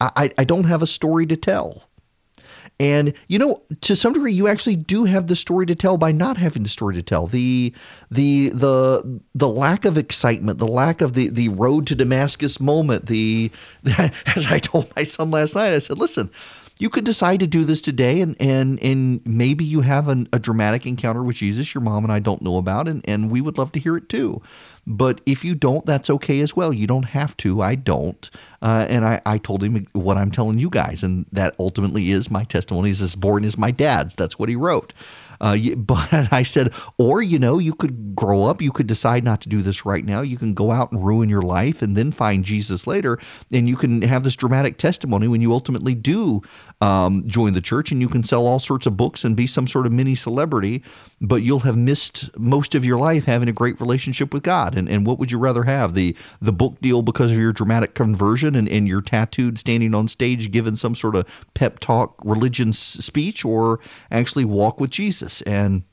[0.00, 1.84] I, I don't have a story to tell.
[2.78, 6.12] And you know, to some degree, you actually do have the story to tell by
[6.12, 7.26] not having the story to tell.
[7.26, 7.72] The
[8.10, 13.06] the the the lack of excitement, the lack of the the road to Damascus moment.
[13.06, 13.50] The
[13.96, 16.30] as I told my son last night, I said, "Listen,
[16.78, 20.38] you could decide to do this today, and and and maybe you have an, a
[20.38, 21.74] dramatic encounter with Jesus.
[21.74, 24.08] Your mom and I don't know about, and and we would love to hear it
[24.08, 24.42] too.
[24.86, 26.72] But if you don't, that's okay as well.
[26.72, 27.62] You don't have to.
[27.62, 28.30] I don't.
[28.62, 32.30] Uh, and I, I told him what I'm telling you guys, and that ultimately is
[32.30, 34.14] my testimony is as boring as my dad's.
[34.14, 34.92] That's what he wrote.
[35.40, 39.40] Uh, but I said, or you know, you could grow up, you could decide not
[39.42, 40.20] to do this right now.
[40.20, 43.18] You can go out and ruin your life and then find Jesus later,
[43.52, 46.42] and you can have this dramatic testimony when you ultimately do
[46.80, 49.66] um, join the church, and you can sell all sorts of books and be some
[49.66, 50.82] sort of mini celebrity.
[51.20, 54.76] But you'll have missed most of your life having a great relationship with God.
[54.76, 57.94] And and what would you rather have the the book deal because of your dramatic
[57.94, 62.72] conversion and and you're tattooed standing on stage giving some sort of pep talk religion
[62.72, 63.80] speech, or
[64.10, 65.25] actually walk with Jesus?
[65.42, 65.84] And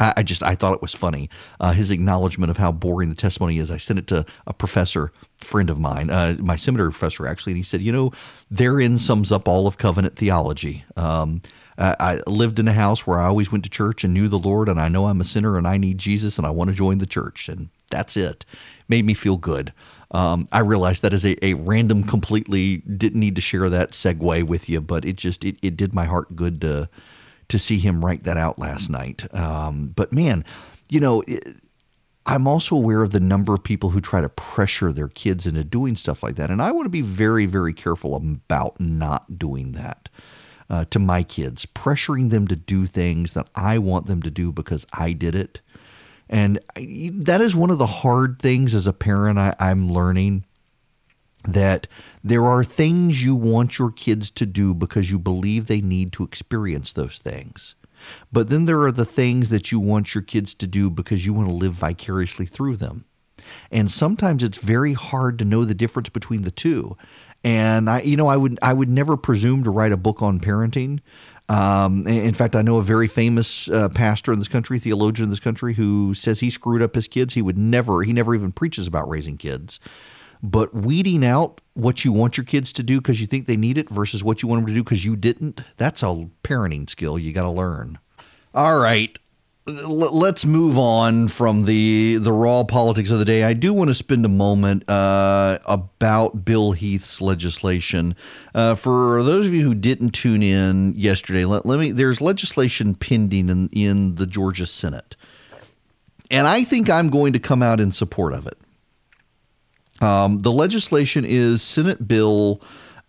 [0.00, 1.30] I, I just I thought it was funny
[1.60, 3.70] uh, his acknowledgement of how boring the testimony is.
[3.70, 7.58] I sent it to a professor friend of mine, uh, my seminary professor actually, and
[7.58, 8.12] he said, you know,
[8.50, 10.84] therein sums up all of covenant theology.
[10.96, 11.42] Um,
[11.76, 14.68] I lived in a house where I always went to church and knew the Lord,
[14.68, 16.98] and I know I'm a sinner and I need Jesus and I want to join
[16.98, 18.44] the church, and that's it.
[18.88, 19.72] Made me feel good.
[20.12, 24.44] Um, I realized that is a, a random, completely didn't need to share that segue
[24.44, 26.88] with you, but it just it, it did my heart good to
[27.48, 29.32] to see him write that out last night.
[29.34, 30.44] Um, but man,
[30.88, 31.56] you know, it,
[32.26, 35.62] I'm also aware of the number of people who try to pressure their kids into
[35.62, 36.50] doing stuff like that.
[36.50, 40.08] And I want to be very, very careful about not doing that
[40.70, 44.52] uh, to my kids, pressuring them to do things that I want them to do
[44.52, 45.60] because I did it.
[46.28, 50.46] And I, that is one of the hard things as a parent I, I'm learning
[51.44, 51.86] that
[52.22, 56.24] there are things you want your kids to do because you believe they need to
[56.24, 57.74] experience those things.
[58.32, 61.32] But then there are the things that you want your kids to do because you
[61.32, 63.04] want to live vicariously through them.
[63.70, 66.96] And sometimes it's very hard to know the difference between the two.
[67.42, 70.40] And I, you know, I would I would never presume to write a book on
[70.40, 71.00] parenting.
[71.50, 75.30] Um, in fact, I know a very famous uh, pastor in this country, theologian in
[75.30, 77.34] this country, who says he screwed up his kids.
[77.34, 79.78] He would never, he never even preaches about raising kids.
[80.44, 83.78] But weeding out what you want your kids to do because you think they need
[83.78, 87.18] it versus what you want them to do because you didn't, that's a parenting skill
[87.18, 87.98] you got to learn.
[88.52, 89.18] All right.
[89.66, 93.44] Let's move on from the the raw politics of the day.
[93.44, 98.14] I do want to spend a moment uh, about Bill Heath's legislation.
[98.54, 101.92] Uh, for those of you who didn't tune in yesterday, let, let me.
[101.92, 105.16] There's legislation pending in in the Georgia Senate,
[106.30, 108.58] and I think I'm going to come out in support of it.
[110.04, 112.60] Um, the legislation is Senate Bill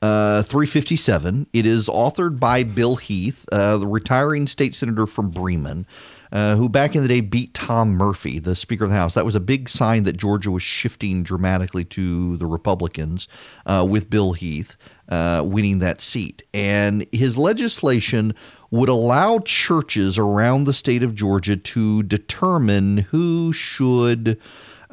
[0.01, 1.47] uh, 357.
[1.51, 5.85] It is authored by Bill Heath, uh, the retiring state senator from Bremen.
[6.31, 9.13] Uh, who back in the day beat Tom Murphy, the Speaker of the House.
[9.13, 13.30] That was a big sign that Georgia was shifting dramatically to the Republicans
[13.65, 14.76] uh, with Bill Heath
[15.07, 16.43] uh, winning that seat.
[16.53, 18.34] And his legislation
[18.69, 24.38] would allow churches around the state of Georgia to determine who should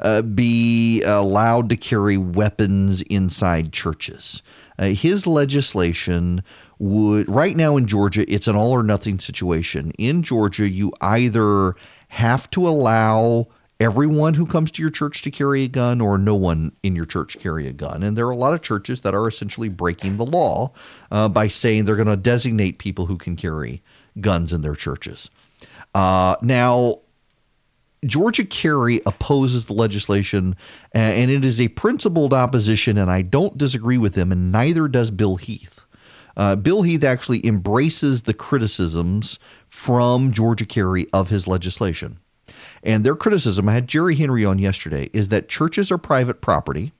[0.03, 4.43] uh, be allowed to carry weapons inside churches.
[4.77, 6.43] Uh, his legislation
[6.79, 9.91] would, right now in Georgia, it's an all or nothing situation.
[9.97, 11.75] In Georgia, you either
[12.09, 13.47] have to allow
[13.79, 17.05] everyone who comes to your church to carry a gun or no one in your
[17.05, 18.03] church carry a gun.
[18.03, 20.71] And there are a lot of churches that are essentially breaking the law
[21.11, 23.81] uh, by saying they're going to designate people who can carry
[24.21, 25.29] guns in their churches.
[25.95, 26.99] Uh, now,
[28.03, 30.55] GeorgiaCarry opposes the legislation,
[30.91, 35.11] and it is a principled opposition, and I don't disagree with him, and neither does
[35.11, 35.81] Bill Heath.
[36.35, 42.19] Uh, Bill Heath actually embraces the criticisms from GeorgiaCarry of his legislation.
[42.83, 46.91] And their criticism, I had Jerry Henry on yesterday, is that churches are private property.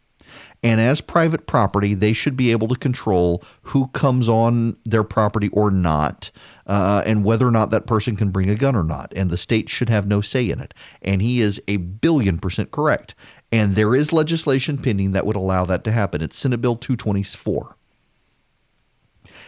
[0.64, 5.49] And as private property, they should be able to control who comes on their property
[5.49, 6.31] or not
[6.65, 9.11] uh, and whether or not that person can bring a gun or not.
[9.15, 10.73] And the state should have no say in it.
[11.02, 13.14] And he is a billion percent correct.
[13.52, 16.22] And there is legislation pending that would allow that to happen.
[16.22, 17.76] It's Senate Bill 224.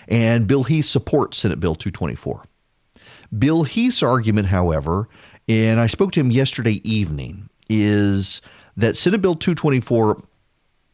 [0.08, 2.44] And Bill Heath supports Senate Bill 224.
[3.40, 5.08] Bill Heath's argument, however,
[5.48, 8.42] and I spoke to him yesterday evening, is
[8.78, 10.22] that Senate Bill 224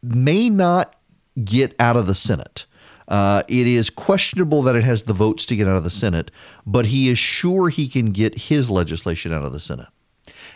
[0.02, 0.96] may not
[1.44, 2.66] get out of the Senate.
[3.08, 6.30] Uh, it is questionable that it has the votes to get out of the Senate,
[6.64, 9.88] but he is sure he can get his legislation out of the Senate.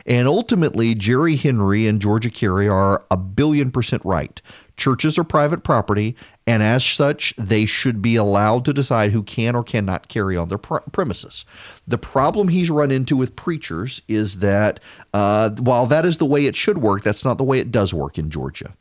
[0.06, 4.40] And ultimately, Jerry Henry and GeorgiaCarry are a billion percent right.
[4.76, 6.14] Churches are private property,
[6.46, 10.48] and as such, they should be allowed to decide who can or cannot carry on
[10.48, 11.44] their pr- premises.
[11.88, 14.78] The problem he's run into with preachers is that
[15.12, 17.92] uh, while that is the way it should work, that's not the way it does
[17.92, 18.74] work in Georgia.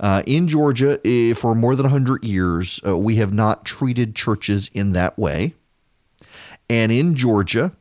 [0.00, 4.70] Uh, in Georgia, eh, for more than 100 years, uh, we have not treated churches
[4.74, 5.54] in that way.
[6.68, 7.72] And in Georgia,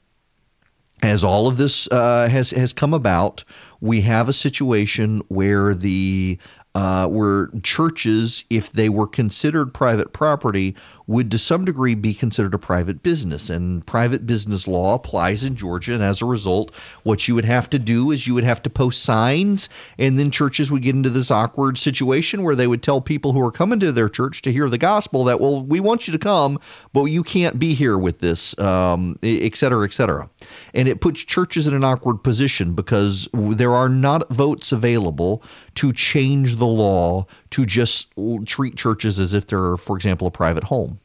[1.01, 3.43] as all of this uh, has has come about,
[3.81, 6.37] we have a situation where the
[6.75, 10.75] uh, where churches, if they were considered private property,
[11.05, 13.49] would to some degree be considered a private business.
[13.49, 15.93] And private business law applies in Georgia.
[15.93, 16.73] And as a result,
[17.03, 20.31] what you would have to do is you would have to post signs, and then
[20.31, 23.79] churches would get into this awkward situation where they would tell people who are coming
[23.79, 26.57] to their church to hear the gospel that, well, we want you to come,
[26.91, 30.29] but you can't be here with this, um, et cetera, et cetera.
[30.73, 35.43] And it puts churches in an awkward position because there are not votes available
[35.75, 38.13] to change the law to just
[38.45, 40.99] treat churches as if they're, for example, a private home.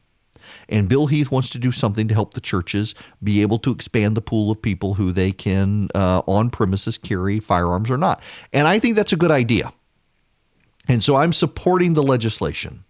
[0.67, 4.15] And Bill Heath wants to do something to help the churches be able to expand
[4.15, 8.21] the pool of people who they can uh, on premises carry firearms or not.
[8.53, 9.71] And I think that's a good idea.
[10.87, 12.83] And so I'm supporting the legislation.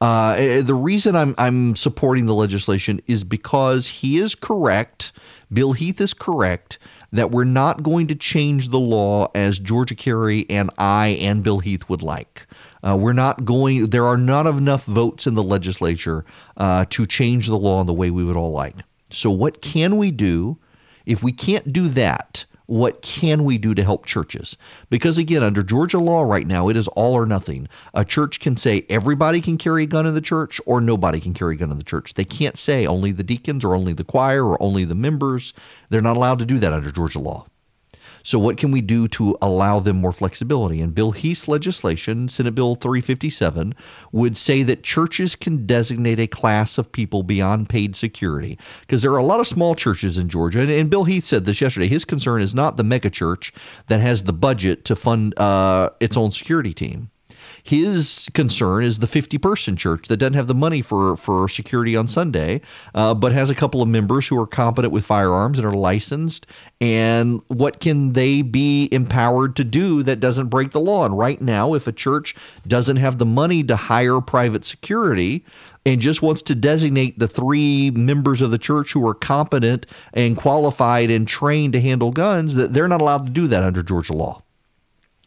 [0.00, 5.12] Uh, eh, the reason I'm, I'm supporting the legislation is because he is correct.
[5.52, 6.78] Bill Heath is correct
[7.12, 11.88] that we're not going to change the law as GeorgiaCarry and I and Bill Heath
[11.88, 12.46] would like.
[12.82, 16.24] Uh, we're not going, there are not enough votes in the legislature
[16.56, 18.76] uh, to change the law in the way we would all like.
[19.10, 20.58] So, what can we do?
[21.04, 24.56] If we can't do that, what can we do to help churches?
[24.88, 27.68] Because again, under Georgia law right now, it is all or nothing.
[27.92, 31.34] A church can say everybody can carry a gun in the church or nobody can
[31.34, 32.14] carry a gun in the church.
[32.14, 35.52] They can't say only the deacons or only the choir or only the members.
[35.90, 37.44] They're not allowed to do that under Georgia law.
[38.22, 40.80] So, what can we do to allow them more flexibility?
[40.80, 43.74] And Bill Heath's legislation, Senate Bill 357,
[44.12, 48.58] would say that churches can designate a class of people beyond paid security.
[48.80, 50.60] Because there are a lot of small churches in Georgia.
[50.60, 51.88] And, and, Bill Heath said this yesterday.
[51.88, 53.52] His concern is not the megachurch
[53.88, 57.10] that has the budget to fund uh, its own security team.
[57.62, 61.94] His concern is the 50 person church that doesn't have the money for, for security
[61.96, 62.60] on Sunday,
[62.94, 66.46] uh, but has a couple of members who are competent with firearms and are licensed.
[66.80, 71.04] And what can they be empowered to do that doesn't break the law?
[71.04, 72.34] And right now, if a church
[72.66, 75.44] doesn't have the money to hire private security,
[75.84, 79.84] and just wants to designate the three members of the church who are competent
[80.14, 83.82] and qualified and trained to handle guns, that they're not allowed to do that under
[83.82, 84.42] Georgia law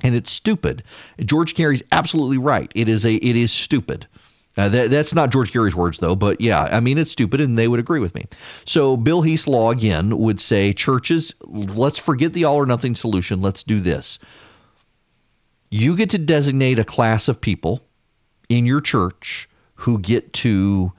[0.05, 0.83] and it's stupid.
[1.19, 2.71] George Carey's absolutely right.
[2.75, 4.07] It is a it is stupid.
[4.57, 7.57] Uh, that, that's not George Carey's words, though, but yeah, I mean, it's stupid, and
[7.57, 8.25] they would agree with me.
[8.63, 13.41] So, Bill Heath's law again would say churches, let's forget the all or nothing solution.
[13.41, 14.17] Let's do this.
[15.69, 17.81] You get to designate a class of people
[18.47, 19.49] in your church
[19.79, 20.93] who get to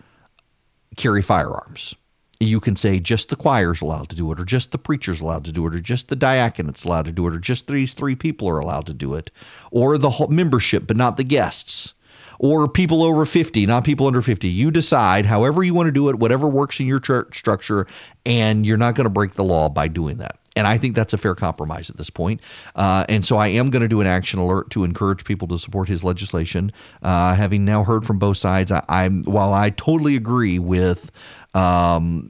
[0.99, 1.95] carry firearms
[2.41, 5.45] you can say just the choir's allowed to do it, or just the preacher's allowed
[5.45, 8.15] to do it, or just the diaconate's allowed to do it, or just these three
[8.15, 9.31] people are allowed to do it,
[9.71, 11.95] or the whole membership, but not the guests,
[12.39, 14.49] or people over 50, not people under 50.
[14.49, 17.87] You decide however you want to do it, whatever works in your church structure,
[18.27, 20.39] and you're not going to break the law by doing that.
[20.57, 22.41] And I think that's a fair compromise at this point.
[22.75, 25.59] Uh, and so I am going to do an action alert to encourage people to
[25.59, 26.73] support his legislation.
[27.03, 31.11] Uh, having now heard from both sides, I, I'm while I totally agree with
[31.57, 32.27] um,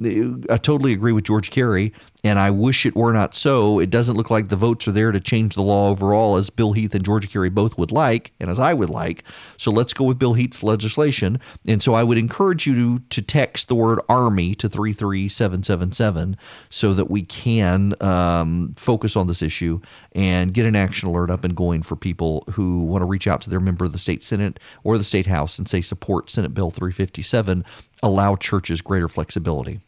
[0.49, 1.93] I totally agree with George Carey
[2.25, 3.79] and I wish it were not so.
[3.79, 6.73] It doesn't look like the votes are there to change the law overall, as Bill
[6.73, 9.25] Heath and GeorgiaCarry both would like, and as I would like.
[9.59, 11.39] So let's go with Bill Heath's legislation.
[11.69, 16.37] And so I would encourage you to, to text the word Army to 33777
[16.71, 19.81] so that we can um, focus on this issue
[20.13, 23.41] and get an action alert up and going for people who want to reach out
[23.43, 26.55] to their member of the state Senate or the state House and say support Senate
[26.55, 27.65] Bill 357,
[28.03, 29.81] allow churches greater flexibility.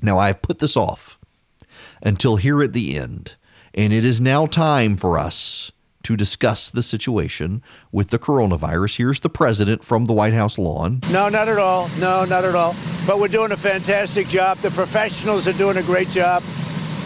[0.00, 1.18] Now, I've put this off
[2.02, 3.36] until here at the end.
[3.74, 5.72] And it is now time for us
[6.02, 7.62] to discuss the situation
[7.92, 8.96] with the coronavirus.
[8.96, 11.00] Here's the president from the White House lawn.
[11.10, 11.88] No, not at all.
[11.98, 12.74] No, not at all.
[13.06, 14.58] But we're doing a fantastic job.
[14.58, 16.42] The professionals are doing a great job.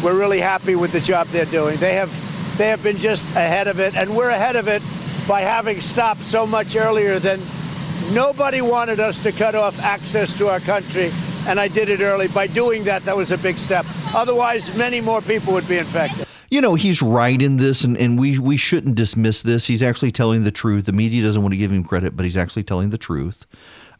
[0.02, 1.76] We're really happy with the job they're doing.
[1.78, 2.10] They have
[2.58, 4.82] they have been just ahead of it and we're ahead of it
[5.28, 7.40] by having stopped so much earlier than
[8.12, 11.12] nobody wanted us to cut off access to our country
[11.46, 12.28] and I did it early.
[12.28, 13.86] By doing that, that was a big step.
[14.14, 16.26] Otherwise, many more people would be infected.
[16.50, 19.66] you know, he's right in this, and, and we, we shouldn't dismiss this.
[19.66, 20.86] He's actually telling the truth.
[20.86, 23.46] The media doesn't want to give him credit, but he's actually telling the truth.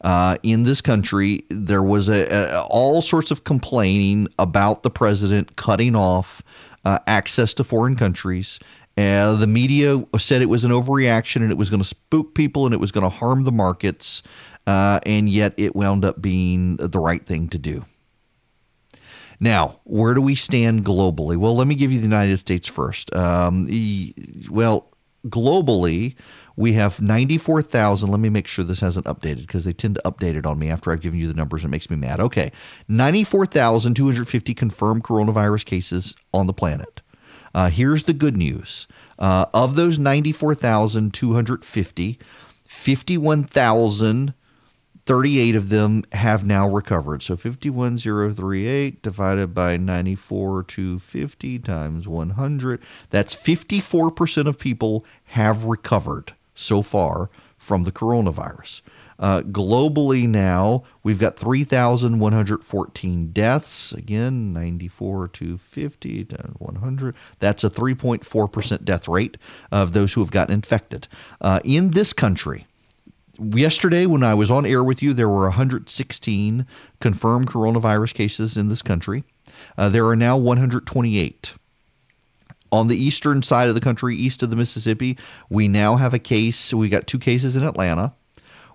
[0.01, 5.55] Uh, in this country, there was a, a, all sorts of complaining about the president
[5.55, 6.43] cutting off
[6.85, 8.59] uh, access to foreign countries.
[8.97, 12.65] Uh, the media said it was an overreaction and it was going to spook people
[12.65, 14.23] and it was going to harm the markets.
[14.67, 17.85] Uh, and yet it wound up being the right thing to do.
[19.39, 21.37] Now, where do we stand globally?
[21.37, 23.15] Well, let me give you the United States first.
[23.15, 23.67] Um,
[24.49, 24.91] well,
[25.27, 26.15] globally,
[26.57, 28.09] we have 94,000.
[28.09, 30.69] Let me make sure this hasn't updated because they tend to update it on me
[30.69, 31.63] after I've given you the numbers.
[31.63, 32.19] It makes me mad.
[32.19, 32.51] Okay.
[32.87, 37.01] 94,250 confirmed coronavirus cases on the planet.
[37.53, 38.87] Uh, here's the good news
[39.19, 42.19] uh, of those 94,250,
[42.65, 44.33] 51,000
[45.07, 47.23] 38 of them have now recovered.
[47.23, 57.29] So 51038 divided by 94250 times 100, that's 54% of people have recovered so far
[57.57, 58.81] from the coronavirus.
[59.19, 63.93] Uh, globally now, we've got 3,114 deaths.
[63.93, 67.15] Again, 94 to 50 to 100.
[67.39, 69.37] That's a 3.4% death rate
[69.71, 71.07] of those who have gotten infected.
[71.41, 72.66] Uh, in this country,
[73.39, 76.65] yesterday when I was on air with you, there were 116
[76.99, 79.23] confirmed coronavirus cases in this country.
[79.77, 81.53] Uh, there are now 128.
[82.71, 85.17] On the eastern side of the country, east of the Mississippi,
[85.49, 86.73] we now have a case.
[86.73, 88.13] We got two cases in Atlanta.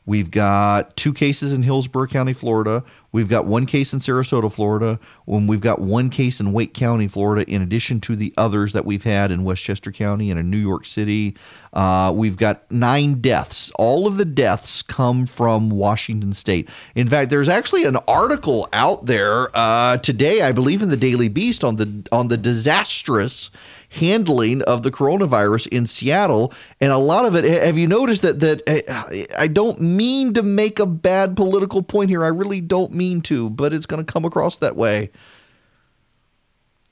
[0.04, 2.82] We've got two cases in Hillsborough County, Florida.
[3.12, 4.98] We've got one case in Sarasota, Florida.
[5.26, 8.84] When we've got one case in Wake County, Florida, in addition to the others that
[8.84, 11.36] we've had in Westchester County and in New York City.
[11.72, 13.70] Uh, we've got nine deaths.
[13.76, 16.68] All of the deaths come from Washington State.
[16.96, 21.28] In fact, there's actually an article out there uh, today, I believe, in the Daily
[21.28, 23.50] Beast on the on the disastrous
[23.92, 26.52] handling of the coronavirus in Seattle.
[26.80, 30.42] And a lot of it, have you noticed that that eh, I don't mean to
[30.42, 32.24] make a bad political point here.
[32.24, 35.10] I really don't mean to, but it's going to come across that way.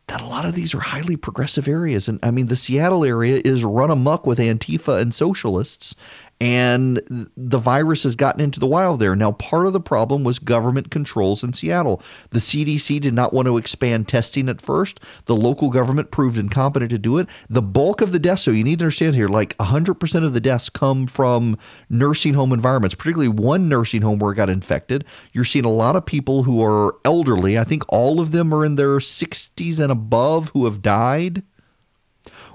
[0.09, 2.09] That a lot of these are highly progressive areas.
[2.09, 5.95] And I mean, the Seattle area is run amuck with Antifa and socialists
[6.41, 7.03] and
[7.37, 9.15] the virus has gotten into the wild there.
[9.15, 12.03] Now, part of the problem was government controls in Seattle.
[12.31, 15.01] The CDC did not want to expand testing at first.
[15.27, 17.29] The local government proved incompetent to do it.
[17.51, 20.41] The bulk of the deaths, so you need to understand here, like 100% of the
[20.41, 21.59] deaths come from
[21.91, 25.05] nursing home environments, particularly one nursing home where it got infected.
[25.33, 27.59] You're seeing a lot of people who are elderly.
[27.59, 31.43] I think all of them are in their 60s and above who have died.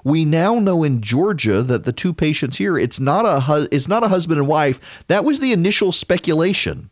[0.06, 4.04] We now know in Georgia that the two patients here, it's not a it's not
[4.04, 5.02] a husband and wife.
[5.08, 6.90] That was the initial speculation.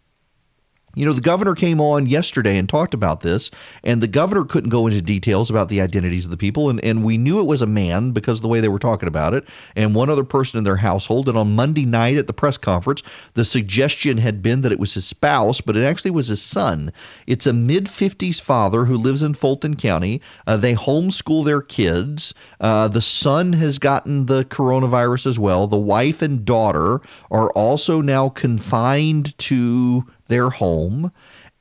[0.95, 3.51] You know, the governor came on yesterday and talked about this,
[3.83, 6.69] and the governor couldn't go into details about the identities of the people.
[6.71, 9.09] And, and we knew it was a man because of the way they were talking
[9.09, 9.45] about it,
[9.75, 11.29] and one other person in their household.
[11.29, 13.03] And on Monday night at the press conference,
[13.35, 16.93] the suggestion had been that it was his spouse, but it actually was his son.
[17.27, 20.21] It's a mid 50s father who lives in Fulton County.
[20.47, 22.35] Uh, they homeschool their kids.
[22.61, 25.67] Uh, the son has gotten the coronavirus as well.
[25.67, 27.01] The wife and daughter
[27.31, 31.13] are also now confined to their home.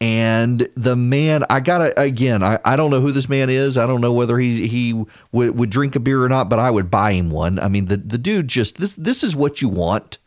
[0.01, 3.77] And the man i gotta again I, I don't know who this man is.
[3.77, 6.69] I don't know whether he he would, would drink a beer or not but i
[6.69, 7.57] would buy him one.
[7.57, 10.17] I mean the, the dude just this this is what you want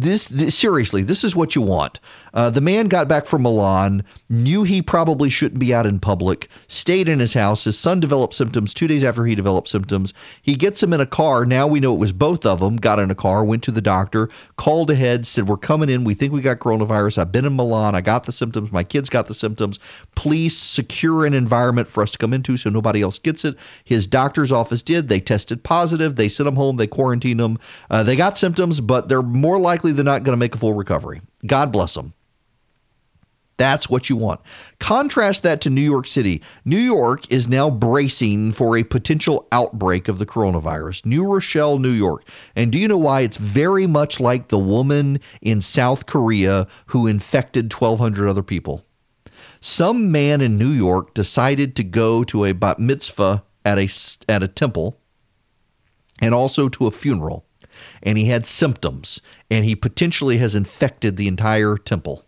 [0.00, 1.98] this, this, seriously, this is what you want.
[2.32, 6.48] Uh, the man got back from Milan, knew he probably shouldn't be out in public,
[6.68, 7.64] stayed in his house.
[7.64, 10.14] His son developed symptoms two days after he developed symptoms.
[10.40, 11.44] He gets him in a car.
[11.44, 12.76] Now we know it was both of them.
[12.76, 16.04] Got in a car, went to the doctor, called ahead, said, We're coming in.
[16.04, 17.18] We think we got coronavirus.
[17.18, 17.94] I've been in Milan.
[17.94, 18.70] I got the symptoms.
[18.70, 19.80] My kids got the symptoms.
[20.14, 23.56] Please secure an environment for us to come into so nobody else gets it.
[23.82, 25.08] His doctor's office did.
[25.08, 26.16] They tested positive.
[26.16, 26.76] They sent him home.
[26.76, 27.58] They quarantined him.
[27.90, 30.74] Uh, they got symptoms, but they're more likely than not going to make a full
[30.74, 31.20] recovery.
[31.46, 32.14] God bless them.
[33.58, 34.40] That's what you want.
[34.78, 36.40] Contrast that to New York City.
[36.64, 41.04] New York is now bracing for a potential outbreak of the coronavirus.
[41.04, 42.22] New Rochelle, New York.
[42.54, 43.22] And do you know why?
[43.22, 48.84] It's very much like the woman in South Korea who infected 1,200 other people.
[49.60, 53.88] Some man in New York decided to go to a bat mitzvah at a,
[54.28, 55.00] at a temple
[56.20, 57.44] and also to a funeral.
[58.02, 59.20] And he had symptoms,
[59.50, 62.24] and he potentially has infected the entire temple.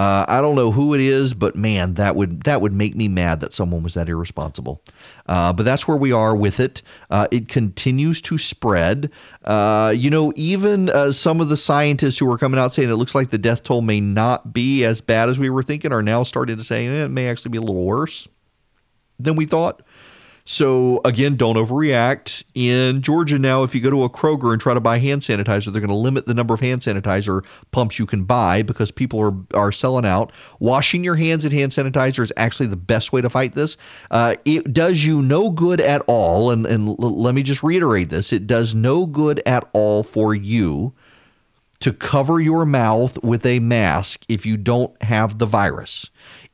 [0.00, 3.06] Uh, I don't know who it is, but man, that would that would make me
[3.06, 4.82] mad that someone was that irresponsible.
[5.26, 6.80] Uh, but that's where we are with it.
[7.10, 9.10] Uh, it continues to spread.
[9.44, 12.94] Uh, you know, even uh, some of the scientists who are coming out saying it
[12.94, 16.02] looks like the death toll may not be as bad as we were thinking are
[16.02, 18.26] now starting to say eh, it may actually be a little worse
[19.18, 19.82] than we thought.
[20.50, 22.42] So again, don't overreact.
[22.56, 25.72] In Georgia now, if you go to a Kroger and try to buy hand sanitizer,
[25.72, 29.20] they're going to limit the number of hand sanitizer pumps you can buy because people
[29.20, 30.32] are are selling out.
[30.58, 33.76] Washing your hands and hand sanitizer is actually the best way to fight this.
[34.10, 38.10] Uh, it does you no good at all, and and l- let me just reiterate
[38.10, 40.94] this: it does no good at all for you
[41.78, 46.10] to cover your mouth with a mask if you don't have the virus.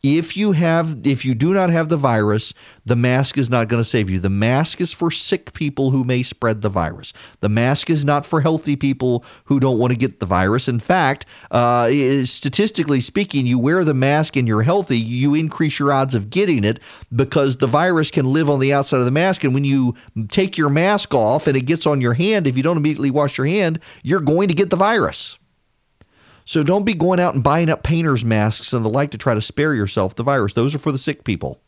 [0.08, 2.54] If you have if you do not have the virus,
[2.84, 4.20] the mask is not going to save you.
[4.20, 7.12] The mask is for sick people who may spread the virus.
[7.40, 10.68] The mask is not for healthy people who don't want to get the virus.
[10.68, 11.90] In fact, uh,
[12.24, 16.62] statistically speaking, you wear the mask and you're healthy, you increase your odds of getting
[16.62, 16.78] it
[17.12, 19.42] because the virus can live on the outside of the mask.
[19.42, 19.96] And when you
[20.28, 23.38] take your mask off and it gets on your hand, if you don't immediately wash
[23.38, 25.36] your hand, you're going to get the virus.
[26.46, 29.34] So don't be going out and buying up painters' masks and the like to try
[29.34, 30.52] to spare yourself the virus.
[30.52, 31.60] Those are for the sick people.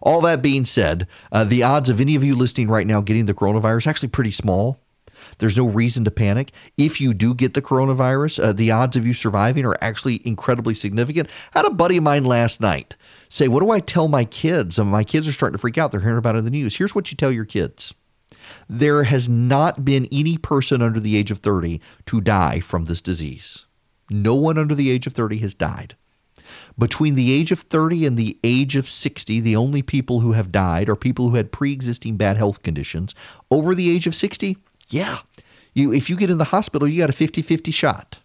[0.00, 3.26] All that being said, uh, the odds of any of you listening right now getting
[3.26, 4.78] the coronavirus actually pretty small.
[5.38, 6.52] There's no reason to panic.
[6.78, 10.74] If you do get the coronavirus, uh, the odds of you surviving are actually incredibly
[10.74, 11.28] significant.
[11.52, 12.96] I had a buddy of mine last night
[13.28, 14.78] say, What do I tell my kids?
[14.78, 15.90] And my kids are starting to freak out.
[15.90, 16.76] They're hearing about it in the news.
[16.76, 17.92] Here's what you tell your kids
[18.68, 23.02] there has not been any person under the age of 30 to die from this
[23.02, 23.66] disease.
[24.10, 25.96] No one under the age of 30 has died.
[26.78, 30.50] Between the age of 30 and the age of 60, the only people who have
[30.50, 33.14] died are people who had pre existing bad health conditions.
[33.50, 34.56] Over the age of 60,
[34.88, 35.18] yeah,
[35.74, 38.18] you, if you get in the hospital, you got a 50 50 shot.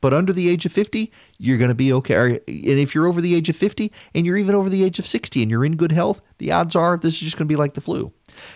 [0.00, 2.30] But under the age of 50, you're going to be okay.
[2.30, 5.06] And if you're over the age of 50 and you're even over the age of
[5.06, 7.56] 60 and you're in good health, the odds are this is just going to be
[7.56, 8.12] like the flu.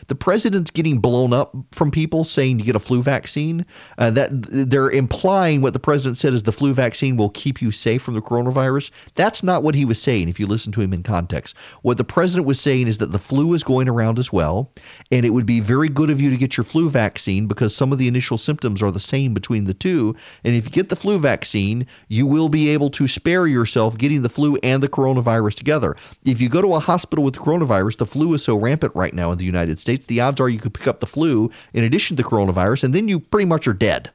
[0.08, 3.66] The president's getting blown up from people saying to get a flu vaccine.
[3.98, 7.70] Uh, that they're implying what the president said is the flu vaccine will keep you
[7.70, 8.90] safe from the coronavirus.
[9.14, 10.28] That's not what he was saying.
[10.28, 13.18] If you listen to him in context, what the president was saying is that the
[13.18, 14.72] flu is going around as well,
[15.10, 17.92] and it would be very good of you to get your flu vaccine because some
[17.92, 20.14] of the initial symptoms are the same between the two.
[20.44, 24.22] And if you get the flu vaccine, you will be able to spare yourself getting
[24.22, 25.96] the flu and the coronavirus together.
[26.24, 29.14] If you go to a hospital with the coronavirus, the flu is so rampant right
[29.14, 31.50] now in the United United States, the odds are you could pick up the flu
[31.72, 34.10] in addition to coronavirus, and then you pretty much are dead.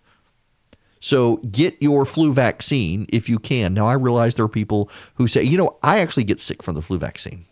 [0.99, 3.73] So get your flu vaccine if you can.
[3.73, 6.75] Now, I realize there are people who say, you know, I actually get sick from
[6.75, 7.45] the flu vaccine.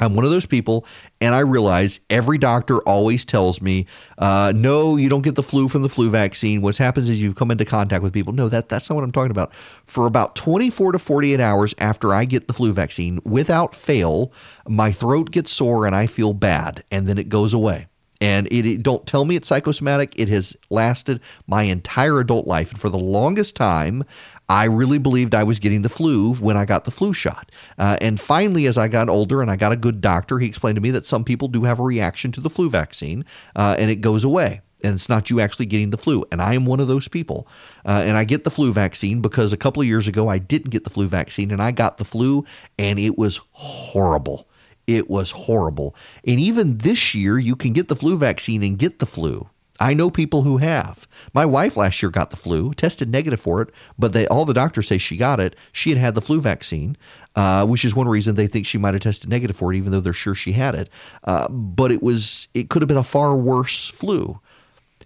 [0.00, 0.86] I'm one of those people,
[1.20, 3.86] and I realize every doctor always tells me,
[4.18, 7.34] uh, "No, you don't get the flu from the flu vaccine." What happens is you
[7.34, 8.32] come into contact with people.
[8.32, 9.52] No, that that's not what I'm talking about.
[9.84, 14.32] For about 24 to 48 hours after I get the flu vaccine, without fail,
[14.66, 17.86] my throat gets sore and I feel bad, and then it goes away
[18.20, 22.70] and it, it, don't tell me it's psychosomatic it has lasted my entire adult life
[22.70, 24.04] and for the longest time
[24.48, 27.96] i really believed i was getting the flu when i got the flu shot uh,
[28.00, 30.82] and finally as i got older and i got a good doctor he explained to
[30.82, 33.24] me that some people do have a reaction to the flu vaccine
[33.56, 36.24] uh, and it goes away and it's not you actually getting the flu.
[36.30, 37.48] And I am one of those people.
[37.84, 40.70] Uh, and I get the flu vaccine because a couple of years ago I didn't
[40.70, 42.44] get the flu vaccine and I got the flu
[42.78, 44.48] and it was horrible.
[44.86, 45.94] It was horrible.
[46.26, 49.48] And even this year, you can get the flu vaccine and get the flu.
[49.80, 51.06] I know people who have.
[51.32, 54.54] My wife last year got the flu, tested negative for it, but they all the
[54.54, 55.54] doctors say she got it.
[55.72, 56.96] She had had the flu vaccine,
[57.36, 59.92] uh, which is one reason they think she might have tested negative for it, even
[59.92, 60.90] though they're sure she had it.
[61.24, 64.40] Uh, but it was it could have been a far worse flu.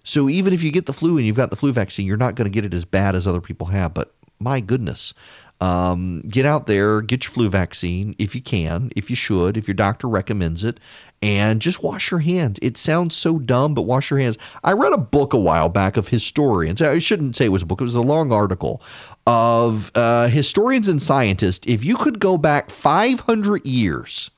[0.03, 2.35] So even if you get the flu and you've got the flu vaccine, you're not
[2.35, 3.93] going to get it as bad as other people have.
[3.93, 5.13] But my goodness,
[5.61, 9.67] um, get out there, get your flu vaccine if you can, if you should, if
[9.67, 10.79] your doctor recommends it,
[11.21, 12.59] and just wash your hands.
[12.61, 14.37] It sounds so dumb, but wash your hands.
[14.63, 16.81] I read a book a while back of historians.
[16.81, 18.81] I shouldn't say it was a book, it was a long article
[19.25, 21.65] of uh, historians and scientists.
[21.65, 24.31] If you could go back 500 years,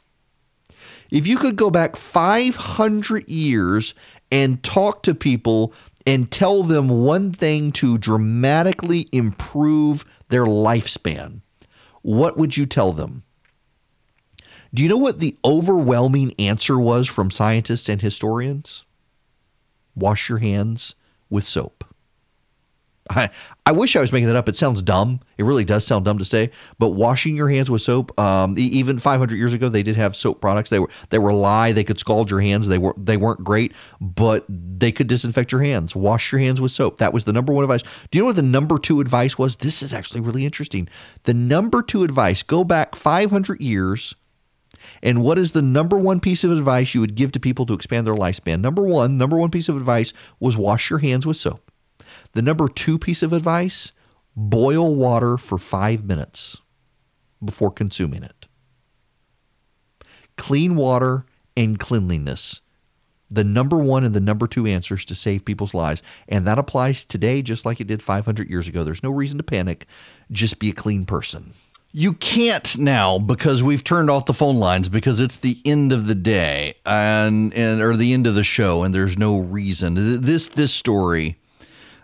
[1.09, 3.95] if you could go back 500 years
[4.31, 5.73] and talk to people
[6.05, 11.41] and tell them one thing to dramatically improve their lifespan,
[12.01, 13.23] what would you tell them?
[14.73, 18.83] Do you know what the overwhelming answer was from scientists and historians?
[19.95, 20.95] Wash your hands
[21.29, 21.84] with soap.
[23.11, 23.29] I,
[23.67, 24.49] I wish I was making that up.
[24.49, 25.19] It sounds dumb.
[25.37, 26.49] It really does sound dumb to say.
[26.79, 30.41] But washing your hands with soap, um, even 500 years ago, they did have soap
[30.41, 30.71] products.
[30.71, 31.71] They were they were lye.
[31.71, 32.67] They could scald your hands.
[32.67, 35.95] They were they weren't great, but they could disinfect your hands.
[35.95, 36.97] Wash your hands with soap.
[36.97, 37.83] That was the number one advice.
[38.09, 39.57] Do you know what the number two advice was?
[39.57, 40.89] This is actually really interesting.
[41.23, 42.41] The number two advice.
[42.41, 44.15] Go back 500 years.
[45.01, 47.73] And what is the number one piece of advice you would give to people to
[47.73, 48.61] expand their lifespan?
[48.61, 51.64] Number one, number one piece of advice was wash your hands with soap.
[52.35, 53.93] The number two piece of advice
[54.35, 56.59] boil water for five minutes
[57.43, 58.45] before consuming it.
[60.37, 61.25] clean water
[61.57, 62.61] and cleanliness.
[63.29, 66.03] The number one and the number two answers to save people's lives.
[66.27, 68.83] And that applies today just like it did 500 years ago.
[68.83, 69.87] There's no reason to panic.
[70.31, 71.53] Just be a clean person.
[71.93, 76.07] You can't now because we've turned off the phone lines because it's the end of
[76.07, 79.95] the day and, and or the end of the show and there's no reason.
[80.21, 81.37] This this story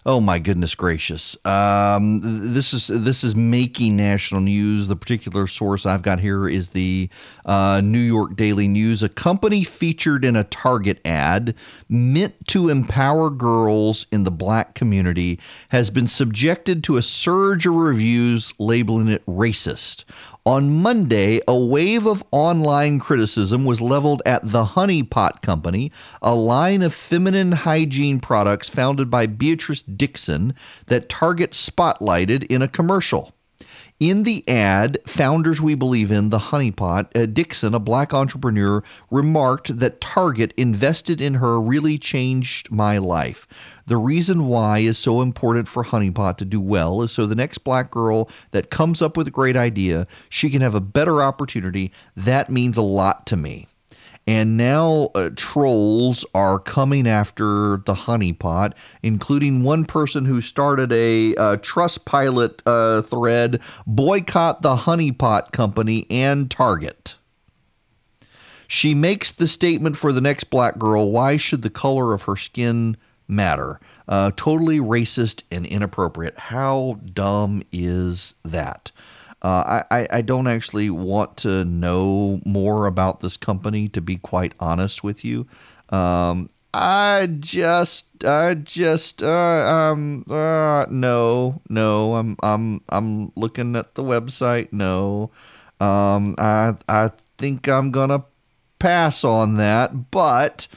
[0.04, 1.38] Oh my goodness gracious!
[1.46, 4.88] Um, this is this is making national news.
[4.88, 7.08] The particular source I've got here is the
[7.46, 9.04] uh, New York Daily News.
[9.04, 11.54] A company featured in a Target ad
[11.88, 17.76] meant to empower girls in the black community has been subjected to a surge of
[17.76, 20.04] reviews labeling it racist.
[20.46, 26.34] On Monday, a wave of online criticism was leveled at the Honey Pot Company, a
[26.34, 30.56] line of feminine hygiene products founded by Beatrice Dixon
[30.88, 33.36] that Target spotlighted in a commercial.
[34.02, 39.78] In the ad, Founders We Believe in, the Honeypot, uh, Dixon, a black entrepreneur, remarked
[39.78, 43.48] that Target invested in her really changed my life.
[43.86, 47.60] The reason why is so important for Honeypot to do well is so the next
[47.60, 51.92] black girl that comes up with a great idea, she can have a better opportunity.
[52.16, 53.68] That means a lot to me.
[54.28, 61.36] And now uh, trolls are coming after the honeypot, including one person who started a
[61.36, 67.16] uh, Trustpilot uh, thread boycott the honeypot company and Target.
[68.68, 72.38] She makes the statement for the next black girl why should the color of her
[72.38, 72.96] skin
[73.28, 73.80] matter?
[74.08, 76.38] Uh, totally racist and inappropriate.
[76.38, 78.92] How dumb is that?
[79.42, 84.54] Uh, I, I don't actually want to know more about this company, to be quite
[84.60, 85.48] honest with you.
[85.90, 92.16] Um, I just, I just, uh, um, uh, no, no.
[92.16, 94.72] I'm, I'm, I'm looking at the website.
[94.72, 95.32] No,
[95.80, 98.24] um, I, I think I'm gonna
[98.80, 100.12] pass on that.
[100.12, 100.68] But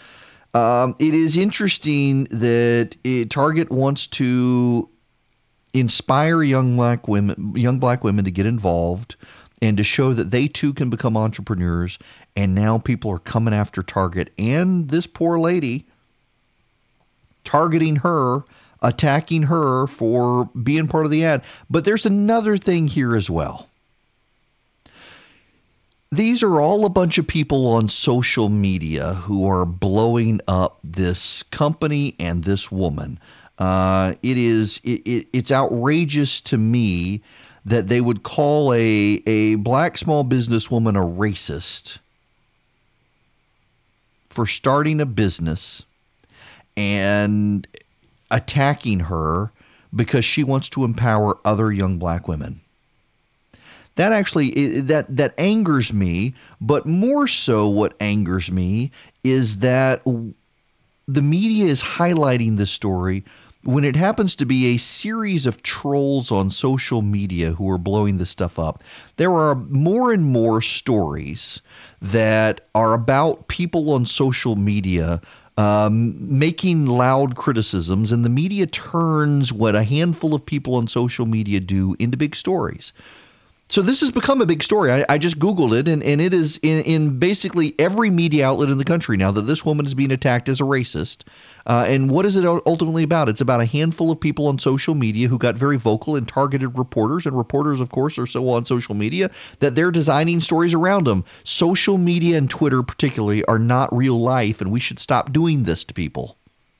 [0.54, 4.88] um, it is interesting that it, Target wants to
[5.74, 9.16] inspire young black women young black women to get involved
[9.60, 11.98] and to show that they too can become entrepreneurs.
[12.36, 15.86] And now people are coming after Target and this poor lady
[17.44, 18.44] targeting her
[18.82, 21.42] attacking her for being part of the ad.
[21.70, 23.68] But there's another thing here as well.
[26.12, 31.42] These are all a bunch of people on social media who are blowing up this
[31.44, 33.18] company and this woman
[33.58, 37.22] uh, it is it, it, it's outrageous to me
[37.64, 41.98] that they would call a a black small businesswoman a racist
[44.28, 45.84] for starting a business
[46.76, 47.68] and
[48.30, 49.52] attacking her
[49.94, 52.60] because she wants to empower other young black women.
[53.94, 58.90] That actually that that angers me, but more so what angers me
[59.22, 63.24] is that the media is highlighting this story
[63.64, 68.18] when it happens to be a series of trolls on social media who are blowing
[68.18, 68.82] this stuff up,
[69.16, 71.60] there are more and more stories
[72.00, 75.20] that are about people on social media
[75.56, 81.26] um, making loud criticisms, and the media turns what a handful of people on social
[81.26, 82.92] media do into big stories.
[83.68, 84.92] So this has become a big story.
[84.92, 88.68] I, I just Googled it, and, and it is in, in, basically every media outlet
[88.68, 91.22] in the country now that this woman is being attacked as a racist.
[91.66, 93.28] Uh, and what is it ultimately about?
[93.28, 96.76] It's about a handful of people on social media who got very vocal and targeted
[96.78, 97.26] reporters.
[97.26, 99.30] And reporters, of course, are so on social media
[99.60, 101.24] that they're designing stories around them.
[101.42, 105.84] Social media and Twitter, particularly, are not real life, and we should stop doing this
[105.84, 106.38] to people.